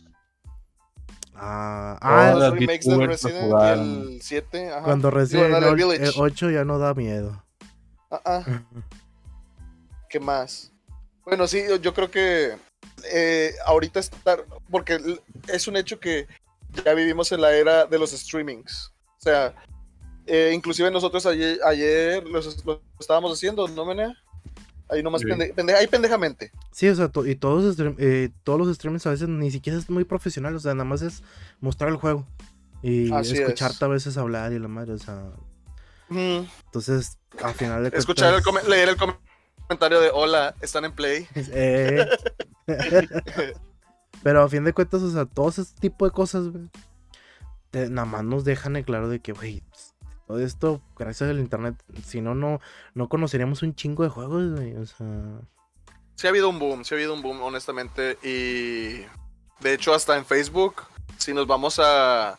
Ah, 1.37 1.97
Ah, 2.01 2.29
ah, 2.29 2.33
los 2.33 2.53
remakes 2.53 2.85
del 2.85 3.07
Resident 3.07 3.51
y 3.51 4.13
el 4.13 4.21
7. 4.21 4.69
Ajá. 4.71 4.83
cuando 4.83 5.09
Digo, 5.09 5.19
recién 5.19 5.51
no, 5.51 5.57
el 5.57 5.63
el 5.65 5.75
Village. 5.75 6.11
8 6.17 6.49
ya 6.51 6.63
no 6.63 6.79
da 6.79 6.93
miedo. 6.93 7.43
Ah, 8.09 8.21
ah. 8.25 8.43
¿Qué 10.09 10.19
más? 10.19 10.71
Bueno, 11.25 11.45
sí, 11.47 11.61
yo- 11.67 11.75
yo 11.77 11.93
creo 11.93 12.09
que 12.09 12.55
eh, 13.11 13.51
ahorita 13.65 13.99
estar, 13.99 14.45
porque 14.69 14.97
es 15.47 15.67
un 15.67 15.75
hecho 15.75 15.99
que 15.99 16.27
ya 16.85 16.93
vivimos 16.93 17.31
en 17.33 17.41
la 17.41 17.51
era 17.53 17.85
de 17.85 17.99
los 17.99 18.11
streamings. 18.11 18.93
O 19.25 19.29
sea, 19.29 19.55
eh, 20.27 20.51
inclusive 20.53 20.91
nosotros 20.91 21.25
ayer, 21.25 21.57
ayer 21.65 22.23
los, 22.27 22.63
lo 22.63 22.79
estábamos 22.99 23.33
haciendo, 23.33 23.67
¿no, 23.67 23.85
Menea? 23.85 24.13
Ahí 24.87 25.01
nomás, 25.01 25.21
Sí. 25.21 25.27
pende- 25.27 25.51
pende- 25.55 25.73
ahí 25.73 25.87
pendejamente. 25.87 26.51
Sí, 26.71 26.87
o 26.89 26.93
sea, 26.95 27.07
to- 27.09 27.25
y 27.25 27.35
todos, 27.35 27.75
eh, 27.97 28.29
todos 28.43 28.59
los 28.59 28.75
streamers 28.75 29.07
a 29.07 29.09
veces 29.09 29.27
ni 29.27 29.49
siquiera 29.49 29.79
es 29.79 29.89
muy 29.89 30.03
profesional, 30.03 30.55
o 30.55 30.59
sea, 30.59 30.75
nada 30.75 30.85
más 30.85 31.01
es 31.01 31.23
mostrar 31.59 31.89
el 31.89 31.95
juego. 31.97 32.27
Y 32.83 33.11
Así 33.11 33.35
escucharte 33.35 33.77
es. 33.77 33.81
a 33.83 33.87
veces 33.87 34.15
hablar 34.17 34.53
y 34.53 34.59
la 34.59 34.67
madre, 34.67 34.93
o 34.93 34.97
sea. 34.99 35.23
Entonces, 36.11 37.17
al 37.41 37.55
final 37.55 37.77
de 37.83 37.89
cuentas. 37.89 37.99
Escuchar 37.99 38.33
el 38.35 38.43
come- 38.43 38.61
leer 38.69 38.89
el 38.89 38.95
comentario 39.67 40.01
de 40.01 40.11
hola, 40.13 40.53
están 40.61 40.85
en 40.85 40.91
play. 40.93 41.27
Eh. 41.51 42.05
Pero 44.23 44.43
a 44.43 44.49
fin 44.49 44.63
de 44.63 44.73
cuentas, 44.73 45.01
o 45.01 45.11
sea, 45.11 45.25
todo 45.25 45.49
ese 45.49 45.63
tipo 45.79 46.05
de 46.05 46.11
cosas, 46.11 46.47
güey, 46.47 46.69
nada 47.89 48.05
más 48.05 48.23
nos 48.23 48.45
dejan 48.45 48.75
en 48.75 48.83
claro 48.83 49.09
de 49.09 49.19
que, 49.19 49.33
güey, 49.33 49.63
todo 50.27 50.39
esto, 50.39 50.81
gracias 50.97 51.29
al 51.29 51.39
internet, 51.39 51.75
si 52.03 52.21
no, 52.21 52.33
no, 52.33 52.59
no 52.93 53.09
conoceríamos 53.09 53.61
un 53.61 53.75
chingo 53.75 54.03
de 54.03 54.09
juegos, 54.09 54.59
o 54.59 54.85
sea. 54.85 55.41
Sí 56.15 56.27
ha 56.27 56.29
habido 56.29 56.49
un 56.49 56.57
boom, 56.57 56.83
sí 56.83 56.95
ha 56.95 56.97
habido 56.97 57.13
un 57.13 57.21
boom, 57.21 57.41
honestamente. 57.41 58.17
Y 58.23 59.05
de 59.61 59.73
hecho, 59.73 59.93
hasta 59.93 60.17
en 60.17 60.25
Facebook, 60.25 60.83
si 61.17 61.33
nos 61.33 61.45
vamos 61.45 61.79
a 61.79 62.37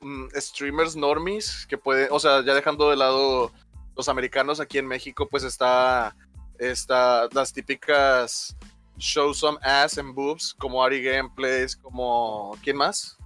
mm, 0.00 0.26
streamers 0.36 0.94
normies, 0.94 1.66
que 1.66 1.78
pueden, 1.78 2.08
o 2.10 2.20
sea, 2.20 2.44
ya 2.44 2.54
dejando 2.54 2.90
de 2.90 2.96
lado 2.96 3.50
los 3.96 4.08
americanos 4.08 4.60
aquí 4.60 4.78
en 4.78 4.86
México, 4.86 5.26
pues 5.28 5.42
está, 5.42 6.14
está 6.58 7.28
las 7.32 7.52
típicas 7.52 8.56
show 8.98 9.34
some 9.34 9.58
ass 9.62 9.98
and 9.98 10.14
boobs, 10.14 10.54
como 10.54 10.82
Ari 10.84 11.02
Gameplays, 11.02 11.76
como. 11.76 12.56
¿Quién 12.62 12.76
más? 12.76 13.16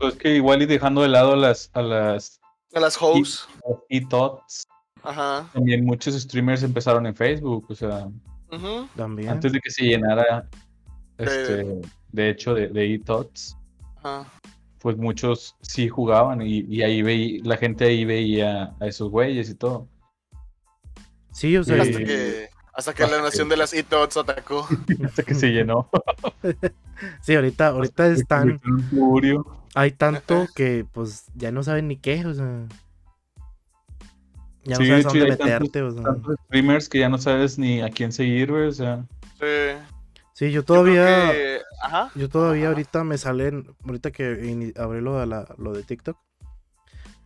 Pues 0.00 0.14
que 0.14 0.34
igual 0.36 0.62
y 0.62 0.66
dejando 0.66 1.02
de 1.02 1.08
lado 1.08 1.34
a 1.34 1.36
las, 1.36 1.70
a 1.74 1.82
las 1.82 2.40
A 2.74 2.80
las 2.80 2.96
hoes. 3.00 3.46
e-tots, 3.90 4.66
Ajá. 5.02 5.48
también 5.52 5.84
muchos 5.84 6.14
streamers 6.18 6.62
empezaron 6.62 7.06
en 7.06 7.14
Facebook, 7.14 7.66
o 7.68 7.74
sea, 7.74 8.08
ujú. 8.50 8.88
También. 8.96 9.28
antes 9.28 9.52
de 9.52 9.60
que 9.60 9.70
se 9.70 9.84
llenara, 9.84 10.48
este, 11.18 11.82
de 12.12 12.30
hecho, 12.30 12.54
de, 12.54 12.68
de 12.68 12.94
e-tots, 12.94 13.56
Ajá. 14.02 14.26
pues 14.78 14.96
muchos 14.96 15.54
sí 15.60 15.88
jugaban 15.88 16.40
y, 16.42 16.60
y 16.60 16.82
ahí 16.82 17.02
veía, 17.02 17.40
la 17.44 17.56
gente 17.58 17.84
ahí 17.84 18.04
veía 18.06 18.74
a 18.80 18.86
esos 18.86 19.10
güeyes 19.10 19.50
y 19.50 19.54
todo. 19.54 19.86
Sí, 21.32 21.56
o 21.56 21.62
sea, 21.64 21.84
Sí. 21.84 21.90
Hasta 21.90 22.04
que, 22.04 22.48
hasta 22.72 22.94
que 22.94 23.06
la 23.06 23.20
nación 23.22 23.48
de 23.50 23.56
las 23.58 23.74
e-tots 23.74 24.16
atacó. 24.16 24.66
Hasta 25.04 25.22
que 25.22 25.34
se 25.34 25.48
llenó. 25.48 25.88
sí, 27.22 27.34
ahorita, 27.34 27.68
ahorita 27.68 28.06
están, 28.08 28.60
hay 29.74 29.92
tanto 29.92 30.46
que, 30.54 30.84
pues, 30.92 31.24
ya 31.34 31.52
no 31.52 31.62
saben 31.62 31.88
ni 31.88 31.96
qué, 31.96 32.24
o 32.26 32.34
sea. 32.34 32.66
Ya 34.64 34.76
no 34.76 34.82
Sí, 34.84 34.88
sabes 34.88 35.06
tantos- 35.06 35.28
meterte, 35.28 35.82
o 35.82 35.90
sea. 35.90 36.02
Tantos 36.02 36.36
streamers 36.46 36.88
que 36.88 36.98
ya 36.98 37.08
no 37.08 37.18
sabes 37.18 37.58
ni 37.58 37.80
a 37.80 37.88
quién 37.90 38.12
seguir, 38.12 38.50
güey, 38.50 38.66
o 38.68 38.72
sea. 38.72 39.06
Sí. 39.38 39.78
Sí, 40.34 40.46
yo 40.46 40.60
Yo 40.60 40.64
todavía. 40.64 41.32
que- 41.32 41.60
Ajá. 41.82 42.10
Yo 42.14 42.28
todavía 42.28 42.64
Ajá. 42.64 42.72
ahorita 42.72 43.04
me 43.04 43.16
salen, 43.18 43.74
ahorita 43.84 44.10
que 44.10 44.72
abrí 44.76 45.00
lo 45.00 45.18
de, 45.18 45.26
la- 45.26 45.54
lo 45.58 45.72
de 45.72 45.82
TikTok, 45.82 46.16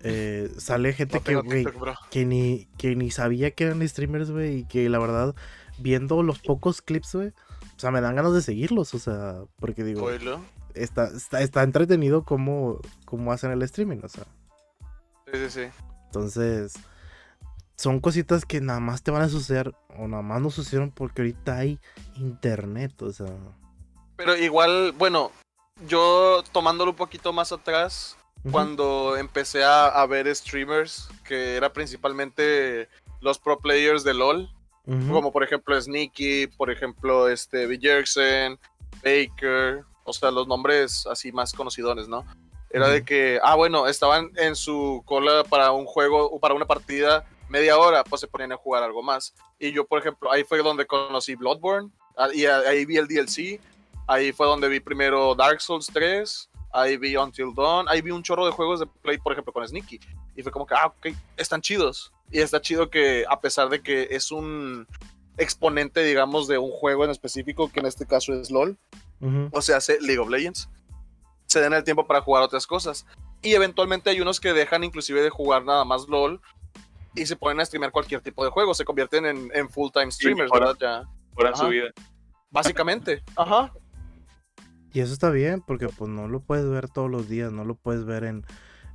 eh, 0.00 0.50
sale 0.58 0.92
gente 0.92 1.18
No 1.18 1.42
que, 1.42 1.56
TikTok, 1.56 1.80
bro. 1.80 1.94
que 2.10 2.24
ni, 2.24 2.66
que 2.78 2.94
ni 2.94 3.10
sabía 3.10 3.50
que 3.52 3.64
eran 3.64 3.86
streamers, 3.88 4.30
güey, 4.30 4.58
y 4.58 4.64
que 4.64 4.88
la 4.88 4.98
verdad, 4.98 5.34
viendo 5.78 6.22
los 6.22 6.38
pocos 6.40 6.82
clips, 6.82 7.14
güey, 7.14 7.28
o 7.28 7.78
sea, 7.78 7.90
me 7.90 8.00
dan 8.00 8.14
ganas 8.14 8.32
de 8.34 8.42
seguirlos, 8.42 8.94
o 8.94 8.98
sea, 8.98 9.42
porque 9.58 9.82
digo. 9.82 10.02
Está, 10.74 11.06
está, 11.08 11.40
está 11.40 11.62
entretenido 11.62 12.24
cómo, 12.24 12.80
cómo 13.04 13.32
hacen 13.32 13.50
el 13.52 13.62
streaming, 13.62 13.98
o 14.02 14.08
sea, 14.08 14.24
Sí, 15.32 15.38
sí, 15.48 15.50
sí. 15.50 15.68
entonces, 16.06 16.74
son 17.76 18.00
cositas 18.00 18.44
que 18.44 18.60
nada 18.60 18.80
más 18.80 19.02
te 19.02 19.10
van 19.10 19.22
a 19.22 19.28
suceder, 19.28 19.74
o 19.98 20.06
nada 20.06 20.22
más 20.22 20.40
no 20.40 20.50
sucedieron 20.50 20.90
porque 20.90 21.22
ahorita 21.22 21.56
hay 21.56 21.80
internet, 22.16 23.00
o 23.02 23.12
sea, 23.12 23.26
Pero 24.16 24.36
igual, 24.36 24.92
bueno, 24.92 25.32
yo 25.88 26.42
tomándolo 26.52 26.92
un 26.92 26.96
poquito 26.96 27.32
más 27.32 27.52
atrás, 27.52 28.16
cuando 28.50 29.16
empecé 29.16 29.64
a, 29.64 29.86
a 29.86 30.06
ver 30.06 30.32
streamers, 30.36 31.08
que 31.24 31.56
era 31.56 31.72
principalmente 31.72 32.90
los 33.22 33.38
pro 33.38 33.58
players 33.58 34.04
de 34.04 34.12
LOL, 34.12 34.50
como 34.84 35.32
por 35.32 35.42
ejemplo 35.42 35.80
Sneaky, 35.80 36.48
por 36.48 36.70
ejemplo 36.70 37.28
este 37.30 37.66
Jersen, 37.78 38.58
Baker, 39.02 39.82
o 40.04 40.12
sea, 40.12 40.30
los 40.30 40.46
nombres 40.46 41.06
así 41.06 41.32
más 41.32 41.52
conocidones, 41.52 42.08
¿no? 42.08 42.24
Era 42.70 42.88
de 42.88 43.04
que, 43.04 43.38
ah, 43.42 43.54
bueno, 43.54 43.86
estaban 43.86 44.32
en 44.36 44.56
su 44.56 45.02
cola 45.04 45.44
para 45.44 45.70
un 45.72 45.86
juego 45.86 46.24
o 46.30 46.40
para 46.40 46.54
una 46.54 46.66
partida 46.66 47.24
media 47.48 47.78
hora, 47.78 48.02
pues 48.04 48.20
se 48.20 48.26
ponían 48.26 48.52
a 48.52 48.56
jugar 48.56 48.82
algo 48.82 49.02
más. 49.02 49.34
Y 49.58 49.72
yo, 49.72 49.86
por 49.86 50.00
ejemplo, 50.00 50.30
ahí 50.32 50.44
fue 50.44 50.62
donde 50.62 50.86
conocí 50.86 51.34
Bloodborne, 51.34 51.90
ah, 52.16 52.28
y 52.32 52.46
ahí 52.46 52.84
vi 52.84 52.96
el 52.96 53.06
DLC, 53.06 53.60
ahí 54.06 54.32
fue 54.32 54.46
donde 54.46 54.68
vi 54.68 54.80
primero 54.80 55.34
Dark 55.34 55.60
Souls 55.60 55.86
3, 55.92 56.50
ahí 56.72 56.96
vi 56.96 57.16
Until 57.16 57.54
Dawn, 57.54 57.88
ahí 57.88 58.02
vi 58.02 58.10
un 58.10 58.22
chorro 58.22 58.44
de 58.44 58.52
juegos 58.52 58.80
de 58.80 58.86
Play, 58.86 59.18
por 59.18 59.32
ejemplo, 59.32 59.52
con 59.52 59.66
Sneaky. 59.66 60.00
Y 60.36 60.42
fue 60.42 60.50
como 60.50 60.66
que, 60.66 60.74
ah, 60.74 60.86
ok, 60.86 61.16
están 61.36 61.60
chidos. 61.60 62.12
Y 62.30 62.40
está 62.40 62.60
chido 62.60 62.90
que, 62.90 63.24
a 63.28 63.40
pesar 63.40 63.68
de 63.68 63.80
que 63.80 64.08
es 64.10 64.32
un 64.32 64.86
exponente, 65.36 66.02
digamos, 66.02 66.48
de 66.48 66.58
un 66.58 66.70
juego 66.70 67.04
en 67.04 67.10
específico, 67.10 67.70
que 67.70 67.80
en 67.80 67.86
este 67.86 68.06
caso 68.06 68.34
es 68.34 68.50
LOL, 68.50 68.76
o 69.52 69.62
sea, 69.62 69.78
hace 69.78 70.00
League 70.00 70.18
of 70.18 70.28
Legends, 70.28 70.68
se 71.46 71.60
den 71.60 71.72
el 71.72 71.84
tiempo 71.84 72.06
para 72.06 72.20
jugar 72.20 72.42
otras 72.42 72.66
cosas. 72.66 73.06
Y 73.42 73.52
eventualmente 73.54 74.10
hay 74.10 74.20
unos 74.20 74.40
que 74.40 74.52
dejan 74.52 74.84
inclusive 74.84 75.22
de 75.22 75.30
jugar 75.30 75.64
nada 75.64 75.84
más 75.84 76.08
LOL 76.08 76.40
y 77.14 77.26
se 77.26 77.36
ponen 77.36 77.60
a 77.60 77.64
streamear 77.66 77.92
cualquier 77.92 78.20
tipo 78.22 78.44
de 78.44 78.50
juego, 78.50 78.74
se 78.74 78.84
convierten 78.84 79.26
en, 79.26 79.50
en 79.54 79.68
full-time 79.68 80.10
streamers. 80.10 80.50
¿verdad? 80.50 80.76
Ya, 80.80 81.04
Ajá. 81.48 81.56
su 81.56 81.68
vida. 81.68 81.90
básicamente. 82.50 83.22
Ajá. 83.36 83.72
Y 84.92 85.00
eso 85.00 85.12
está 85.12 85.30
bien, 85.30 85.60
porque 85.60 85.88
pues 85.88 86.08
no 86.10 86.28
lo 86.28 86.40
puedes 86.40 86.68
ver 86.68 86.88
todos 86.88 87.10
los 87.10 87.28
días, 87.28 87.52
no 87.52 87.64
lo 87.64 87.74
puedes 87.74 88.04
ver 88.04 88.24
en... 88.24 88.46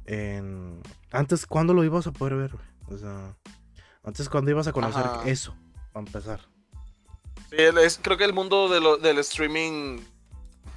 en... 0.06 0.82
Antes, 1.12 1.46
¿cuándo 1.46 1.74
lo 1.74 1.84
ibas 1.84 2.08
a 2.08 2.12
poder 2.12 2.36
ver? 2.36 2.52
O 2.88 2.98
sea, 2.98 3.36
antes, 4.04 4.30
¿cuándo 4.30 4.50
ibas 4.52 4.68
a 4.68 4.72
conocer 4.74 5.06
Ajá. 5.06 5.30
eso? 5.30 5.56
Para 5.94 6.06
empezar. 6.06 6.40
Sí, 7.50 7.58
es- 7.58 8.00
creo 8.02 8.18
que 8.18 8.24
el 8.26 8.34
mundo 8.34 8.70
de 8.70 8.80
lo- 8.80 8.98
del 8.98 9.18
streaming, 9.20 10.00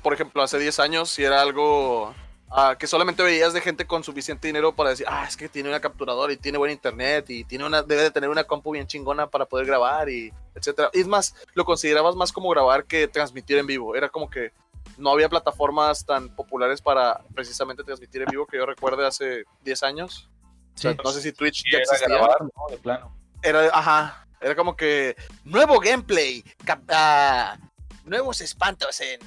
por 0.03 0.13
ejemplo, 0.15 0.43
hace 0.43 0.59
10 0.59 0.79
años, 0.81 1.11
sí 1.11 1.23
era 1.25 1.41
algo 1.41 2.15
ah, 2.51 2.77
que 2.79 2.87
solamente 2.87 3.23
veías 3.23 3.53
de 3.53 3.61
gente 3.61 3.87
con 3.87 4.05
suficiente 4.05 4.47
dinero 4.49 4.75
para 4.75 4.91
decir, 4.91 5.07
ah, 5.09 5.25
es 5.29 5.37
que 5.37 5.49
tiene 5.49 5.69
una 5.69 5.81
capturadora 5.81 6.33
y 6.33 6.37
tiene 6.37 6.59
buen 6.59 6.71
internet 6.73 7.31
y 7.31 7.45
tiene 7.45 7.65
una, 7.65 7.83
debe 7.83 8.03
de 8.03 8.11
tener 8.11 8.29
una 8.31 8.45
compu 8.45 8.73
bien 8.73 8.87
chingona 8.87 9.27
para 9.29 9.47
poder 9.47 9.67
grabar 9.67 10.09
y 10.09 10.33
etcétera. 10.55 10.91
Y 10.93 11.01
es 11.01 11.07
más, 11.07 11.35
lo 11.55 11.65
considerabas 11.65 12.15
más 12.17 12.33
como 12.33 12.51
grabar 12.51 12.85
que 12.85 13.09
transmitir 13.09 13.59
en 13.59 13.67
vivo. 13.67 13.95
Era 13.97 14.09
como 14.09 14.29
que 14.29 14.53
no 14.99 15.11
había 15.11 15.29
plataformas 15.29 16.05
tan 16.05 16.35
populares 16.35 16.83
para 16.83 17.23
precisamente 17.35 17.83
transmitir 17.85 18.23
en 18.23 18.29
vivo 18.29 18.47
que 18.47 18.59
yo 18.59 18.67
recuerde 18.67 19.07
hace 19.07 19.45
10 19.63 19.83
años. 19.85 20.29
O 20.75 20.79
sea, 20.79 20.93
Sí. 20.93 20.99
no 21.05 21.11
sé 21.13 21.23
si 21.23 21.33
Twitch 21.33 21.65
Y 21.67 21.71
ya 21.73 21.79
era 21.79 21.83
existía 21.85 22.09
grabar, 22.09 22.43
¿no? 22.43 22.51
De 22.71 22.77
plano. 22.79 23.17
era, 23.43 23.69
ajá, 23.73 24.27
era 24.41 24.55
como 24.57 24.77
que 24.77 25.17
nuevo 25.45 25.79
gameplay, 25.81 26.43
cap- 26.65 26.83
ah, 26.91 27.57
nuevos 28.05 28.41
espantos 28.41 29.01
en, 29.01 29.21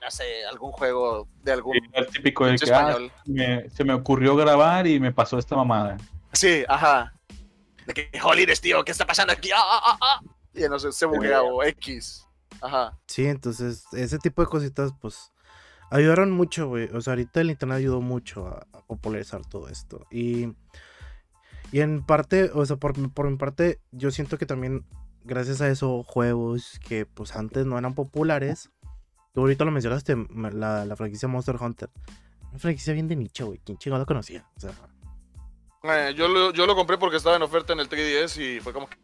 no 0.00 0.10
sé, 0.10 0.44
algún 0.50 0.72
juego 0.72 1.28
de 1.42 1.52
algún 1.52 1.76
era 1.92 2.00
el 2.00 2.06
típico 2.08 2.46
de 2.46 2.56
que 2.56 2.72
ah, 2.72 2.78
español. 2.90 3.12
me- 3.26 3.68
se 3.70 3.84
me 3.84 3.92
ocurrió 3.92 4.36
grabar 4.36 4.86
y 4.86 4.98
me 5.00 5.12
pasó 5.12 5.38
esta 5.38 5.56
mamada. 5.56 5.96
Sí, 6.32 6.64
ajá. 6.68 7.12
De 7.86 7.94
que, 7.94 8.10
jolines, 8.20 8.60
tío, 8.60 8.84
¿qué 8.84 8.92
está 8.92 9.06
pasando 9.06 9.32
aquí? 9.32 9.50
Ah, 9.54 9.60
ah, 9.62 9.80
ah, 9.84 9.98
ah. 10.00 10.20
Y 10.54 10.62
no 10.68 10.78
sé, 10.78 10.92
se 10.92 11.06
buguea 11.06 11.42
o 11.42 11.62
X. 11.64 12.26
Ajá. 12.60 12.98
Sí, 13.06 13.26
entonces, 13.26 13.84
ese 13.92 14.18
tipo 14.18 14.42
de 14.42 14.48
cositas, 14.48 14.92
pues, 15.00 15.32
ayudaron 15.90 16.30
mucho, 16.30 16.68
güey. 16.68 16.88
O 16.94 17.00
sea, 17.00 17.12
ahorita 17.12 17.40
el 17.40 17.50
internet 17.50 17.78
ayudó 17.78 18.00
mucho 18.00 18.46
a, 18.46 18.66
a 18.76 18.82
popularizar 18.86 19.42
todo 19.46 19.68
esto. 19.68 20.06
Y, 20.10 20.48
y 21.72 21.80
en 21.80 22.04
parte, 22.04 22.50
o 22.54 22.64
sea, 22.66 22.76
por, 22.76 22.98
mi- 22.98 23.08
por 23.08 23.30
mi 23.30 23.36
parte, 23.36 23.80
yo 23.92 24.10
siento 24.10 24.36
que 24.38 24.46
también, 24.46 24.84
gracias 25.24 25.60
a 25.60 25.68
eso, 25.68 26.02
juegos 26.02 26.80
que, 26.86 27.06
pues, 27.06 27.36
antes 27.36 27.64
no 27.66 27.78
eran 27.78 27.94
populares. 27.94 28.70
Tú 29.38 29.42
ahorita 29.42 29.64
lo 29.64 29.70
mencionaste, 29.70 30.16
la, 30.52 30.84
la 30.84 30.96
franquicia 30.96 31.28
Monster 31.28 31.54
Hunter. 31.60 31.88
Una 32.50 32.58
franquicia 32.58 32.92
bien 32.92 33.06
de 33.06 33.14
nicho, 33.14 33.46
güey. 33.46 33.60
¿Quién 33.64 33.78
chingado 33.78 34.02
la 34.02 34.04
conocía? 34.04 34.44
O 34.56 34.58
sea, 34.58 34.72
Eh, 35.84 36.12
yo, 36.16 36.26
lo, 36.26 36.52
yo 36.52 36.66
lo 36.66 36.74
compré 36.74 36.98
porque 36.98 37.18
estaba 37.18 37.36
en 37.36 37.42
oferta 37.42 37.72
en 37.72 37.78
el 37.78 37.88
3DS 37.88 38.36
y 38.56 38.58
fue 38.58 38.72
como 38.72 38.88
que, 38.88 38.96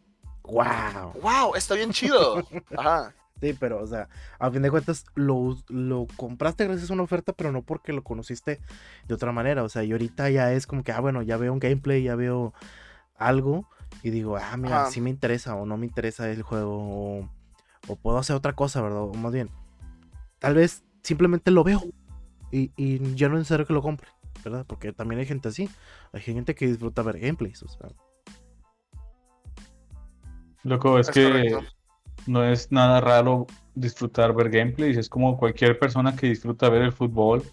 wow. 0.43 1.13
wow, 1.21 1.55
está 1.55 1.75
bien 1.75 1.91
chido. 1.93 2.45
Ajá. 2.77 3.13
Sí, 3.39 3.55
pero, 3.57 3.81
o 3.81 3.87
sea, 3.87 4.09
a 4.37 4.51
fin 4.51 4.61
de 4.61 4.69
cuentas, 4.69 5.05
lo, 5.15 5.55
lo 5.69 6.05
compraste 6.17 6.65
gracias 6.65 6.89
a 6.89 6.93
una 6.95 7.03
oferta, 7.03 7.31
pero 7.31 7.53
no 7.53 7.61
porque 7.61 7.93
lo 7.93 8.03
conociste 8.03 8.59
de 9.07 9.13
otra 9.15 9.31
manera. 9.31 9.63
O 9.63 9.69
sea, 9.69 9.85
y 9.85 9.93
ahorita 9.93 10.29
ya 10.31 10.51
es 10.51 10.67
como 10.67 10.83
que, 10.83 10.91
ah, 10.91 10.99
bueno, 10.99 11.21
ya 11.21 11.37
veo 11.37 11.53
un 11.53 11.59
gameplay, 11.59 12.03
ya 12.03 12.15
veo 12.15 12.53
algo, 13.15 13.69
y 14.03 14.09
digo, 14.09 14.35
ah, 14.35 14.57
mira, 14.57 14.81
Ajá. 14.81 14.91
sí 14.91 14.99
me 14.99 15.11
interesa 15.11 15.55
o 15.55 15.65
no 15.65 15.77
me 15.77 15.85
interesa 15.85 16.29
el 16.29 16.41
juego, 16.43 16.75
o, 17.21 17.29
o 17.87 17.95
puedo 17.95 18.17
hacer 18.17 18.35
otra 18.35 18.51
cosa, 18.51 18.81
¿verdad? 18.81 19.03
O 19.03 19.13
más 19.13 19.31
bien, 19.31 19.49
tal 20.39 20.55
vez 20.55 20.83
simplemente 21.03 21.51
lo 21.51 21.63
veo, 21.63 21.81
y, 22.51 22.71
y 22.77 23.15
ya 23.15 23.27
no 23.29 23.35
es 23.35 23.39
necesario 23.41 23.65
que 23.65 23.73
lo 23.73 23.81
compre, 23.81 24.07
¿verdad? 24.43 24.65
Porque 24.67 24.93
también 24.93 25.19
hay 25.19 25.25
gente 25.25 25.49
así, 25.49 25.69
hay 26.13 26.21
gente 26.21 26.55
que 26.55 26.67
disfruta 26.67 27.01
ver 27.01 27.19
gameplays, 27.19 27.61
o 27.63 27.67
sea. 27.67 27.89
Loco, 30.63 30.97
es, 30.99 31.09
Es 31.09 31.13
que 31.13 31.23
correcto. 31.23 31.63
no 32.27 32.43
es 32.43 32.71
nada 32.71 32.99
raro 33.01 33.45
disfrutar 33.75 34.33
ver 34.33 34.49
gameplays. 34.49 34.97
Es 34.97 35.09
como 35.09 35.37
cualquier 35.37 35.77
persona 35.77 36.15
que 36.15 36.27
disfruta 36.27 36.69
ver 36.69 36.81
el 36.83 36.91
fútbol 36.91 37.43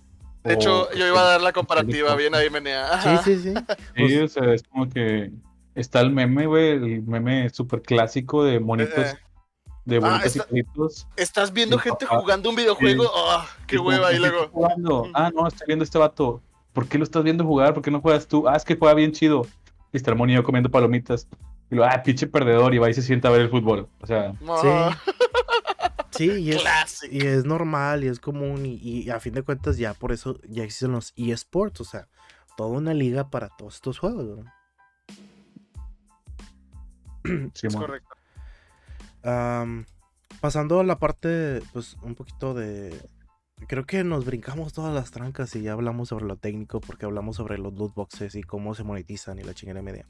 De 0.44 0.54
hecho, 0.54 0.84
o- 0.88 0.92
yo 0.94 1.06
iba 1.06 1.20
a 1.20 1.24
dar 1.24 1.42
la 1.42 1.52
comparativa, 1.52 2.14
bien 2.16 2.34
ahí, 2.34 2.48
Menea. 2.48 3.00
Sí, 3.22 3.36
sí, 3.36 3.42
sí. 3.42 3.54
Sí, 3.96 4.16
o 4.22 4.28
sea, 4.28 4.54
es 4.54 4.62
como 4.62 4.88
que 4.88 5.30
está 5.74 6.00
el 6.00 6.10
meme, 6.10 6.46
güey, 6.46 6.70
el 6.70 7.02
meme 7.02 7.50
súper 7.50 7.82
clásico 7.82 8.44
de 8.44 8.60
monitos, 8.60 9.08
Eh. 9.08 9.18
De 9.84 9.96
está- 10.24 10.44
y 10.44 10.62
pelitos. 10.62 11.06
Estás 11.16 11.52
viendo 11.52 11.78
gente 11.78 12.06
papá. 12.06 12.20
jugando 12.20 12.50
un 12.50 12.56
videojuego. 12.56 13.04
Sí. 13.04 13.10
¡Ah! 13.28 13.46
¡Qué 13.66 13.78
hueva! 13.78 14.06
¿por 14.08 14.14
Y 14.14 14.18
luego. 14.18 14.48
jugando? 14.48 15.08
Ah, 15.14 15.30
no, 15.34 15.46
estoy 15.48 15.66
viendo 15.66 15.84
este 15.84 15.98
vato. 15.98 16.40
¿Por 16.72 16.88
qué 16.88 16.98
lo 16.98 17.04
estás 17.04 17.22
viendo 17.24 17.44
jugar? 17.44 17.74
¿Por 17.74 17.82
qué 17.82 17.90
no 17.90 18.00
juegas 18.00 18.26
tú? 18.26 18.48
Ah, 18.48 18.56
es 18.56 18.64
que 18.64 18.76
juega 18.76 18.94
bien 18.94 19.12
chido. 19.12 19.46
Y 19.92 19.96
está 19.96 20.10
el 20.10 20.16
monillo 20.16 20.42
comiendo 20.44 20.70
palomitas. 20.70 21.28
Y 21.70 21.74
lo, 21.74 21.84
ah, 21.84 22.02
pinche 22.02 22.26
perdedor. 22.26 22.74
Y 22.74 22.78
va 22.78 22.88
y 22.90 22.94
se 22.94 23.02
sienta 23.02 23.28
a 23.28 23.30
ver 23.32 23.42
el 23.42 23.50
fútbol. 23.50 23.88
O 24.00 24.06
sea, 24.06 24.34
"Ah, 24.48 24.96
Sí, 26.10 26.30
y 26.30 26.50
es, 26.52 26.62
y 27.10 27.26
es 27.26 27.46
normal 27.46 28.04
y 28.04 28.08
es 28.08 28.20
común 28.20 28.66
y, 28.66 28.74
y 28.82 29.08
a 29.08 29.18
fin 29.18 29.32
de 29.32 29.42
cuentas 29.42 29.78
ya 29.78 29.94
por 29.94 30.12
eso 30.12 30.38
ya 30.46 30.62
existen 30.62 30.92
los 30.92 31.14
eSports, 31.16 31.80
o 31.80 31.84
sea, 31.84 32.06
toda 32.54 32.68
una 32.68 32.92
liga 32.92 33.30
para 33.30 33.48
todos 33.48 33.76
estos 33.76 33.98
juegos. 33.98 34.26
¿no? 34.38 34.44
Es 37.24 37.60
Simón. 37.60 37.82
correcto. 37.82 38.08
Am, 39.24 39.84
pasando 40.40 40.80
a 40.80 40.84
la 40.84 40.98
parte, 40.98 41.60
pues 41.72 41.96
un 42.02 42.14
poquito 42.14 42.54
de... 42.54 42.98
Creo 43.68 43.86
que 43.86 44.02
nos 44.02 44.24
brincamos 44.24 44.72
todas 44.72 44.92
las 44.92 45.12
trancas 45.12 45.54
y 45.54 45.62
ya 45.62 45.72
hablamos 45.72 46.08
sobre 46.08 46.24
lo 46.24 46.36
técnico 46.36 46.80
porque 46.80 47.06
hablamos 47.06 47.36
sobre 47.36 47.58
los 47.58 47.72
loot 47.74 47.94
boxes 47.94 48.34
y 48.34 48.42
cómo 48.42 48.74
se 48.74 48.82
monetizan 48.82 49.38
y 49.38 49.42
la 49.44 49.54
chingada 49.54 49.82
media. 49.82 50.04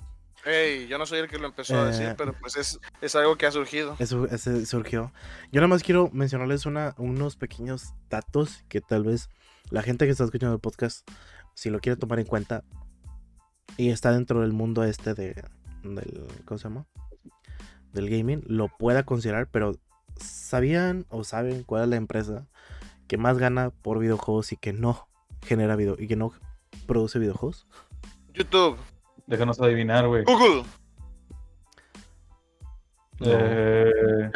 Ey, 0.46 0.88
yo 0.88 0.96
no 0.96 1.04
soy 1.06 1.18
el 1.20 1.28
que 1.28 1.38
lo 1.38 1.48
empezó 1.48 1.78
a 1.78 1.84
decir, 1.86 2.06
Eh. 2.06 2.14
pero 2.16 2.32
pues 2.40 2.56
es, 2.56 2.80
es 3.02 3.14
algo 3.14 3.36
que 3.36 3.46
ha 3.46 3.52
surgido. 3.52 3.94
Eso, 3.98 4.26
ese 4.26 4.64
surgió. 4.64 5.12
Yo 5.52 5.60
nada 5.60 5.68
más 5.68 5.82
quiero 5.82 6.08
mencionarles 6.12 6.64
una, 6.64 6.94
unos 6.96 7.36
pequeños 7.36 7.92
datos 8.08 8.64
que 8.68 8.80
tal 8.80 9.04
vez 9.04 9.28
la 9.70 9.82
gente 9.82 10.06
que 10.06 10.12
está 10.12 10.24
escuchando 10.24 10.54
el 10.54 10.60
podcast, 10.60 11.06
si 11.54 11.68
lo 11.68 11.78
quiere 11.80 11.96
tomar 11.98 12.18
en 12.20 12.26
cuenta 12.26 12.64
y 13.76 13.90
está 13.90 14.12
dentro 14.12 14.40
del 14.40 14.52
mundo 14.52 14.82
este 14.82 15.12
de, 15.14 15.44
del, 15.84 16.26
¿cómo 16.46 16.58
se 16.58 16.64
llama? 16.64 16.86
Del 17.92 18.08
gaming, 18.08 18.42
lo 18.46 18.68
pueda 18.68 19.04
considerar, 19.04 19.48
pero 19.50 19.72
¿sabían 20.16 21.06
o 21.10 21.24
saben 21.24 21.62
cuál 21.62 21.84
es 21.84 21.88
la 21.88 21.96
empresa 21.96 22.46
que 23.06 23.18
más 23.18 23.38
gana 23.38 23.70
por 23.70 23.98
videojuegos 23.98 24.52
y 24.52 24.56
que 24.56 24.72
no 24.72 25.08
genera 25.42 25.76
video 25.76 25.96
y 25.98 26.08
que 26.08 26.16
no 26.16 26.32
produce 26.86 27.18
videojuegos? 27.18 27.66
YouTube, 28.32 28.78
Déjanos 29.26 29.60
adivinar, 29.60 30.06
güey. 30.08 30.24
Google. 30.24 30.64
No. 33.20 33.26
Eh, 33.26 34.30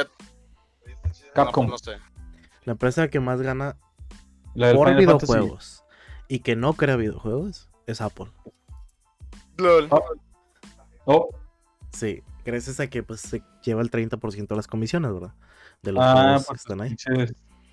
Capcom. 1.35 1.67
No, 1.67 1.73
pues 1.73 1.87
no 1.87 1.93
sé. 1.93 1.99
La 2.65 2.73
empresa 2.73 3.09
que 3.09 3.21
más 3.21 3.41
gana 3.43 3.77
la 4.55 4.73
por 4.73 4.89
Final 4.89 5.05
Fantasy. 5.05 5.33
videojuegos 5.33 5.85
y 6.29 6.41
que 6.41 6.57
no 6.57 6.73
crea 6.75 6.97
videojuegos 6.97 7.71
es 7.87 8.01
Apple. 8.01 8.27
LOL. 9.57 9.89
Ah. 9.91 10.01
Oh, 11.05 11.31
Sí, 11.93 12.23
gracias 12.47 12.81
a 12.81 12.87
que 12.89 13.03
pues 13.03 13.21
se 13.21 13.43
lleva 13.63 13.83
el 13.83 13.91
30% 13.91 14.47
de 14.49 14.57
las 14.57 14.67
comisiones, 14.67 15.13
¿verdad? 15.13 15.35
De 15.83 15.93
los 15.93 16.03
ah, 16.05 16.13
juegos 16.23 16.47
que 16.47 16.55
están 16.55 16.81
ahí. 16.81 16.97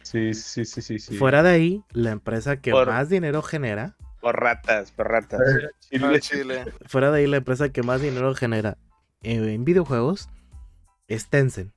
Sí, 0.04 0.34
sí, 0.34 0.66
sí, 0.66 0.82
sí, 0.82 1.00
sí. 1.00 1.18
Fuera 1.18 1.44
de 1.44 1.50
ahí, 1.52 1.84
la 1.92 2.12
empresa 2.12 2.60
que 2.60 2.72
Por- 2.72 2.88
más 2.88 3.08
dinero 3.08 3.42
genera, 3.42 3.96
Por 4.20 4.40
ratas, 4.40 4.92
por 4.92 5.08
ratas. 5.10 5.40
Chile. 5.80 6.08
Ah, 6.16 6.20
Chile. 6.20 6.66
fuera 6.88 7.12
de 7.12 7.20
ahí 7.20 7.28
la 7.28 7.38
empresa 7.38 7.70
que 7.70 7.84
más 7.84 8.02
dinero 8.02 8.34
genera 8.36 8.78
en, 9.22 9.48
en 9.48 9.64
videojuegos 9.64 10.30
es 11.08 11.30
Tencent. 11.30 11.72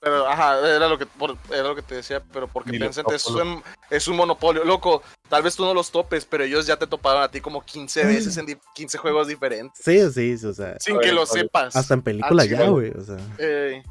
Pero, 0.00 0.26
ajá, 0.28 0.58
era 0.68 0.88
lo 0.88 0.98
que, 0.98 1.06
por- 1.06 1.36
era 1.50 1.62
lo 1.62 1.74
que 1.76 1.82
te 1.82 1.94
decía, 1.94 2.20
pero 2.32 2.48
porque 2.48 2.78
Tencent 2.78 3.10
es 3.12 3.24
un, 3.26 3.62
es 3.88 4.08
un 4.08 4.16
monopolio. 4.16 4.64
Loco, 4.64 5.02
tal 5.28 5.42
vez 5.42 5.54
tú 5.54 5.64
no 5.64 5.72
los 5.74 5.90
topes, 5.92 6.24
pero 6.24 6.42
ellos 6.44 6.66
ya 6.66 6.76
te 6.76 6.86
toparon 6.86 7.22
a 7.22 7.28
ti 7.30 7.40
como 7.40 7.62
15 7.64 8.04
veces 8.04 8.36
en 8.36 8.46
di- 8.46 8.58
15 8.74 8.98
juegos 8.98 9.28
diferentes. 9.28 9.80
Sí, 9.84 10.00
sí, 10.12 10.36
sí, 10.38 10.46
o 10.46 10.52
sea, 10.52 10.76
Sin 10.80 10.98
que 10.98 11.12
lo 11.12 11.24
sepas. 11.26 11.76
hasta 11.76 11.94
en 11.94 12.02
película 12.02 12.44
ya, 12.44 12.66
güey. 12.68 12.90
o 12.90 13.00
sea. 13.02 13.16
Ey, 13.38 13.82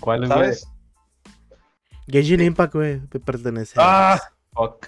¿Cuál? 0.00 0.28
¿Sabes? 0.28 0.66
Genshin 2.08 2.40
Impact, 2.40 2.74
güey, 2.74 3.00
pertenece 3.24 3.74
a... 3.80 4.14
Ah, 4.14 4.22
fuck. 4.54 4.86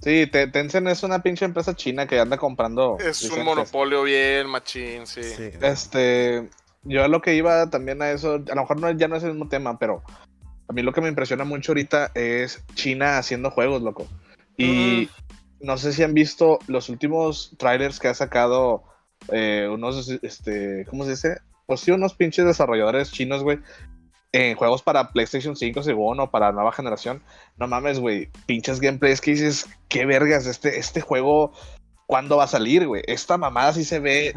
Sí, 0.00 0.26
Te- 0.26 0.46
Tencent 0.48 0.86
es 0.88 1.02
una 1.02 1.22
pinche 1.22 1.44
empresa 1.46 1.74
china 1.74 2.06
que 2.06 2.20
anda 2.20 2.36
comprando. 2.36 2.98
es 3.00 3.22
un 3.30 3.42
monopolio 3.44 4.02
bien, 4.02 4.46
machín, 4.48 5.06
sí. 5.06 5.22
Sí. 5.22 5.50
Este, 5.62 6.48
yo 6.84 7.04
a 7.04 7.08
lo 7.08 7.22
que 7.22 7.34
iba 7.34 7.68
también 7.70 8.02
a 8.02 8.10
eso, 8.10 8.34
a 8.34 8.54
lo 8.54 8.62
mejor 8.62 8.80
no, 8.80 8.90
ya 8.90 9.08
no 9.08 9.16
es 9.16 9.24
el 9.24 9.32
mismo 9.32 9.48
tema, 9.48 9.78
pero 9.78 10.02
a 10.68 10.72
mí 10.72 10.82
lo 10.82 10.92
que 10.92 11.00
me 11.00 11.08
impresiona 11.08 11.44
mucho 11.44 11.72
ahorita 11.72 12.10
es 12.14 12.64
China 12.74 13.18
haciendo 13.18 13.50
juegos, 13.50 13.82
loco. 13.82 14.06
Y 14.56 15.08
no 15.60 15.76
sé 15.78 15.92
si 15.92 16.02
han 16.02 16.14
visto 16.14 16.58
los 16.66 16.88
últimos 16.88 17.54
trailers 17.58 17.98
que 17.98 18.08
ha 18.08 18.14
sacado 18.14 18.84
eh, 19.32 19.68
unos, 19.70 20.08
este, 20.22 20.86
¿cómo 20.88 21.04
se 21.04 21.10
dice? 21.10 21.36
Pues 21.66 21.80
sí, 21.80 21.90
unos 21.90 22.14
pinches 22.14 22.44
desarrolladores 22.44 23.12
chinos, 23.12 23.42
güey. 23.42 23.58
En 24.32 24.56
juegos 24.56 24.82
para 24.82 25.12
PlayStation 25.12 25.56
5 25.56 25.82
según 25.82 26.20
o 26.20 26.30
para 26.30 26.52
nueva 26.52 26.72
generación. 26.72 27.22
No 27.56 27.68
mames, 27.68 28.00
güey. 28.00 28.30
Pinches 28.46 28.80
gameplays 28.80 29.20
que 29.20 29.30
dices, 29.30 29.66
qué 29.88 30.06
vergas, 30.06 30.46
este, 30.46 30.78
este 30.78 31.00
juego, 31.00 31.52
¿cuándo 32.06 32.36
va 32.36 32.44
a 32.44 32.48
salir, 32.48 32.86
güey? 32.86 33.02
Esta 33.06 33.38
mamada 33.38 33.72
sí 33.72 33.84
se 33.84 34.00
ve 34.00 34.34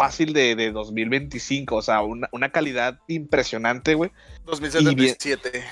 fácil 0.00 0.32
de, 0.32 0.56
de 0.56 0.72
2025, 0.72 1.76
o 1.76 1.82
sea, 1.82 2.00
una, 2.02 2.28
una 2.32 2.50
calidad 2.50 2.98
impresionante, 3.06 3.94
güey. 3.94 4.10
2077. 4.46 5.62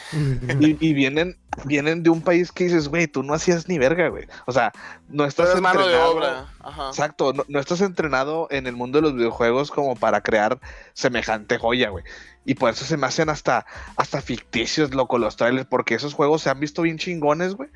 Y, 0.60 0.76
y 0.86 0.92
vienen, 0.94 1.36
vienen 1.64 2.02
de 2.02 2.10
un 2.10 2.20
país 2.20 2.52
que 2.52 2.64
dices, 2.64 2.88
güey, 2.88 3.06
tú 3.06 3.22
no 3.22 3.34
hacías 3.34 3.68
ni 3.68 3.78
verga, 3.78 4.08
güey. 4.08 4.26
O 4.46 4.52
sea, 4.52 4.72
no 5.08 5.24
estás 5.24 5.54
es 5.54 5.60
mano 5.60 5.80
de 5.80 5.94
entrenado- 5.94 6.12
obra. 6.16 6.52
Ajá. 6.60 6.88
Exacto, 6.88 7.32
no, 7.32 7.44
no 7.48 7.58
estás 7.58 7.80
entrenado 7.80 8.48
en 8.50 8.66
el 8.66 8.76
mundo 8.76 8.98
de 8.98 9.02
los 9.02 9.14
videojuegos 9.14 9.70
como 9.70 9.96
para 9.96 10.20
crear 10.20 10.60
semejante 10.92 11.58
joya, 11.58 11.88
güey. 11.90 12.04
Y 12.44 12.54
por 12.54 12.70
eso 12.70 12.84
se 12.84 12.96
me 12.96 13.06
hacen 13.06 13.28
hasta, 13.28 13.66
hasta 13.96 14.22
ficticios, 14.22 14.94
loco, 14.94 15.18
los 15.18 15.36
trailers, 15.36 15.66
porque 15.66 15.94
esos 15.94 16.14
juegos 16.14 16.42
se 16.42 16.50
han 16.50 16.60
visto 16.60 16.82
bien 16.82 16.98
chingones, 16.98 17.54
güey. 17.54 17.68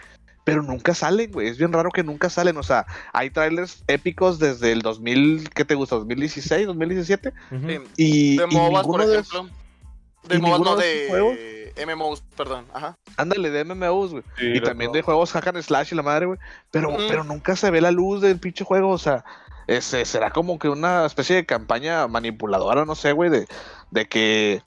Pero 0.44 0.62
nunca 0.62 0.94
salen, 0.94 1.30
güey. 1.30 1.48
Es 1.48 1.58
bien 1.58 1.72
raro 1.72 1.90
que 1.90 2.02
nunca 2.02 2.28
salen. 2.28 2.56
O 2.56 2.62
sea, 2.62 2.86
hay 3.12 3.30
trailers 3.30 3.84
épicos 3.86 4.38
desde 4.38 4.72
el 4.72 4.82
2000, 4.82 5.50
¿qué 5.50 5.64
te 5.64 5.74
gusta? 5.74 5.96
¿2016, 5.96 6.66
2017? 6.66 7.32
Ujú. 7.50 7.68
Sí. 7.68 7.78
Y, 7.96 8.36
De 8.38 8.46
y 8.50 8.54
MOBAs, 8.54 8.86
por 8.86 9.06
de 9.06 9.18
ejemplo. 9.18 9.48
De 10.24 10.36
y 10.36 10.38
MOBAs, 10.40 10.60
no 10.60 10.76
de 10.76 11.72
de 11.74 11.86
MMOs, 11.86 12.22
perdón. 12.36 12.66
Ajá. 12.72 12.96
Ándale, 13.16 13.50
de 13.50 13.64
MMOs, 13.64 14.12
güey. 14.12 14.22
Sí, 14.38 14.52
y 14.54 14.60
también 14.60 14.92
de 14.92 15.02
juegos 15.02 15.32
hack 15.32 15.48
and 15.48 15.62
slash 15.62 15.92
y 15.92 15.96
la 15.96 16.02
madre, 16.02 16.26
güey. 16.26 16.38
Pero, 16.70 16.94
pero 17.08 17.24
nunca 17.24 17.56
se 17.56 17.70
ve 17.70 17.80
la 17.80 17.90
luz 17.90 18.20
del 18.20 18.38
pinche 18.38 18.64
juego. 18.64 18.90
O 18.90 18.98
sea, 18.98 19.24
ese, 19.66 20.04
será 20.04 20.30
como 20.30 20.58
que 20.58 20.68
una 20.68 21.06
especie 21.06 21.36
de 21.36 21.46
campaña 21.46 22.06
manipuladora, 22.08 22.84
no 22.84 22.94
sé, 22.94 23.12
güey, 23.12 23.30
de, 23.30 23.46
de 23.90 24.06
que 24.06 24.62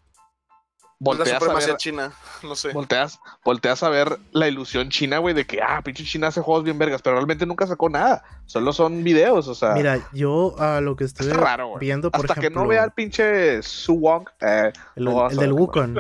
la 1.00 1.06
volteas 1.06 1.44
a, 1.44 1.54
ver, 1.54 1.78
china. 1.78 2.12
No 2.44 2.56
sé. 2.56 2.72
volteas, 2.72 3.20
volteas 3.44 3.84
a 3.84 3.90
ver 3.90 4.18
la 4.32 4.48
ilusión 4.48 4.90
china, 4.90 5.20
güey, 5.20 5.34
de 5.34 5.46
que, 5.46 5.62
ah, 5.62 5.82
pinche 5.84 6.04
China 6.04 6.28
hace 6.28 6.42
juegos 6.42 6.64
bien 6.64 6.78
vergas, 6.78 7.02
pero 7.02 7.16
realmente 7.16 7.46
nunca 7.46 7.68
sacó 7.68 7.90
nada. 7.90 8.24
Solo 8.46 8.72
son 8.74 9.04
videos, 9.04 9.48
o 9.48 9.56
sea, 9.56 9.74
Mira, 9.74 10.08
yo 10.14 10.56
a 10.60 10.82
lo 10.82 10.96
que 10.96 11.04
estoy 11.04 11.32
viendo, 11.80 12.12
por 12.12 12.22
Hasta 12.22 12.40
que 12.40 12.50
no 12.50 12.68
vea 12.68 12.84
al 12.84 12.94
pinche 12.94 13.62
Su 13.62 14.00
Wong, 14.00 14.28
eh, 14.42 14.72
el, 14.96 15.08
el 15.08 15.38
del 15.38 15.54
Wukong. 15.54 15.98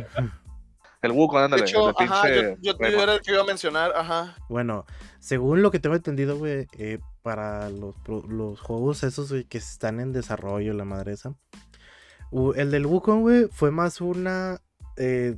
el 1.01 1.11
Wukong, 1.11 1.39
De 1.39 1.45
ándale, 1.45 1.63
hecho, 1.63 1.89
el 1.89 1.95
ajá, 1.97 2.29
yo, 2.29 2.55
pinche 2.55 2.57
yo, 2.61 2.73
yo 2.79 3.03
era 3.03 3.13
el 3.15 3.21
que 3.21 3.31
iba 3.31 3.41
a 3.41 3.45
mencionar, 3.45 3.91
ajá. 3.95 4.35
Bueno, 4.49 4.85
según 5.19 5.61
lo 5.63 5.71
que 5.71 5.79
tengo 5.79 5.95
entendido, 5.95 6.37
güey, 6.37 6.67
eh, 6.77 6.99
para 7.23 7.71
los, 7.71 7.95
los 8.29 8.61
juegos 8.61 9.03
esos 9.03 9.31
güey, 9.31 9.45
que 9.45 9.57
están 9.57 9.99
en 9.99 10.13
desarrollo, 10.13 10.71
la 10.73 10.85
madre 10.85 11.13
esa. 11.13 11.33
el 12.55 12.69
del 12.69 12.85
Wukong, 12.85 13.21
güey, 13.21 13.47
fue 13.51 13.71
más 13.71 14.01
una. 14.01 14.61
Eh, 14.97 15.37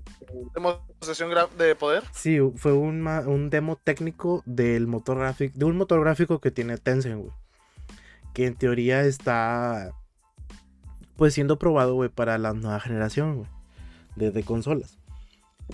Demostración 0.53 1.31
de 1.57 1.75
poder. 1.75 2.03
sí, 2.11 2.39
fue 2.55 2.73
un, 2.73 3.49
demo 3.49 3.75
técnico 3.75 4.43
del 4.45 4.87
motor 4.87 5.17
gráfico. 5.19 5.57
De 5.57 5.65
un 5.65 5.77
motor 5.77 6.01
gráfico 6.01 6.39
que 6.39 6.51
tiene 6.51 6.77
Tencent, 6.77 7.21
güey. 7.21 7.31
Que 8.33 8.45
en 8.47 8.55
teoría 8.55 9.03
está. 9.03 9.91
Pues 11.15 11.33
siendo 11.33 11.57
probado, 11.57 11.95
güey, 11.95 12.09
para 12.09 12.37
la 12.37 12.53
nueva 12.53 12.79
generación, 12.79 13.35
güey. 13.37 13.49
De, 14.15 14.31
de 14.31 14.43
consolas. 14.43 14.97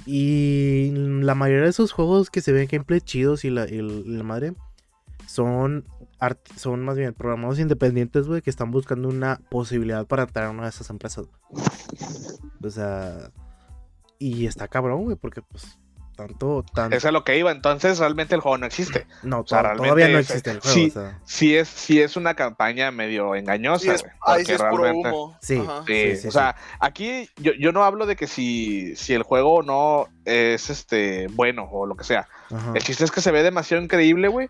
Y 0.05 0.91
la 0.95 1.35
mayoría 1.35 1.63
de 1.65 1.69
esos 1.69 1.91
juegos 1.91 2.29
que 2.29 2.41
se 2.41 2.51
ven 2.51 2.67
gameplay 2.71 2.99
chidos 3.01 3.45
y 3.45 3.49
la, 3.49 3.67
y 3.69 3.79
la 3.81 4.23
madre 4.23 4.53
son, 5.27 5.85
art- 6.19 6.47
son 6.57 6.83
más 6.83 6.97
bien 6.97 7.13
programados 7.13 7.59
independientes, 7.59 8.27
güey, 8.27 8.41
que 8.41 8.49
están 8.49 8.71
buscando 8.71 9.07
una 9.09 9.39
posibilidad 9.51 10.07
para 10.07 10.23
entrar 10.23 10.45
a 10.45 10.49
una 10.49 10.63
de 10.63 10.69
esas 10.69 10.89
empresas. 10.89 11.27
O 12.63 12.69
sea, 12.69 13.29
y 14.27 14.45
está 14.47 14.67
cabrón, 14.67 15.03
güey, 15.03 15.15
porque 15.17 15.41
pues 15.41 15.77
Tanto, 16.15 16.63
tanto. 16.75 16.95
Eso 16.95 17.07
es 17.07 17.13
lo 17.13 17.23
que 17.23 17.39
iba. 17.39 17.51
Entonces, 17.51 17.97
realmente 17.97 18.35
el 18.35 18.41
juego 18.41 18.59
no 18.59 18.67
existe. 18.67 19.07
No, 19.23 19.39
o 19.39 19.47
sea, 19.47 19.73
todavía 19.75 20.07
no 20.09 20.19
es- 20.19 20.29
existe 20.29 20.51
el 20.51 20.59
juego. 20.59 20.75
sí. 20.75 20.87
o 20.89 20.91
sea, 20.91 21.19
Sí 21.25 21.55
es, 21.57 21.67
sí 21.67 21.99
es 22.01 22.15
una 22.15 22.35
campaña 22.35 22.91
medio 22.91 23.33
engañosa, 23.33 23.79
Sí, 23.83 23.89
es- 23.89 24.05
ahí 24.21 24.45
sí 24.45 24.51
es 24.51 24.61
puro 24.61 24.91
humo. 24.93 25.35
Sí. 25.41 25.57
Ajá. 25.57 25.83
Sí, 25.87 26.11
Sí, 26.11 26.15
sí, 26.17 26.27
o 26.27 26.31
sea, 26.31 26.55
aquí 26.79 27.27
yo, 27.37 27.53
yo 27.59 27.71
no 27.71 27.83
hablo 27.83 28.05
de 28.05 28.15
que 28.15 28.27
si, 28.27 28.95
si 28.95 29.15
el 29.15 29.23
juego 29.23 29.63
no 29.63 30.05
es 30.23 30.69
este 30.69 31.27
bueno 31.31 31.67
o 31.71 31.87
lo 31.87 31.95
que 31.95 32.03
sea. 32.03 32.27
ajá. 32.51 32.73
El 32.75 32.83
chiste 32.83 33.03
es 33.05 33.11
que 33.11 33.21
se 33.21 33.31
ve 33.31 33.41
demasiado 33.41 33.81
increíble, 33.83 34.27
güey, 34.27 34.49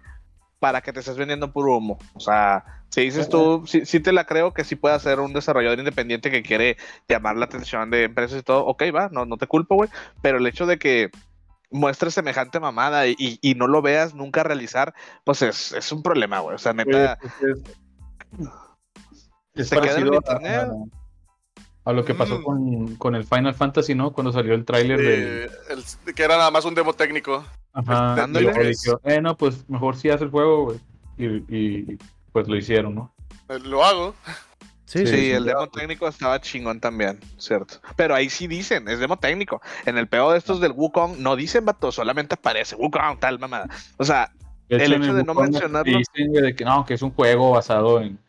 para 0.64 0.80
que 0.80 0.93
te 0.93 1.01
estés 1.01 1.18
vendiendo 1.18 1.51
puro 1.51 1.76
humo. 1.76 1.99
O 2.14 2.22
sea, 2.22 2.64
si 2.88 3.01
dices 3.01 3.28
tú, 3.28 3.64
sí, 3.68 3.86
sí 3.86 3.99
te 3.99 4.14
la 4.14 4.26
creo 4.26 4.53
que 4.53 4.64
sí 4.64 4.78
puede 4.78 4.97
ser 5.01 5.20
un 5.20 5.34
desarrollador 5.34 5.78
independiente 5.78 6.32
que 6.32 6.41
quiere 6.41 6.78
llamar 7.09 7.36
la 7.36 7.43
atención 7.43 7.89
de 7.91 8.05
empresas 8.05 8.39
y 8.39 8.43
todo, 8.43 8.66
ok, 8.66 8.84
va, 8.95 9.09
no, 9.11 9.26
no 9.26 9.36
te 9.36 9.45
culpo, 9.45 9.76
güey, 9.76 9.89
pero 10.22 10.38
el 10.38 10.47
hecho 10.47 10.66
de 10.66 10.80
que 10.80 11.11
muestres 11.70 12.14
semejante 12.14 12.61
mamada 12.61 13.07
y, 13.07 13.16
y- 13.20 13.39
y 13.41 13.55
no 13.55 13.68
lo 13.68 13.82
veas 13.82 14.14
nunca 14.16 14.41
realizar, 14.43 14.93
pues 15.26 15.41
es, 15.41 15.74
es 15.74 15.91
un 15.91 16.01
problema, 16.01 16.39
güey. 16.39 16.55
O 16.55 16.59
sea, 16.59 16.72
neta, 16.72 17.18
Pues, 17.20 17.34
es, 17.41 17.64
es 19.55 19.68
Se 19.68 19.82
queda 19.82 19.97
en 19.97 20.07
el 20.07 20.14
a, 20.14 20.16
internet. 20.16 20.70
a 20.70 21.03
lo 21.91 22.05
que 22.05 22.13
pasó 22.13 22.39
Mm. 22.39 22.43
con, 22.43 22.95
con 22.95 23.15
el 23.15 23.25
Final 23.25 23.53
Fantasy, 23.55 23.93
¿no? 23.95 24.13
Cuando 24.13 24.31
salió 24.31 24.53
el 24.53 24.63
tráiler 24.63 24.97
del... 24.97 25.07
Eh, 25.43 25.49
el- 26.05 26.13
que 26.15 26.23
era 26.23 26.38
nada 26.38 26.51
más 26.51 26.63
un 26.63 26.75
demo 26.75 26.93
técnico. 26.93 27.43
Ajá, 27.73 28.15
dándole- 28.15 28.51
y 28.63 28.67
dijeron, 28.69 28.99
eh, 29.03 29.19
no, 29.21 29.36
pues 29.36 29.67
mejor 29.69 29.97
sí 29.97 30.09
hace 30.09 30.23
el 30.23 30.29
juego, 30.29 30.65
güey. 30.65 30.79
Y, 31.17 31.25
y 31.55 31.97
pues 32.31 32.47
lo 32.47 32.55
hicieron, 32.55 32.95
¿no? 32.95 33.13
Eh, 33.49 33.59
Lo 33.59 33.84
hago. 33.84 34.15
Sí, 34.86 34.99
Sí, 34.99 35.07
sí, 35.07 35.15
sí. 35.17 35.31
el 35.31 35.45
demo 35.45 35.67
técnico 35.67 36.07
estaba 36.07 36.39
chingón 36.39 36.79
también, 36.79 37.19
cierto. 37.38 37.75
Pero 37.95 38.13
ahí 38.13 38.29
sí 38.29 38.45
dicen, 38.47 38.88
es 38.88 38.99
demo 38.99 39.17
técnico. 39.17 39.59
En 39.86 39.97
el 39.97 40.07
peor 40.07 40.34
de 40.34 40.38
estos 40.38 40.61
del 40.61 40.71
Wukong 40.71 41.17
no 41.17 41.36
dicen, 41.36 41.65
vato, 41.65 41.91
solamente 41.91 42.36
aparece 42.36 42.75
Wukong, 42.75 43.17
tal 43.19 43.39
mamada. 43.39 43.67
O 43.97 44.05
sea, 44.05 44.31
El 44.69 44.93
hecho 44.93 45.13
de 45.15 45.23
no 45.23 45.34
Wukong 45.34 45.49
mencionarlo- 45.49 45.97
Dicen 45.97 46.27
güey, 46.29 46.43
de 46.43 46.55
que 46.55 46.63
no, 46.63 46.86
que 46.86 46.93
es 46.93 47.01
un 47.01 47.11
juego 47.11 47.51
basado 47.51 48.01
en 48.01 48.19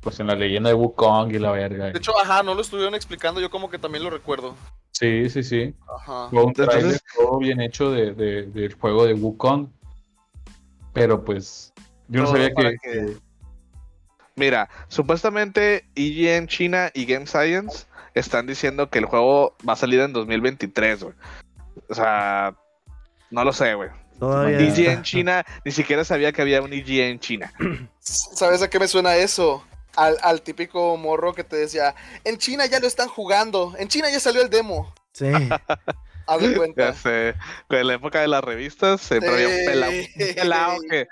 pues 0.00 0.18
en 0.20 0.26
la 0.28 0.34
leyenda 0.34 0.70
de 0.70 0.74
Wukong 0.74 1.30
y 1.34 1.38
la 1.38 1.50
verga. 1.52 1.86
De 1.90 1.98
hecho, 1.98 2.18
ajá, 2.18 2.42
no 2.42 2.54
lo 2.54 2.60
estuvieron 2.62 2.94
explicando, 2.94 3.40
yo 3.40 3.50
como 3.50 3.68
que 3.70 3.78
también 3.78 4.02
lo 4.04 4.10
recuerdo. 4.10 4.54
Sí, 4.92 5.28
sí, 5.30 5.42
sí. 5.42 5.74
Ajá. 5.98 6.28
Fue 6.30 6.42
un 6.42 6.48
Entonces- 6.50 6.74
trailer 6.80 7.00
todo 7.16 7.38
bien 7.38 7.60
hecho 7.60 7.90
de, 7.90 8.12
de- 8.14 8.42
del 8.46 8.74
juego 8.74 9.06
de 9.06 9.14
Wukong. 9.14 9.68
Pero 10.92 11.24
pues 11.24 11.72
yo 12.08 12.22
no 12.22 12.26
sabía 12.28 12.50
que, 12.54 12.62
que- 12.62 12.78
que- 12.82 13.16
mira, 14.36 14.68
supuestamente 14.88 15.84
IGN 15.94 16.48
China 16.48 16.90
y 16.94 17.04
Game 17.06 17.26
Science 17.26 17.86
están 18.14 18.46
diciendo 18.46 18.90
que 18.90 18.98
el 18.98 19.04
juego 19.04 19.54
va 19.66 19.74
a 19.74 19.76
salir 19.76 20.00
en 20.00 20.12
2023, 20.12 21.02
güey. 21.04 21.14
O 21.88 21.94
sea, 21.94 22.54
no 23.30 23.44
lo 23.44 23.52
sé, 23.52 23.74
güey. 23.74 23.90
Todavía. 24.18 24.60
IGN 24.60 25.02
China, 25.02 25.44
ni 25.64 25.70
siquiera 25.72 26.04
sabía 26.04 26.32
que 26.32 26.42
había 26.42 26.60
un 26.60 26.72
IGN 26.72 27.20
China. 27.20 27.52
¿Sabes 28.00 28.60
a 28.62 28.68
qué 28.68 28.78
me 28.78 28.88
suena 28.88 29.14
eso? 29.16 29.64
Al, 30.00 30.16
al 30.22 30.40
típico 30.40 30.96
morro 30.96 31.34
que 31.34 31.44
te 31.44 31.56
decía, 31.56 31.94
en 32.24 32.38
China 32.38 32.64
ya 32.66 32.80
lo 32.80 32.86
están 32.86 33.08
jugando, 33.08 33.74
en 33.78 33.88
China 33.88 34.08
ya 34.10 34.18
salió 34.18 34.40
el 34.40 34.48
demo. 34.48 34.92
Sí. 35.12 35.26
Haz 36.26 36.40
de 36.40 36.50
Ya 36.50 36.56
cuenta. 36.56 36.92
sé, 36.94 37.34
en 37.70 37.86
la 37.86 37.94
época 37.94 38.20
de 38.20 38.28
las 38.28 38.42
revistas 38.42 39.00
siempre 39.00 39.30
había 39.30 39.48
un 39.48 39.64
pelado, 39.66 39.92
un 39.92 40.34
pelado 40.34 40.78
que, 40.88 41.08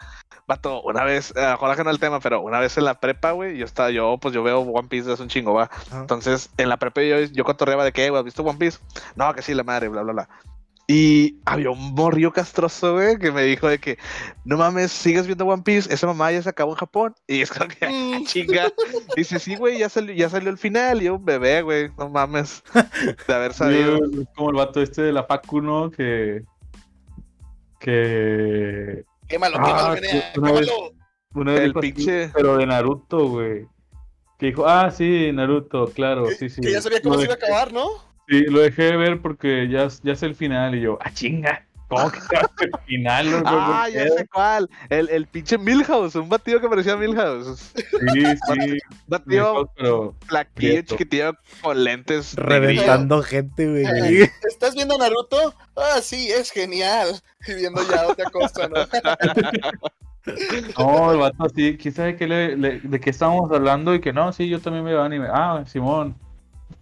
vato, 0.46 0.80
una 0.82 1.02
vez, 1.04 1.32
eh, 1.36 1.54
ojalá 1.56 1.74
que 1.76 1.84
no 1.84 1.90
el 1.90 1.98
tema, 1.98 2.20
pero 2.20 2.40
una 2.40 2.60
vez 2.60 2.78
en 2.78 2.84
la 2.84 3.00
prepa, 3.00 3.32
güey, 3.32 3.56
yo 3.58 3.64
estaba, 3.64 3.90
yo, 3.90 4.16
pues 4.18 4.32
yo 4.32 4.42
veo 4.42 4.60
One 4.60 4.88
Piece 4.88 5.08
desde 5.10 5.22
un 5.22 5.28
chingo, 5.28 5.52
va. 5.54 5.70
Entonces, 5.92 6.50
en 6.56 6.68
la 6.68 6.76
prepa 6.76 7.02
yo, 7.02 7.18
yo 7.20 7.44
cotorreaba 7.44 7.84
de 7.84 7.92
que, 7.92 8.08
güey, 8.08 8.20
¿has 8.20 8.24
visto 8.24 8.42
One 8.42 8.58
Piece? 8.58 8.78
No, 9.16 9.34
que 9.34 9.42
sí, 9.42 9.54
la 9.54 9.64
madre, 9.64 9.88
bla, 9.88 10.02
bla, 10.02 10.12
bla. 10.12 10.28
Y 10.90 11.36
había 11.44 11.68
un 11.70 11.92
morrillo 11.94 12.32
castroso, 12.32 12.94
güey, 12.94 13.18
que 13.18 13.30
me 13.30 13.42
dijo 13.42 13.68
de 13.68 13.78
que, 13.78 13.98
no 14.46 14.56
mames, 14.56 14.90
sigues 14.90 15.26
viendo 15.26 15.44
One 15.44 15.62
Piece, 15.62 15.92
esa 15.92 16.06
mamá 16.06 16.32
ya 16.32 16.40
se 16.42 16.48
acabó 16.48 16.70
en 16.72 16.78
Japón. 16.78 17.14
Y 17.26 17.42
es 17.42 17.50
como 17.50 17.68
que, 17.68 17.86
Mm. 17.86 18.24
chinga. 18.24 18.72
Dice, 19.14 19.38
sí, 19.38 19.54
güey, 19.56 19.78
ya 19.78 19.90
salió, 19.90 20.14
ya 20.14 20.30
salió 20.30 20.48
el 20.48 20.56
final. 20.56 21.02
Y 21.02 21.04
yo, 21.04 21.18
bebé, 21.18 21.60
güey, 21.60 21.90
no 21.98 22.08
mames. 22.08 22.62
De 23.26 23.34
haber 23.34 23.52
sabido. 23.92 23.98
Yo, 23.98 24.22
es 24.22 24.28
como 24.34 24.48
el 24.48 24.56
vato 24.56 24.80
este 24.80 25.02
de 25.02 25.12
la 25.12 25.24
Facu, 25.24 25.60
¿no? 25.60 25.90
Que. 25.90 26.42
Que. 27.80 29.04
Quémalo, 29.28 29.56
Ah, 29.60 29.64
quémalo, 29.64 29.94
Menea, 29.94 30.32
una 30.36 30.52
vez- 30.52 30.66
quémalo. 30.68 30.92
Una 31.34 31.52
vez 31.52 31.60
El 31.60 31.70
así, 31.76 31.80
pinche- 31.92 32.30
Pero 32.34 32.56
de 32.56 32.66
Naruto, 32.66 33.28
güey. 33.28 33.66
Que 34.38 34.46
dijo, 34.46 34.66
ah, 34.66 34.90
sí, 34.90 35.30
Naruto, 35.32 35.86
claro, 35.92 36.24
Que, 36.28 36.34
sí, 36.36 36.48
sí. 36.48 36.60
que 36.62 36.72
ya 36.72 36.80
sabía 36.80 37.02
cómo 37.02 37.16
se 37.18 37.24
iba 37.24 37.34
a 37.34 37.36
acabar, 37.36 37.72
¿no? 37.72 38.07
Sí, 38.28 38.42
lo 38.44 38.60
dejé 38.60 38.82
de 38.84 38.96
ver 38.96 39.20
porque 39.22 39.68
ya, 39.70 39.88
ya 40.02 40.12
es 40.12 40.22
el 40.22 40.34
final. 40.34 40.74
Y 40.74 40.82
yo, 40.82 40.98
ah, 41.00 41.10
chinga. 41.12 41.64
¿Cómo 41.88 42.10
que 42.12 42.18
el 42.66 42.70
final, 42.84 43.30
loco? 43.30 43.44
Ah, 43.46 43.84
¿Por 43.86 43.94
ya 43.94 44.04
qué?" 44.04 44.10
sé 44.10 44.26
cuál. 44.28 44.68
El, 44.90 45.08
el 45.08 45.26
pinche 45.26 45.56
Milhouse, 45.56 46.16
un 46.16 46.28
batido 46.28 46.60
que 46.60 46.68
parecía 46.68 46.96
Milhouse. 46.98 47.72
Sí, 48.12 48.24
sí. 48.26 48.78
Batido 49.06 49.72
pero 49.74 50.14
flaquillo, 50.26 50.82
chiquitillo, 50.82 51.32
con 51.62 51.82
lentes. 51.82 52.34
Reventando 52.36 53.22
gente, 53.22 53.66
güey. 53.66 53.86
Eh, 54.22 54.30
¿Estás 54.46 54.74
viendo 54.74 54.98
Naruto? 54.98 55.54
Ah, 55.76 56.00
sí, 56.02 56.28
es 56.30 56.50
genial. 56.50 57.08
Y 57.46 57.54
viendo 57.54 57.80
ya 57.90 58.06
otra 58.06 58.28
cosa, 58.30 58.68
¿no? 58.68 58.76
No, 60.78 61.12
el 61.12 61.18
vato 61.18 61.44
así, 61.44 61.78
quién 61.78 61.94
sabe 61.94 62.16
qué 62.16 62.26
le- 62.26 62.54
le- 62.56 62.80
de 62.80 63.00
qué 63.00 63.08
estábamos 63.08 63.50
hablando 63.50 63.94
y 63.94 64.00
que 64.00 64.12
no, 64.12 64.30
sí, 64.32 64.46
yo 64.46 64.60
también 64.60 64.84
veo 64.84 65.02
anime. 65.02 65.26
Ah, 65.32 65.64
Simón, 65.66 66.14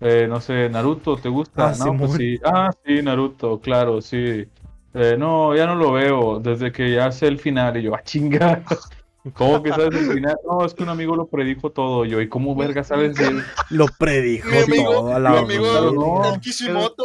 eh, 0.00 0.26
no 0.28 0.40
sé, 0.40 0.68
Naruto, 0.68 1.16
¿te 1.16 1.28
gusta? 1.28 1.68
Ah, 1.70 1.74
no, 1.78 1.96
pues 1.96 2.12
sí. 2.12 2.38
Ah, 2.44 2.70
sí, 2.84 3.02
Naruto, 3.02 3.60
claro, 3.60 4.00
sí. 4.00 4.46
Eh, 4.94 5.16
no, 5.18 5.54
ya 5.54 5.66
no 5.66 5.74
lo 5.74 5.92
veo 5.92 6.40
desde 6.40 6.72
que 6.72 6.92
ya 6.94 7.10
sé 7.12 7.26
el 7.26 7.38
final 7.38 7.76
y 7.76 7.82
yo, 7.82 7.94
ah, 7.94 8.02
chinga. 8.02 8.62
¿Cómo 9.34 9.60
que 9.60 9.70
sabes 9.70 9.92
el 10.00 10.12
final? 10.12 10.36
No, 10.48 10.64
es 10.64 10.72
que 10.72 10.84
un 10.84 10.88
amigo 10.88 11.16
lo 11.16 11.26
predijo 11.26 11.70
todo. 11.70 12.04
Yo, 12.04 12.20
¿y 12.20 12.28
cómo 12.28 12.54
verga 12.54 12.84
sabes 12.84 13.16
de 13.16 13.26
él? 13.26 13.42
Lo 13.70 13.86
predijo 13.98 14.48
Mi 14.50 14.58
amigo, 14.58 14.92
todo 14.92 15.16
a 15.16 15.18
mi 15.18 15.36
amigo, 15.38 15.90
no. 15.92 16.32
el 16.34 16.40
Kishimoto. 16.40 17.04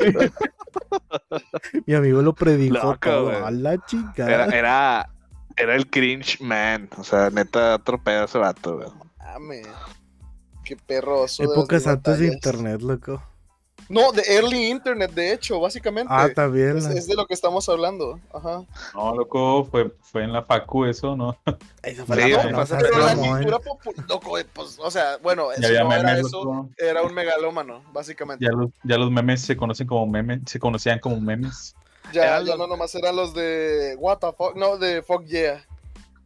Mi 1.86 1.94
amigo 1.94 2.22
lo 2.22 2.34
predijo 2.34 2.74
Loco, 2.74 2.98
todo. 2.98 3.46
A 3.46 3.50
la 3.52 3.74
Era, 3.74 3.86
chica. 3.86 4.46
era, 4.46 5.08
era 5.56 5.74
el 5.76 5.88
cringe 5.88 6.40
man. 6.40 6.88
O 6.98 7.04
sea, 7.04 7.30
neta, 7.30 7.76
otro 7.76 8.02
pedo 8.02 8.24
ese 8.24 8.38
vato, 8.38 8.76
güey. 8.76 8.88
Qué 10.68 10.76
perroso. 10.76 11.42
Épocas 11.44 11.86
antes 11.86 12.18
de 12.18 12.26
internet, 12.26 12.82
loco. 12.82 13.22
No, 13.88 14.12
de 14.12 14.20
early 14.26 14.66
internet, 14.68 15.12
de 15.12 15.32
hecho, 15.32 15.58
básicamente. 15.60 16.12
Ah, 16.14 16.28
también. 16.34 16.76
es, 16.76 16.84
es 16.88 17.06
de 17.06 17.14
lo 17.14 17.26
que 17.26 17.32
estamos 17.32 17.66
hablando. 17.70 18.20
Ajá. 18.34 18.62
No, 18.94 19.14
loco, 19.16 19.64
fue, 19.64 19.90
fue 20.02 20.24
en 20.24 20.32
la 20.34 20.42
facu 20.42 20.84
eso, 20.84 21.16
¿no? 21.16 21.38
Esa 21.82 22.04
fue 22.04 22.16
Sí, 22.22 22.30
la 22.32 22.42
sí, 22.42 22.48
famosa, 22.50 22.76
Pero 22.78 22.98
la 22.98 23.14
cultura 23.16 23.58
popular, 23.60 24.04
loco, 24.10 24.38
eh, 24.38 24.44
pues, 24.52 24.78
o 24.78 24.90
sea, 24.90 25.16
bueno, 25.22 25.48
Ya 25.52 25.56
eso 25.56 25.66
había 25.68 25.84
no 25.84 25.92
era 25.94 26.02
memes, 26.02 26.26
eso, 26.26 26.44
loco. 26.44 26.68
era 26.76 27.02
un 27.02 27.14
megalómano, 27.14 27.82
básicamente. 27.94 28.44
Ya 28.44 28.50
los, 28.52 28.68
ya 28.84 28.98
los 28.98 29.10
memes 29.10 29.40
se 29.40 29.56
conocen 29.56 29.86
como 29.86 30.06
memes, 30.06 30.40
se 30.44 30.58
conocían 30.58 30.98
como 30.98 31.18
memes. 31.18 31.74
Ya, 32.12 32.42
ya 32.42 32.56
no 32.56 32.66
nomás 32.66 32.94
eran 32.94 33.16
los 33.16 33.32
de 33.32 33.96
What 33.98 34.18
the 34.18 34.32
fuck, 34.36 34.54
no, 34.54 34.76
de 34.76 35.00
Fuck 35.02 35.24
Yeah. 35.24 35.64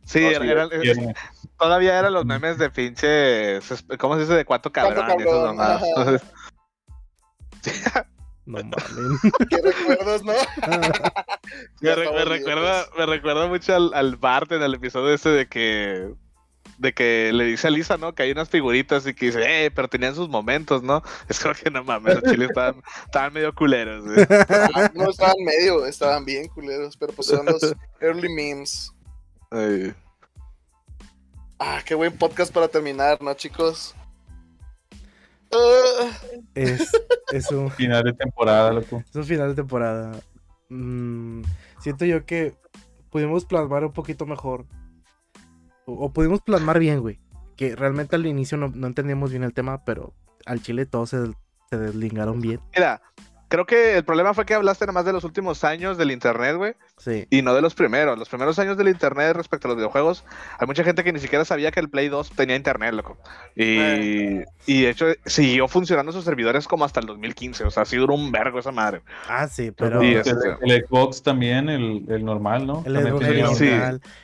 Sí, 0.04 0.20
No, 0.20 0.30
era- 0.30 0.40
sí, 0.40 0.50
era- 0.50 0.84
y 0.84 0.88
era- 0.88 1.14
todavía 1.58 1.98
eran 1.98 2.12
los 2.12 2.24
memes 2.24 2.58
de 2.58 2.70
pinches. 2.70 3.84
¿Cómo 3.98 4.14
se 4.14 4.20
dice? 4.22 4.34
De 4.34 4.44
cuatro 4.44 4.70
Cuatro 4.72 5.00
cabrón. 5.02 5.18
y 5.18 5.22
esas 5.22 5.34
cabrón, 5.34 5.56
mamadas. 5.56 5.82
ajá. 5.96 6.20
No 8.44 8.58
mames. 8.58 9.20
Qué 9.48 9.56
recuerdos, 9.62 10.24
¿no? 10.24 10.32
Me, 11.80 11.94
re- 11.94 12.24
recuerda, 12.24 12.86
me 12.96 13.06
recuerda 13.06 13.46
mucho 13.46 13.74
al, 13.74 13.92
al 13.94 14.16
Bart 14.16 14.50
en 14.52 14.62
el 14.62 14.74
episodio 14.74 15.12
ese 15.14 15.28
de 15.30 15.48
que 15.48 16.12
de 16.78 16.92
que 16.94 17.30
le 17.32 17.44
dice 17.44 17.68
a 17.68 17.70
Lisa, 17.70 17.96
¿no? 17.96 18.14
Que 18.14 18.24
hay 18.24 18.32
unas 18.32 18.48
figuritas 18.48 19.06
y 19.06 19.14
que 19.14 19.26
dice, 19.26 19.66
eh, 19.66 19.70
pero 19.70 19.86
tenían 19.88 20.14
sus 20.16 20.28
momentos, 20.28 20.82
¿no? 20.82 21.02
Es 21.28 21.38
como 21.38 21.54
que 21.54 21.70
no 21.70 21.84
mames, 21.84 22.20
los 22.22 22.32
chiles 22.32 22.48
estaban, 22.48 22.82
estaban 23.04 23.32
medio 23.32 23.54
culeros, 23.54 24.04
güey. 24.04 24.26
Ah, 24.48 24.90
No 24.94 25.10
estaban 25.10 25.36
medio, 25.44 25.86
estaban 25.86 26.24
bien 26.24 26.48
culeros, 26.48 26.96
pero 26.96 27.12
pues 27.12 27.28
son 27.28 27.46
los 27.46 27.74
early 28.00 28.28
memes. 28.34 28.90
Ay. 29.50 29.94
Ah, 31.64 31.80
qué 31.86 31.94
buen 31.94 32.12
podcast 32.18 32.52
para 32.52 32.66
terminar, 32.66 33.22
¿no, 33.22 33.32
chicos? 33.34 33.94
Es, 36.56 36.90
es, 37.32 37.52
un, 37.52 37.70
Final 37.76 38.02
de 38.02 38.12
temporada, 38.14 38.72
loco. 38.72 39.04
es 39.08 39.14
un 39.14 39.22
final 39.22 39.50
de 39.50 39.54
temporada. 39.54 40.18
Mm, 40.70 41.42
siento 41.78 42.04
yo 42.04 42.26
que 42.26 42.56
pudimos 43.10 43.44
plasmar 43.44 43.84
un 43.84 43.92
poquito 43.92 44.26
mejor. 44.26 44.66
O, 45.86 46.06
o 46.06 46.12
pudimos 46.12 46.40
plasmar 46.40 46.80
bien, 46.80 46.98
güey. 46.98 47.20
Que 47.54 47.76
realmente 47.76 48.16
al 48.16 48.26
inicio 48.26 48.58
no, 48.58 48.66
no 48.66 48.88
entendíamos 48.88 49.30
bien 49.30 49.44
el 49.44 49.54
tema, 49.54 49.84
pero 49.84 50.14
al 50.46 50.62
chile 50.62 50.84
todos 50.84 51.10
se, 51.10 51.18
se 51.70 51.78
deslingaron 51.78 52.40
bien. 52.40 52.58
Mira, 52.74 53.00
creo 53.52 53.66
que 53.66 53.96
el 53.98 54.04
problema 54.04 54.32
fue 54.32 54.46
que 54.46 54.54
hablaste 54.54 54.86
nada 54.86 54.94
más 54.94 55.04
de 55.04 55.12
los 55.12 55.24
últimos 55.24 55.62
años 55.62 55.98
del 55.98 56.10
internet, 56.10 56.56
güey, 56.56 56.74
Sí. 56.96 57.26
y 57.28 57.42
no 57.42 57.54
de 57.54 57.60
los 57.60 57.74
primeros. 57.74 58.18
Los 58.18 58.28
primeros 58.30 58.58
años 58.58 58.78
del 58.78 58.88
internet 58.88 59.36
respecto 59.36 59.68
a 59.68 59.70
los 59.70 59.76
videojuegos, 59.76 60.24
hay 60.58 60.66
mucha 60.66 60.82
gente 60.84 61.04
que 61.04 61.12
ni 61.12 61.18
siquiera 61.20 61.44
sabía 61.44 61.70
que 61.70 61.80
el 61.80 61.90
Play 61.90 62.08
2 62.08 62.30
tenía 62.30 62.56
internet, 62.56 62.94
loco. 62.94 63.18
Y, 63.54 64.38
y 64.66 64.82
de 64.82 64.88
hecho 64.90 65.06
siguió 65.26 65.68
funcionando 65.68 66.12
sus 66.12 66.24
servidores 66.24 66.66
como 66.66 66.86
hasta 66.86 67.00
el 67.00 67.06
2015, 67.06 67.64
o 67.64 67.70
sea, 67.70 67.84
sí 67.84 67.96
duró 67.98 68.14
un 68.14 68.32
vergo 68.32 68.58
esa 68.58 68.72
madre. 68.72 69.02
Ah, 69.28 69.46
sí, 69.48 69.70
pero 69.70 70.00
Sí, 70.00 70.06
el, 70.14 70.16
este- 70.20 70.56
el 70.62 70.84
Xbox 70.86 71.22
también, 71.22 71.68
el, 71.68 72.04
el 72.08 72.24
normal, 72.24 72.66
¿no? 72.66 72.82
el 72.86 72.96
Xbox 72.96 73.26
tenía- 73.26 73.48
Sí. 73.48 73.70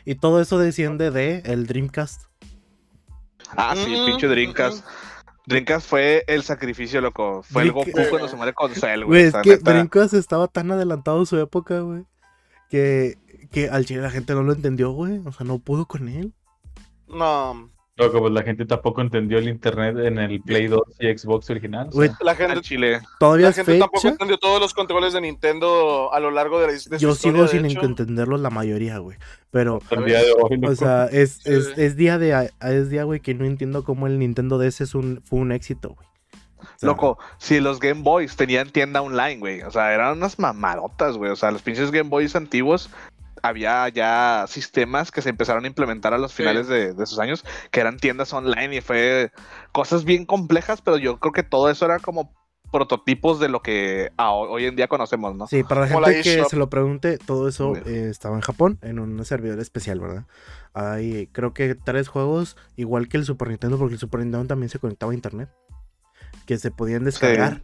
Y 0.06 0.14
todo 0.14 0.40
eso 0.40 0.58
desciende 0.58 1.10
de 1.10 1.42
el 1.44 1.66
Dreamcast. 1.66 2.22
Ah, 3.56 3.74
sí, 3.76 3.90
Mm, 3.96 4.06
pinche 4.06 4.26
Dreamcast. 4.28 4.84
Dreamcast 5.48 5.88
fue 5.88 6.24
el 6.26 6.42
sacrificio, 6.42 7.00
loco. 7.00 7.42
Fue 7.42 7.62
el 7.62 7.72
Goku 7.72 7.90
cuando 8.10 8.28
se 8.28 8.36
muere 8.36 8.52
con 8.52 8.74
Cell, 8.74 9.04
güey. 9.04 9.22
Es 9.22 9.34
que 9.42 9.50
neta. 9.50 9.70
Dreamcast 9.72 10.12
estaba 10.12 10.46
tan 10.46 10.70
adelantado 10.70 11.22
a 11.22 11.26
su 11.26 11.38
época, 11.38 11.80
güey, 11.80 12.04
que, 12.68 13.16
que 13.50 13.70
al 13.70 13.86
chile 13.86 14.02
la 14.02 14.10
gente 14.10 14.34
no 14.34 14.42
lo 14.42 14.52
entendió, 14.52 14.90
güey. 14.92 15.22
O 15.24 15.32
sea, 15.32 15.46
no 15.46 15.58
pudo 15.58 15.86
con 15.86 16.08
él. 16.08 16.34
No, 17.08 17.70
Loco, 17.98 18.20
pues 18.20 18.32
la 18.32 18.42
gente 18.42 18.64
tampoco 18.64 19.00
entendió 19.00 19.38
el 19.38 19.48
internet 19.48 19.96
en 19.98 20.18
el 20.18 20.40
Play 20.40 20.68
2 20.68 20.80
y 21.00 21.18
Xbox 21.18 21.50
original. 21.50 21.88
o 21.88 21.90
sea. 21.92 21.96
Güey, 21.96 22.10
la 22.20 22.34
gente, 22.34 22.60
Chile. 22.60 23.00
todavía 23.18 23.48
la 23.48 23.52
gente 23.52 23.78
tampoco 23.78 24.08
entendió 24.08 24.38
todos 24.38 24.60
los 24.60 24.72
controles 24.72 25.12
de 25.12 25.20
Nintendo 25.20 26.12
a 26.12 26.20
lo 26.20 26.30
largo 26.30 26.60
de 26.60 26.66
la 26.68 26.72
de 26.72 26.78
Yo 26.78 27.10
historia, 27.10 27.14
sigo 27.16 27.42
de 27.42 27.48
sin 27.48 27.66
hecho. 27.66 27.84
entenderlos 27.84 28.40
la 28.40 28.50
mayoría, 28.50 28.98
güey. 28.98 29.16
Pero, 29.50 29.80
el 29.90 30.04
día 30.04 30.18
de 30.22 30.32
hoy, 30.32 30.60
o 30.66 30.74
sea, 30.74 31.06
es, 31.06 31.40
Sí. 31.42 31.52
es, 31.52 31.76
es 31.76 31.96
día 31.96 32.18
de 32.18 32.50
es 32.60 32.90
día, 32.90 33.04
güey, 33.04 33.20
que 33.20 33.34
no 33.34 33.44
entiendo 33.44 33.82
cómo 33.82 34.06
el 34.06 34.18
Nintendo 34.18 34.58
DS 34.58 34.82
es 34.82 34.94
un, 34.94 35.20
fue 35.24 35.40
un 35.40 35.52
éxito, 35.52 35.90
güey. 35.96 36.06
O 36.60 36.78
sea, 36.78 36.86
Loco, 36.88 37.18
si 37.38 37.60
los 37.60 37.80
Game 37.80 38.02
Boys 38.02 38.36
tenían 38.36 38.70
tienda 38.70 39.00
online, 39.02 39.38
güey. 39.38 39.62
O 39.62 39.70
sea, 39.70 39.92
eran 39.94 40.18
unas 40.18 40.38
mamadotas, 40.38 41.16
güey. 41.16 41.30
O 41.30 41.36
sea, 41.36 41.50
los 41.50 41.62
pinches 41.62 41.90
Game 41.90 42.08
Boys 42.10 42.36
antiguos. 42.36 42.90
Había 43.42 43.88
ya 43.88 44.44
sistemas 44.48 45.10
que 45.10 45.22
se 45.22 45.28
empezaron 45.30 45.64
a 45.64 45.68
implementar 45.68 46.14
a 46.14 46.18
los 46.18 46.32
finales 46.32 46.68
de, 46.68 46.94
de 46.94 47.04
esos 47.04 47.18
años, 47.18 47.44
que 47.70 47.80
eran 47.80 47.98
tiendas 47.98 48.32
online 48.32 48.76
y 48.76 48.80
fue 48.80 49.30
cosas 49.72 50.04
bien 50.04 50.24
complejas, 50.26 50.80
pero 50.82 50.96
yo 50.98 51.18
creo 51.20 51.32
que 51.32 51.42
todo 51.42 51.70
eso 51.70 51.84
era 51.84 51.98
como 51.98 52.32
prototipos 52.70 53.40
de 53.40 53.48
lo 53.48 53.62
que 53.62 54.12
a- 54.18 54.32
hoy 54.32 54.66
en 54.66 54.76
día 54.76 54.88
conocemos, 54.88 55.34
¿no? 55.34 55.46
Sí, 55.46 55.62
para 55.62 55.80
la 55.82 55.86
gente 55.86 56.00
la 56.02 56.08
que 56.22 56.44
se 56.50 56.56
lo 56.56 56.68
pregunte, 56.68 57.16
todo 57.16 57.48
eso 57.48 57.74
eh, 57.86 58.08
estaba 58.10 58.34
en 58.36 58.42
Japón, 58.42 58.78
en 58.82 58.98
un 58.98 59.24
servidor 59.24 59.58
especial, 59.60 60.00
¿verdad? 60.00 60.26
Hay, 60.74 61.28
creo 61.32 61.54
que 61.54 61.74
tres 61.74 62.08
juegos, 62.08 62.56
igual 62.76 63.08
que 63.08 63.16
el 63.16 63.24
Super 63.24 63.48
Nintendo, 63.48 63.78
porque 63.78 63.94
el 63.94 64.00
Super 64.00 64.20
Nintendo 64.20 64.46
también 64.46 64.68
se 64.68 64.78
conectaba 64.78 65.12
a 65.12 65.14
internet, 65.14 65.48
que 66.44 66.58
se 66.58 66.70
podían 66.70 67.04
descargar 67.04 67.60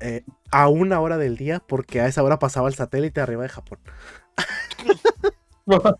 eh, 0.00 0.24
a 0.50 0.68
una 0.68 0.98
hora 1.00 1.18
del 1.18 1.36
día, 1.36 1.60
porque 1.60 2.00
a 2.00 2.06
esa 2.06 2.22
hora 2.22 2.38
pasaba 2.38 2.68
el 2.68 2.74
satélite 2.74 3.20
arriba 3.20 3.42
de 3.42 3.50
Japón. 3.50 3.78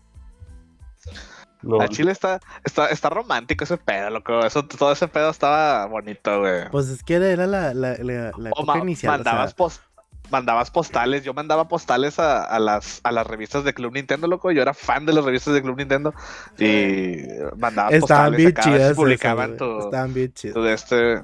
A 1.81 1.87
Chile 1.87 2.11
está, 2.11 2.41
está, 2.65 2.87
está 2.87 3.09
romántico 3.09 3.63
ese 3.63 3.77
pedo, 3.77 4.09
loco. 4.09 4.45
Eso, 4.45 4.65
todo 4.65 4.91
ese 4.91 5.07
pedo 5.07 5.29
estaba 5.29 5.85
bonito, 5.85 6.41
güey. 6.41 6.69
Pues 6.69 6.89
es 6.89 7.03
que 7.03 7.13
era 7.15 7.47
la, 7.47 7.73
la, 7.73 7.95
la, 7.99 8.31
la 8.37 8.49
época 8.49 8.73
ma- 8.75 8.79
inicial. 8.79 9.13
o 9.21 9.23
sea, 9.23 9.31
mandabas, 9.31 9.53
pos- 9.53 9.81
mandabas 10.29 10.71
postales. 10.71 11.23
Yo 11.23 11.33
mandaba 11.33 11.69
postales 11.69 12.19
a, 12.19 12.43
a 12.43 12.59
las, 12.59 12.99
a 13.05 13.13
las 13.13 13.25
revistas 13.25 13.63
de 13.63 13.73
Club 13.73 13.93
Nintendo, 13.93 14.27
loco. 14.27 14.51
Yo 14.51 14.61
era 14.61 14.73
fan 14.73 15.05
de 15.05 15.13
las 15.13 15.23
revistas 15.23 15.53
de 15.53 15.61
Club 15.61 15.77
Nintendo. 15.77 16.13
Y 16.59 17.19
mandaba 17.57 17.91
estaban 17.91 18.33
postales 18.33 18.37
bien 18.37 18.49
acá, 18.49 18.61
a 18.63 18.65
ver 18.65 18.73
si 18.73 18.81
chidas. 18.83 18.95
publicaban 18.97 19.47
güey, 19.55 19.57
tu, 19.57 19.79
Estaban 19.85 20.13
bien 20.13 20.33
chidas. 20.33 20.53
tu 20.55 20.61
de 20.63 20.73
este. 20.73 21.23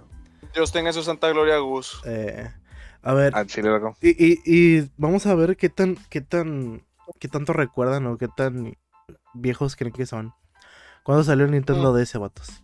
Dios 0.53 0.72
tenga 0.72 0.93
su 0.93 1.03
santa 1.03 1.28
gloria, 1.30 1.57
Gus. 1.57 1.99
Eh, 2.05 2.49
a 3.03 3.14
ver, 3.14 3.36
A 3.36 3.45
Chile, 3.45 3.70
loco. 3.72 3.97
Y, 4.01 4.10
y, 4.26 4.39
y 4.45 4.89
vamos 4.95 5.26
a 5.26 5.36
ver 5.36 5.57
qué 5.57 5.68
tan, 5.68 5.97
qué 6.10 6.22
tan, 6.22 6.82
qué 7.20 7.28
tanto 7.28 7.53
recuerdan 7.53 8.05
o 8.07 8.18
qué 8.18 8.28
tan 8.28 8.74
viejos 9.34 9.76
creen 9.76 9.93
que 9.93 10.05
son. 10.05 10.34
¿Cuándo 11.03 11.24
salió 11.24 11.45
el 11.45 11.51
Nintendo 11.51 11.93
DS, 11.93 12.18
vatos? 12.20 12.64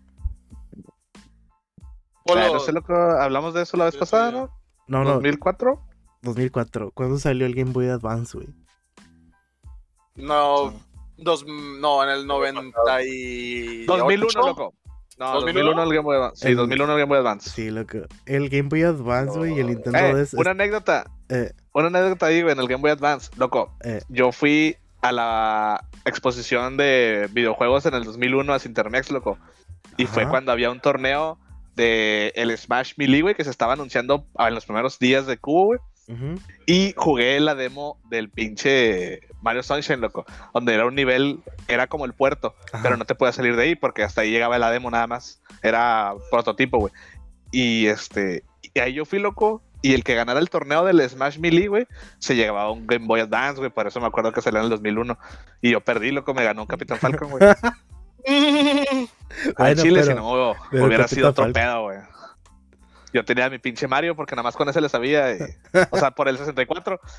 Ah, 2.28 2.50
no 2.52 2.60
sé, 2.60 2.72
loco. 2.74 2.94
Hablamos 2.94 3.54
de 3.54 3.62
eso 3.64 3.78
la 3.78 3.86
vez 3.86 3.96
pasada. 3.98 4.32
¿no? 4.32 4.50
No, 4.88 5.04
no, 5.04 5.14
2004. 5.16 5.80
2004. 6.22 6.92
¿Cuándo 6.92 7.18
salió 7.20 7.46
el 7.46 7.54
Game 7.56 7.72
Boy 7.72 7.88
Advance, 7.88 8.38
güey? 8.38 8.50
no, 10.16 10.74
dos, 11.18 11.46
no, 11.46 12.04
en 12.04 12.10
el 12.10 12.26
98. 12.28 13.86
2001, 13.88 14.42
loco. 14.48 14.74
No, 15.18 15.34
2001 15.34 15.72
2001 15.76 15.84
el 15.84 15.90
Game 15.90 16.04
Boy 16.04 16.16
Advance. 16.18 16.42
Sí, 16.46 16.48
El- 16.52 16.58
2001 16.58 16.94
el 16.94 17.00
Game 17.00 17.10
Boy 17.10 17.18
Advance. 17.20 17.50
Sí, 17.50 17.70
loco. 17.72 17.98
El 18.26 18.50
Game 18.50 18.70
Boy 18.70 18.84
Advance, 18.84 19.38
güey, 19.38 19.56
y 19.56 19.60
el 19.60 19.68
Nintendo 19.68 20.00
Eh, 20.00 20.14
DS. 20.16 20.34
una 20.38 20.52
anécdota. 20.52 21.06
eh, 21.30 21.52
Una 21.76 21.88
anécdota 21.88 22.28
ahí, 22.28 22.42
güey, 22.42 22.54
en 22.54 22.60
el 22.60 22.68
Game 22.68 22.82
Boy 22.82 22.92
Advance. 22.92 23.30
Loco, 23.38 23.74
Eh. 23.84 24.02
yo 24.10 24.32
fui 24.32 24.78
a 25.02 25.12
la 25.12 25.84
exposición 26.06 26.78
de 26.78 27.28
videojuegos 27.32 27.86
en 27.86 27.94
el 27.94 28.04
2001 28.06 28.54
a 28.54 28.60
Cintermex, 28.60 29.12
loco. 29.12 29.38
Y 29.98 30.06
fue 30.08 30.28
cuando 30.28 30.52
había 30.52 30.72
un 30.72 30.80
torneo 30.80 31.38
de 31.76 32.32
el 32.36 32.58
Smash 32.58 32.94
Melee, 32.98 33.22
güey, 33.22 33.36
que 33.36 33.44
se 33.44 33.50
estaba 33.50 33.74
anunciando 33.74 34.26
en 34.40 34.56
los 34.56 34.66
primeros 34.66 34.98
días 35.00 35.26
de 35.28 35.38
Cubo, 35.38 35.66
güey. 35.66 35.80
Y 36.66 36.94
jugué 36.96 37.40
la 37.40 37.56
demo 37.56 37.98
del 38.10 38.30
pinche 38.30 39.20
Mario 39.42 39.62
Sunshine, 39.64 40.00
loco. 40.02 40.26
Donde 40.54 40.74
era 40.74 40.86
un 40.86 40.96
nivel, 40.96 41.40
era 41.68 41.88
como 41.88 42.06
el 42.06 42.14
puerto, 42.14 42.56
Ajá. 42.72 42.82
pero 42.84 42.96
no 42.98 43.06
te 43.06 43.16
puedes 43.16 43.36
salir 43.36 43.56
de 43.56 43.64
ahí 43.64 43.76
porque 43.76 44.04
hasta 44.04 44.22
ahí 44.22 44.32
llegaba 44.32 44.58
la 44.60 44.72
demo 44.72 44.90
nada 44.92 45.08
más. 45.08 45.42
Era 45.62 46.14
prototipo, 46.32 46.78
güey. 46.80 46.94
Y 47.52 47.88
este, 47.88 48.44
y 48.74 48.80
ahí 48.80 48.94
yo 48.94 49.06
fui 49.06 49.20
loco. 49.20 49.62
Y 49.86 49.94
el 49.94 50.04
que 50.04 50.16
ganara 50.16 50.40
el 50.40 50.50
torneo 50.50 50.84
del 50.84 51.08
Smash 51.08 51.38
Melee, 51.38 51.68
güey, 51.68 51.88
se 52.18 52.36
llevaba 52.36 52.72
un 52.72 52.88
Game 52.88 53.06
Boy 53.06 53.20
Advance, 53.22 53.60
güey. 53.60 53.70
Por 53.70 53.86
eso 53.88 54.00
me 54.02 54.08
acuerdo 54.08 54.32
que 54.32 54.42
salió 54.42 54.60
en 54.60 54.64
el 54.66 54.70
2001. 54.72 55.18
Y 55.62 55.72
yo 55.72 55.82
perdí, 55.82 56.12
loco, 56.12 56.34
me 56.34 56.44
ganó 56.44 56.62
un 56.62 56.68
Capitán 56.68 56.98
Falcon, 56.98 57.30
güey. 57.30 57.44
Al 58.28 59.08
Bueno, 59.58 59.82
Chile, 59.84 60.02
pero- 60.02 60.06
si 60.06 60.14
no, 60.16 60.52
hubiera 60.72 61.04
Capitán 61.04 61.08
sido 61.10 61.30
otro 61.30 61.44
Falcon. 61.46 61.54
pedo, 61.62 61.82
güey. 61.84 61.98
Yo 63.16 63.24
tenía 63.24 63.50
mi 63.50 63.60
pinche 63.60 63.88
Mario 63.88 64.14
porque 64.16 64.36
nada 64.36 64.44
más 64.44 64.56
con 64.58 64.68
ese 64.68 64.82
le 64.82 64.90
sabía. 64.90 65.32
y- 65.34 65.40
o 65.90 65.98
sea, 65.98 66.12
por 66.12 66.28
el 66.28 66.38
64. 66.38 67.00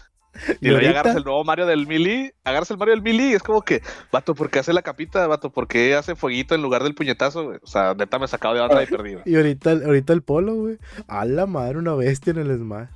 Y, 0.61 0.66
¿Y 0.68 0.70
luego 0.70 0.86
agarras 0.90 1.16
el 1.16 1.24
nuevo 1.24 1.42
Mario 1.44 1.64
del 1.64 1.86
Melee, 1.86 2.34
agarras 2.44 2.70
el 2.70 2.76
Mario 2.76 2.92
del 2.92 3.01
Melee 3.03 3.30
y 3.30 3.32
es 3.32 3.42
como 3.42 3.62
que, 3.62 3.80
vato, 4.12 4.34
¿por 4.34 4.51
qué 4.51 4.59
hace 4.59 4.74
la 4.74 4.82
capita, 4.82 5.26
vato? 5.26 5.49
¿Por 5.49 5.66
qué 5.66 5.94
hace 5.94 6.14
fueguito 6.14 6.55
en 6.55 6.61
lugar 6.61 6.82
del 6.82 6.94
puñetazo, 6.94 7.44
güey? 7.44 7.59
O 7.62 7.66
sea, 7.66 7.94
neta 7.94 8.18
me 8.18 8.28
sacado 8.28 8.53
de 8.53 8.61
onda 8.61 8.82
y 8.82 8.86
güey. 8.86 9.22
Y 9.24 9.34
ahorita, 9.34 9.70
ahorita 9.70 10.12
el 10.12 10.20
polo, 10.20 10.55
güey. 10.55 10.76
A 11.09 11.24
la 11.24 11.47
madre, 11.47 11.78
una 11.78 11.94
bestia 11.94 12.32
en 12.32 12.40
el 12.40 12.55
Smash. 12.59 12.90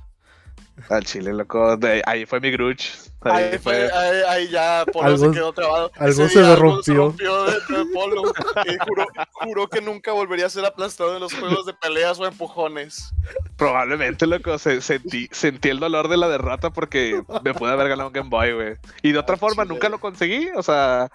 Al 0.89 1.03
chile, 1.03 1.33
loco. 1.33 1.77
de- 1.77 2.03
ahí 2.05 2.27
fue 2.27 2.39
mi 2.41 2.51
Gruch. 2.51 2.83
Ahí, 3.23 3.43
Ahí, 3.51 3.57
fue. 3.59 3.91
ahí, 3.91 4.21
ahí 4.27 4.47
ya 4.49 4.83
Polo 4.91 5.07
Algo- 5.09 5.25
se 5.27 5.31
quedó 5.31 5.53
trabado. 5.53 5.91
algo 5.97 6.27
se 6.27 6.39
algo 6.39 6.55
rompió. 6.55 7.11
de, 7.11 7.53
de 7.53 7.85
Polo. 7.93 8.23
Y 8.65 8.77
juró, 8.87 9.05
juró 9.33 9.67
que 9.67 9.79
nunca 9.81 10.11
volvería 10.11 10.47
a 10.47 10.49
ser 10.49 10.65
aplastado 10.65 11.13
en 11.13 11.19
los 11.19 11.31
juegos 11.33 11.65
de 11.67 11.73
peleas 11.75 12.19
o 12.19 12.25
empujones. 12.25 13.13
Probablemente, 13.57 14.25
loco. 14.25 14.57
se- 14.57 14.81
sentí, 14.81 15.27
sentí 15.31 15.69
el 15.69 15.79
dolor 15.79 16.07
de 16.07 16.17
la 16.17 16.27
derrota 16.29 16.71
porque 16.71 17.21
me 17.43 17.53
pude 17.53 17.71
haber 17.71 17.89
ganado 17.89 18.07
un 18.07 18.13
Game 18.13 18.29
Boy, 18.29 18.53
güey. 18.53 18.75
Y 19.03 19.11
de 19.11 19.19
otra 19.19 19.33
Al 19.35 19.39
forma, 19.39 19.63
chile. 19.63 19.73
nunca 19.75 19.89
lo 19.89 19.99
conseguí. 19.99 20.49
O 20.55 20.63
sea, 20.63 21.11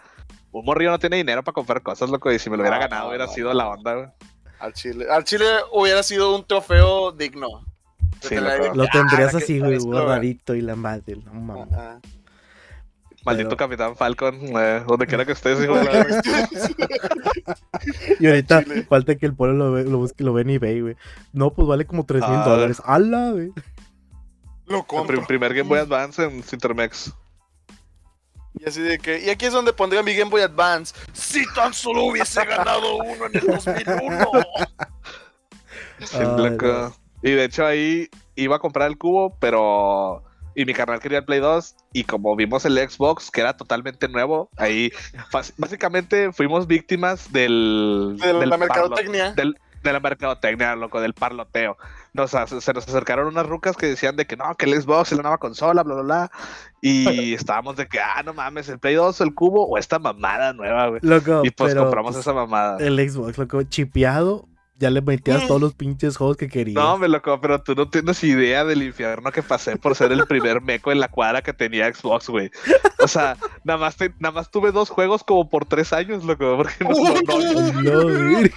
un 0.52 0.64
morrillo 0.64 0.90
no 0.92 0.98
tiene 0.98 1.16
dinero 1.16 1.42
para 1.42 1.54
comprar 1.54 1.82
cosas, 1.82 2.08
loco. 2.08 2.30
Y 2.30 2.38
si 2.38 2.48
me 2.50 2.56
lo 2.56 2.62
hubiera 2.62 2.78
ganado, 2.78 3.08
hubiera 3.08 3.26
sido 3.26 3.52
la 3.52 3.68
onda, 3.68 3.94
güey. 3.94 4.06
Al 4.60 4.72
Chile. 4.72 5.06
Al 5.10 5.24
Chile 5.24 5.44
hubiera 5.72 6.02
sido 6.02 6.36
un 6.36 6.46
trofeo 6.46 7.10
digno. 7.12 7.64
Sí, 8.20 8.34
Lo 8.36 8.82
Ah, 8.84 8.88
tendrías 8.92 9.34
así, 9.34 9.58
güey, 9.60 9.78
guardadito 9.78 10.54
y 10.54 10.60
la 10.62 10.76
madre. 10.76 11.16
No 11.24 11.32
mames. 11.34 11.72
Ajá. 11.72 12.00
Maldito 13.24 13.48
Pero- 13.50 13.56
Capitán 13.56 13.96
Falcon, 13.96 14.36
eh, 14.56 14.84
donde 14.86 15.06
quiera 15.06 15.24
que 15.24 15.32
estés, 15.32 15.60
hijo 15.60 15.74
de 15.74 15.84
la... 15.84 16.06
Y 18.20 18.26
ahorita 18.26 18.62
Chile. 18.62 18.86
falta 18.88 19.16
que 19.16 19.26
el 19.26 19.34
polo 19.34 19.52
lo, 19.52 19.72
ve, 19.72 19.84
lo 19.84 19.98
busque, 19.98 20.22
lo 20.22 20.32
ve 20.32 20.42
en 20.42 20.50
eBay, 20.50 20.80
güey. 20.80 20.96
No, 21.32 21.50
pues 21.52 21.66
vale 21.66 21.86
como 21.86 22.04
3 22.06 22.22
mil 22.22 22.38
Ah. 22.40 22.44
dólares. 22.48 22.80
¡Hala, 22.84 23.32
güey! 23.32 23.52
Lo 24.66 24.84
compro. 24.84 25.24
primer 25.26 25.54
Game 25.54 25.68
Boy 25.68 25.78
Advance 25.80 26.22
en 26.24 26.42
Cintermex. 26.42 27.12
Y 28.58 28.68
así 28.68 28.80
de 28.80 28.98
que, 28.98 29.24
y 29.24 29.28
aquí 29.28 29.46
es 29.46 29.52
donde 29.52 29.72
pondría 29.72 30.02
mi 30.02 30.14
Game 30.14 30.30
Boy 30.30 30.42
Advance. 30.42 30.94
Si 31.12 31.44
tan 31.54 31.74
solo 31.74 32.04
hubiese 32.04 32.44
ganado 32.44 32.96
uno 32.96 33.26
en 33.26 33.34
el 33.36 33.46
2001. 33.46 34.30
Sí, 36.00 36.16
Ay. 36.18 36.26
Y 37.22 37.30
de 37.32 37.44
hecho 37.44 37.64
ahí 37.66 38.08
iba 38.34 38.56
a 38.56 38.58
comprar 38.58 38.88
el 38.88 38.98
cubo, 38.98 39.36
pero... 39.40 40.22
Y 40.58 40.64
mi 40.64 40.72
carnal 40.72 41.00
quería 41.00 41.18
el 41.18 41.24
Play 41.26 41.40
2 41.40 41.76
y 41.92 42.04
como 42.04 42.34
vimos 42.34 42.64
el 42.64 42.78
Xbox, 42.78 43.30
que 43.30 43.42
era 43.42 43.58
totalmente 43.58 44.08
nuevo, 44.08 44.48
ahí 44.56 44.90
básicamente 45.58 46.32
fuimos 46.32 46.66
víctimas 46.66 47.30
del... 47.32 48.16
De 48.20 48.32
del 48.32 48.48
la 48.48 48.56
mercadotecnia. 48.56 49.32
del- 49.32 49.56
de 49.82 49.92
la 49.92 50.00
mercadotecnia, 50.00 50.74
loco, 50.74 51.00
del 51.00 51.14
parloteo. 51.14 51.76
Nos, 52.12 52.30
se 52.32 52.72
nos 52.72 52.88
acercaron 52.88 53.28
unas 53.28 53.46
rucas 53.46 53.76
que 53.76 53.86
decían 53.86 54.16
de 54.16 54.26
que 54.26 54.36
no, 54.36 54.52
que 54.56 54.64
el 54.66 54.82
Xbox 54.82 55.12
es 55.12 55.16
la 55.18 55.22
nueva 55.22 55.38
consola, 55.38 55.84
bla, 55.84 55.94
bla, 55.94 56.02
bla. 56.02 56.30
Y 56.80 57.34
estábamos 57.34 57.76
de 57.76 57.86
que, 57.86 58.00
ah, 58.00 58.22
no 58.24 58.34
mames, 58.34 58.68
el 58.68 58.80
Play 58.80 58.94
2, 58.96 59.20
el 59.20 59.32
cubo 59.34 59.64
o 59.68 59.78
esta 59.78 60.00
mamada 60.00 60.52
nueva, 60.54 60.88
güey. 60.88 61.00
Loco, 61.04 61.42
Y 61.44 61.50
pues 61.50 61.72
pero 61.72 61.82
compramos 61.84 62.14
pues, 62.14 62.22
esa 62.26 62.32
mamada. 62.32 62.78
el 62.84 62.98
Xbox, 63.08 63.38
loco, 63.38 63.62
chipeado 63.62 64.48
ya 64.78 64.90
le 64.90 65.00
metías 65.00 65.46
todos 65.46 65.60
los 65.60 65.74
pinches 65.74 66.16
juegos 66.16 66.36
que 66.36 66.48
querías. 66.48 66.74
No, 66.74 66.98
me 66.98 67.08
loco, 67.08 67.40
pero 67.40 67.62
tú 67.62 67.74
no 67.74 67.88
tienes 67.88 68.22
idea 68.24 68.64
del 68.64 68.82
infierno 68.82 69.32
que 69.32 69.42
pasé 69.42 69.76
por 69.76 69.94
ser 69.94 70.12
el 70.12 70.26
primer 70.26 70.60
meco 70.60 70.92
en 70.92 71.00
la 71.00 71.08
cuadra 71.08 71.42
que 71.42 71.52
tenía 71.52 71.92
Xbox, 71.92 72.28
güey. 72.28 72.50
O 72.98 73.08
sea, 73.08 73.36
nada 73.64 73.78
más, 73.78 73.96
te- 73.96 74.12
nada 74.18 74.32
más 74.32 74.50
tuve 74.50 74.72
dos 74.72 74.90
juegos 74.90 75.24
como 75.24 75.48
por 75.48 75.64
tres 75.64 75.92
años, 75.92 76.24
loco, 76.24 76.56
porque 76.58 76.84
no, 76.84 76.90
no- 76.90 77.14
no- 77.22 77.82
No, 77.82 78.34
güey. 78.34 78.52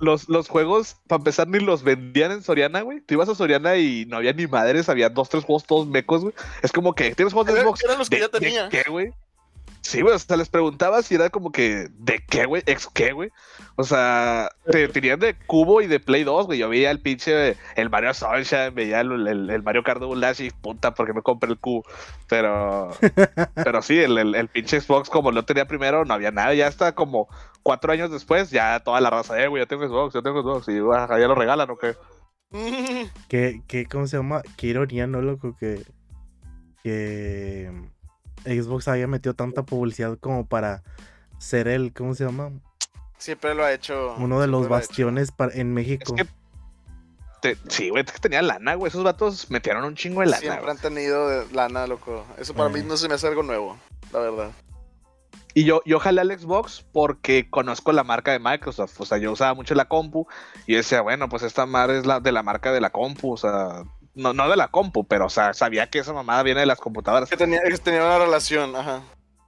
los, 0.00 0.28
los 0.28 0.48
juegos, 0.48 0.96
para 1.08 1.20
empezar, 1.20 1.48
ni 1.48 1.60
los 1.60 1.82
vendían 1.82 2.32
en 2.32 2.42
Soriana, 2.42 2.80
güey. 2.82 3.00
Tú 3.00 3.14
ibas 3.14 3.28
a 3.28 3.34
Soriana 3.34 3.76
y 3.76 4.04
no 4.06 4.16
había 4.16 4.32
ni 4.32 4.46
madres, 4.46 4.88
había 4.88 5.08
dos, 5.08 5.28
tres 5.28 5.44
juegos 5.44 5.64
todos 5.64 5.86
mecos, 5.86 6.22
güey. 6.22 6.34
Es 6.62 6.72
como 6.72 6.94
que, 6.94 7.14
¿tienes 7.14 7.32
juegos 7.32 7.54
de 7.54 7.60
Xbox? 7.62 7.84
eran 7.84 7.98
los 7.98 8.10
que 8.10 8.16
¿De- 8.16 8.22
ya 8.22 8.28
tenía. 8.28 8.68
qué, 8.68 8.82
güey? 8.88 9.12
Sí, 9.84 10.00
güey, 10.00 10.14
o 10.14 10.18
sea, 10.18 10.38
les 10.38 10.48
preguntabas 10.48 11.12
y 11.12 11.14
era 11.14 11.28
como 11.28 11.52
que, 11.52 11.88
¿de 11.98 12.24
qué, 12.26 12.46
güey? 12.46 12.62
¿Ex 12.64 12.88
qué, 12.94 13.12
güey? 13.12 13.30
O 13.76 13.84
sea, 13.84 14.48
te 14.70 14.88
tenían 14.88 15.20
de 15.20 15.36
Cubo 15.46 15.82
y 15.82 15.86
de 15.86 16.00
Play 16.00 16.24
2, 16.24 16.46
güey. 16.46 16.58
Yo 16.58 16.70
veía 16.70 16.90
el 16.90 17.02
pinche, 17.02 17.58
el 17.76 17.90
Mario 17.90 18.14
Sunshine, 18.14 18.74
veía 18.74 19.02
el, 19.02 19.28
el, 19.28 19.50
el 19.50 19.62
Mario 19.62 19.82
Kart 19.82 20.00
Double 20.00 20.22
Dash 20.26 20.40
y 20.40 20.50
puta, 20.50 20.94
porque 20.94 21.12
me 21.12 21.20
compré 21.20 21.50
el 21.50 21.58
Cubo. 21.58 21.84
Pero, 22.30 22.92
pero 23.56 23.82
sí, 23.82 23.98
el, 23.98 24.16
el, 24.16 24.34
el 24.34 24.48
pinche 24.48 24.80
Xbox, 24.80 25.10
como 25.10 25.30
lo 25.30 25.44
tenía 25.44 25.66
primero, 25.66 26.06
no 26.06 26.14
había 26.14 26.30
nada. 26.30 26.54
Ya 26.54 26.66
hasta 26.66 26.94
como 26.94 27.28
cuatro 27.62 27.92
años 27.92 28.10
después, 28.10 28.50
ya 28.50 28.80
toda 28.80 29.02
la 29.02 29.10
raza, 29.10 29.38
eh, 29.38 29.48
güey, 29.48 29.62
ya 29.62 29.66
tengo 29.66 29.86
Xbox, 29.86 30.14
ya 30.14 30.22
tengo 30.22 30.40
Xbox. 30.40 30.66
Y 30.68 30.78
ah, 30.94 31.18
ya 31.20 31.28
lo 31.28 31.34
regalan, 31.34 31.68
¿o 31.68 31.76
qué? 31.76 31.94
¿Qué, 33.28 33.60
qué, 33.68 33.84
¿Cómo 33.84 34.06
se 34.06 34.16
llama? 34.16 34.40
Qué 34.56 34.68
ironía, 34.68 35.06
¿no, 35.06 35.20
loco? 35.20 35.54
Que, 35.58 35.84
que 36.82 37.70
Xbox 38.44 38.88
haya 38.88 39.06
metido 39.06 39.34
tanta 39.34 39.62
publicidad 39.62 40.16
como 40.18 40.46
para 40.46 40.82
ser 41.38 41.68
el, 41.68 41.92
¿cómo 41.92 42.14
se 42.14 42.24
llama? 42.24 42.50
Siempre 43.18 43.54
lo 43.54 43.64
ha 43.64 43.72
hecho. 43.72 44.14
Uno 44.18 44.40
de 44.40 44.46
los 44.46 44.68
bastiones 44.68 45.32
para, 45.32 45.54
en 45.54 45.72
México. 45.72 46.14
que 46.14 46.26
Te- 47.40 47.58
sí, 47.68 47.90
güey, 47.90 48.02
es 48.06 48.10
que 48.12 48.18
tenía 48.20 48.40
lana, 48.42 48.74
güey. 48.74 48.88
Esos 48.88 49.04
vatos 49.04 49.50
metieron 49.50 49.84
un 49.84 49.94
chingo 49.94 50.20
de 50.20 50.26
lana, 50.28 50.40
Siempre 50.40 50.70
han 50.70 50.78
tenido 50.78 51.28
de- 51.28 51.52
lana, 51.54 51.86
loco. 51.86 52.24
Eso 52.38 52.54
para 52.54 52.70
Eh. 52.70 52.72
mí 52.72 52.82
no 52.88 52.96
se 52.96 53.06
me 53.08 53.14
hace 53.14 53.26
algo 53.26 53.42
nuevo, 53.42 53.76
la 54.12 54.18
verdad. 54.20 54.50
Y 55.56 55.64
yo, 55.64 55.82
yo 55.86 56.00
jalé 56.00 56.22
al 56.22 56.36
Xbox 56.38 56.84
porque 56.92 57.48
conozco 57.48 57.92
la 57.92 58.02
marca 58.02 58.32
de 58.32 58.38
Microsoft. 58.40 58.98
O 59.00 59.04
sea, 59.06 59.18
yo 59.18 59.30
usaba 59.30 59.54
mucho 59.54 59.74
la 59.74 59.84
compu 59.84 60.26
y 60.66 60.74
decía, 60.74 61.00
bueno, 61.02 61.28
pues 61.28 61.42
esta 61.44 61.64
madre 61.66 61.98
es 61.98 62.06
la 62.06 62.18
de 62.18 62.32
la 62.32 62.42
marca 62.42 62.72
de 62.72 62.80
la 62.80 62.90
compu. 62.90 63.32
O 63.34 63.36
sea, 63.36 63.84
no, 64.14 64.32
no 64.32 64.48
de 64.48 64.56
la 64.56 64.68
compu, 64.68 65.04
pero 65.06 65.26
o 65.26 65.30
sea, 65.30 65.54
sabía 65.54 65.88
que 65.90 65.98
esa 66.00 66.12
mamada 66.12 66.42
viene 66.42 66.60
de 66.60 66.66
las 66.66 66.78
computadoras. 66.80 67.28
Que 67.28 67.36
tenía, 67.36 67.60
que 67.62 67.76
tenía 67.78 68.02
una 68.04 68.18
relación, 68.18 68.74
ajá. 68.76 69.02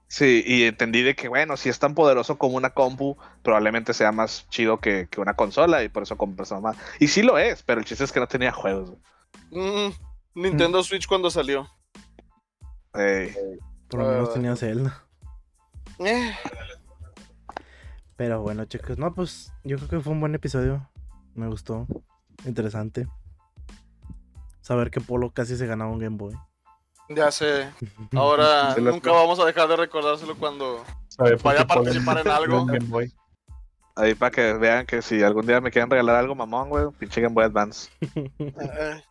Sí, 0.09 0.41
y 0.45 0.63
entendí 0.63 1.01
de 1.01 1.15
que, 1.15 1.27
bueno, 1.27 1.57
si 1.57 1.67
es 1.67 1.79
tan 1.79 1.93
poderoso 1.93 2.37
como 2.37 2.55
una 2.55 2.69
compu, 2.69 3.17
probablemente 3.43 3.93
sea 3.93 4.13
más 4.13 4.47
chido 4.49 4.79
que, 4.79 5.07
que 5.11 5.19
una 5.19 5.33
consola 5.33 5.83
y 5.83 5.89
por 5.89 6.03
eso 6.03 6.15
compré 6.17 6.43
esa 6.43 6.55
mamada. 6.55 6.77
Y 6.99 7.09
sí 7.09 7.23
lo 7.23 7.37
es, 7.37 7.61
pero 7.63 7.79
el 7.81 7.85
chiste 7.85 8.05
es 8.05 8.11
que 8.13 8.21
no 8.21 8.27
tenía 8.27 8.53
juegos. 8.53 8.93
Mm, 9.51 9.89
Nintendo 10.35 10.81
Switch 10.83 11.07
cuando 11.07 11.29
salió. 11.29 11.67
Ey. 12.93 13.35
Por 13.89 13.99
lo 14.01 14.07
menos 14.09 14.29
Ah. 14.29 14.33
tenía 14.33 14.55
Zelda. 14.55 15.03
Eh, 15.99 16.33
Pero 18.15 18.41
bueno, 18.41 18.65
chicos, 18.65 18.97
no, 18.97 19.13
pues 19.13 19.51
yo 19.63 19.77
creo 19.77 19.89
que 19.89 19.99
fue 19.99 20.13
un 20.13 20.19
buen 20.19 20.33
episodio. 20.35 20.89
Me 21.35 21.47
gustó. 21.47 21.85
Interesante. 22.45 23.07
Saber 24.67 24.91
que 24.91 24.99
Polo 24.99 25.31
casi 25.31 25.55
se 25.55 25.65
ganaba 25.65 25.89
un 25.91 25.99
Game 25.99 26.17
Boy. 26.17 26.35
ya 27.07 27.31
sé. 27.31 27.69
Ahora 28.13 28.75
lo- 28.77 28.91
nunca 28.91 29.11
vamos 29.13 29.39
a 29.39 29.45
dejar 29.45 29.69
de 29.69 29.77
recordárselo 29.77 30.35
cuando 30.35 30.83
¿Sabe 31.07 31.37
por 31.37 31.43
vaya 31.53 31.61
a 31.61 31.67
participar 31.67 32.17
en 32.19 32.27
algo. 32.39 32.65
Game 32.65 32.85
Boy? 32.87 33.13
Ahí 33.95 34.13
para 34.13 34.29
que 34.31 34.53
vean 34.53 34.85
que 34.85 35.01
si 35.01 35.23
algún 35.23 35.45
día 35.47 35.61
me 35.61 35.71
quieren 35.71 35.89
regalar 35.89 36.17
algo 36.17 36.35
mamón, 36.35 36.67
güey, 36.69 36.85
pinche 36.99 37.21
Game 37.21 37.33
Boy 37.33 37.45
Advance. 37.45 37.89
Eh, 38.49 39.01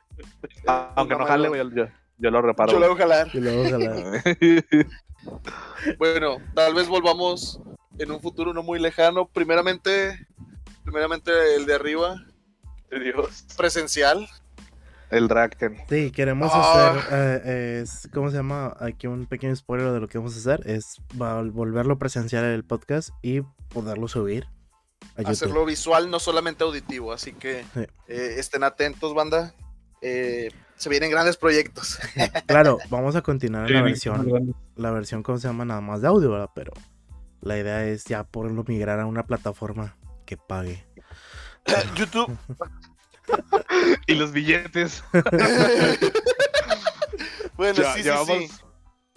Ah, 0.67 0.93
Aunque 0.97 1.15
no 1.15 1.27
jale, 1.27 1.49
güey, 1.49 1.61
yo, 1.63 1.71
yo, 1.75 1.85
yo 2.19 2.31
lo 2.31 2.41
reparo. 2.41 2.73
Yo 2.73 2.79
lo 2.79 2.87
hago 2.87 2.97
jalar. 2.97 3.29
Y 3.35 3.39
luego 3.41 3.63
ojalá. 3.65 4.23
Bueno, 5.99 6.37
tal 6.55 6.75
vez 6.75 6.89
volvamos 6.89 7.61
en 7.99 8.11
un 8.11 8.21
futuro 8.21 8.53
no 8.55 8.63
muy 8.63 8.79
lejano. 8.79 9.27
Primeramente, 9.29 10.27
primeramente 10.85 11.31
el 11.55 11.67
de 11.67 11.75
arriba, 11.75 12.17
Dios. 12.91 13.45
presencial. 13.59 14.27
El 15.11 15.29
Draken. 15.29 15.77
Sí, 15.89 16.11
queremos 16.11 16.51
Ah. 16.53 16.91
hacer, 16.91 17.05
eh, 17.45 17.81
es, 17.83 18.09
¿cómo 18.13 18.31
se 18.31 18.37
llama? 18.37 18.77
Aquí 18.81 19.07
un 19.07 19.27
pequeño 19.27 19.55
spoiler 19.55 19.93
de 19.93 20.01
lo 20.01 20.09
que 20.09 20.19
vamos 20.19 20.35
a 20.35 20.39
hacer. 20.39 20.69
Es 20.69 21.01
vol- 21.15 21.53
volverlo 21.53 21.99
presencial 21.99 22.45
el 22.45 22.65
podcast 22.65 23.11
y 23.23 23.43
poderlo 23.69 24.09
subir 24.09 24.49
a 25.15 25.19
YouTube. 25.19 25.31
hacerlo 25.31 25.65
visual, 25.65 26.11
no 26.11 26.19
solamente 26.19 26.65
auditivo. 26.65 27.13
Así 27.13 27.33
que 27.33 27.65
Sí. 27.75 27.81
eh, 28.09 28.35
estén 28.39 28.65
atentos, 28.65 29.15
banda. 29.15 29.55
Eh, 30.03 30.51
se 30.77 30.89
vienen 30.91 31.11
grandes 31.11 31.37
proyectos. 31.37 31.99
Claro, 32.47 32.79
vamos 32.91 33.15
a 33.17 33.23
continuar 33.23 33.67
en 33.67 33.73
la 33.75 33.79
Sí, 33.81 33.85
versión, 33.85 34.55
la 34.75 34.91
versión, 34.91 35.23
¿cómo 35.23 35.39
se 35.39 35.47
llama? 35.49 35.65
Nada 35.65 35.81
más 35.81 36.01
de 36.03 36.09
audio, 36.09 36.31
¿verdad? 36.33 36.51
Pero 36.55 36.73
la 37.41 37.57
idea 37.59 37.85
es 37.87 38.05
ya 38.05 38.25
poderlo 38.25 38.65
migrar 38.67 38.99
a 39.01 39.07
una 39.07 39.25
plataforma 39.25 39.97
que 40.25 40.37
pague. 40.37 40.85
YouTube. 41.97 42.37
Y 44.07 44.15
los 44.15 44.33
billetes. 44.33 45.03
bueno, 47.57 47.75
Ya- 47.83 47.93
sí, 47.95 47.99
sí, 47.99 48.05
llevamos, 48.05 48.27
sí. 48.39 48.51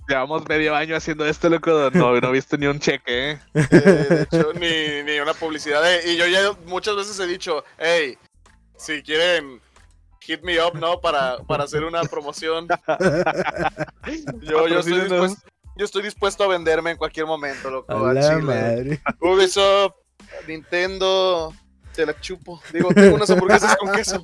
llevamos 0.07 0.47
medio 0.47 0.75
año 0.75 0.95
haciendo 0.95 1.25
esto, 1.25 1.49
loco. 1.49 1.89
No, 1.93 2.19
no 2.19 2.27
he 2.29 2.31
visto 2.31 2.57
ni 2.57 2.67
un 2.67 2.79
cheque, 2.79 3.31
¿eh? 3.31 3.39
Eh, 3.53 3.65
de 3.69 4.21
hecho, 4.23 4.53
ni, 4.53 5.03
ni 5.03 5.19
una 5.19 5.33
publicidad. 5.33 5.81
de- 5.83 6.11
y 6.11 6.17
yo 6.17 6.25
ya 6.27 6.51
muchas 6.65 6.95
veces 6.95 7.19
he 7.19 7.27
dicho, 7.27 7.63
hey, 7.77 8.17
si 8.77 9.01
quieren, 9.03 9.61
hit 10.21 10.41
me 10.41 10.61
up, 10.63 10.75
¿no? 10.77 10.99
Para, 11.01 11.37
para 11.47 11.63
hacer 11.65 11.83
una 11.83 12.01
promoción. 12.03 12.67
Yo, 14.41 14.67
yo, 14.67 14.79
estoy 14.79 15.01
dispuesto, 15.01 15.41
yo 15.75 15.85
estoy 15.85 16.01
dispuesto 16.03 16.43
a 16.43 16.47
venderme 16.47 16.91
en 16.91 16.97
cualquier 16.97 17.25
momento, 17.27 17.69
loco. 17.69 17.93
A 18.07 18.13
chile. 18.19 18.41
madre. 18.41 19.01
Ubisoft, 19.19 19.93
Nintendo, 20.47 21.53
te 21.99 22.05
la 22.05 22.17
chupo. 22.21 22.61
Digo, 22.71 22.93
tengo 22.93 23.15
unas 23.15 23.29
hamburguesas 23.29 23.75
con 23.75 23.91
queso. 23.91 24.23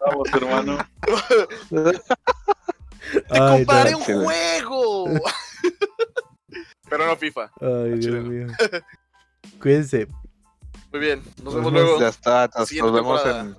Vamos, 0.00 0.28
hermano. 0.32 0.78
¡Te 1.68 3.20
Ay, 3.30 3.58
compraré 3.64 3.90
no. 3.90 3.98
un 3.98 4.04
chile. 4.04 4.24
juego! 4.24 5.04
Pero 6.88 7.06
no 7.06 7.16
FIFA. 7.16 7.50
Ay, 7.60 7.90
Dios 7.90 8.00
Chile. 8.04 8.20
mío. 8.20 8.46
Cuídense. 9.60 10.06
Muy 10.92 11.00
bien, 11.00 11.22
nos 11.42 11.54
vemos 11.56 11.72
luego. 11.72 11.98
Ya 12.00 12.08
está. 12.08 12.48
Nos, 12.56 12.68
Siguiente 12.68 12.92
nos 12.92 13.00
vemos 13.00 13.22
temporada. 13.24 13.40
en, 13.50 13.56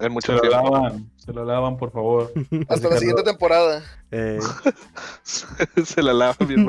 Se 0.00 0.08
mucho 0.10 0.32
lo 0.34 0.40
tiempo. 0.42 0.70
lavan, 0.70 1.10
se 1.16 1.32
lo 1.32 1.44
lavan, 1.46 1.76
por 1.78 1.90
favor. 1.92 2.30
Hasta 2.68 2.88
la 2.90 2.98
siguiente 2.98 3.22
temporada. 3.22 3.82
Eh, 4.10 4.38
Se 5.22 6.02
la 6.02 6.12
lava 6.12 6.36
bien 6.44 6.66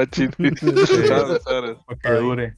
sabes. 1.07 1.41
Para 1.85 1.99
que 2.01 2.07
Ay. 2.07 2.15
dure. 2.21 2.57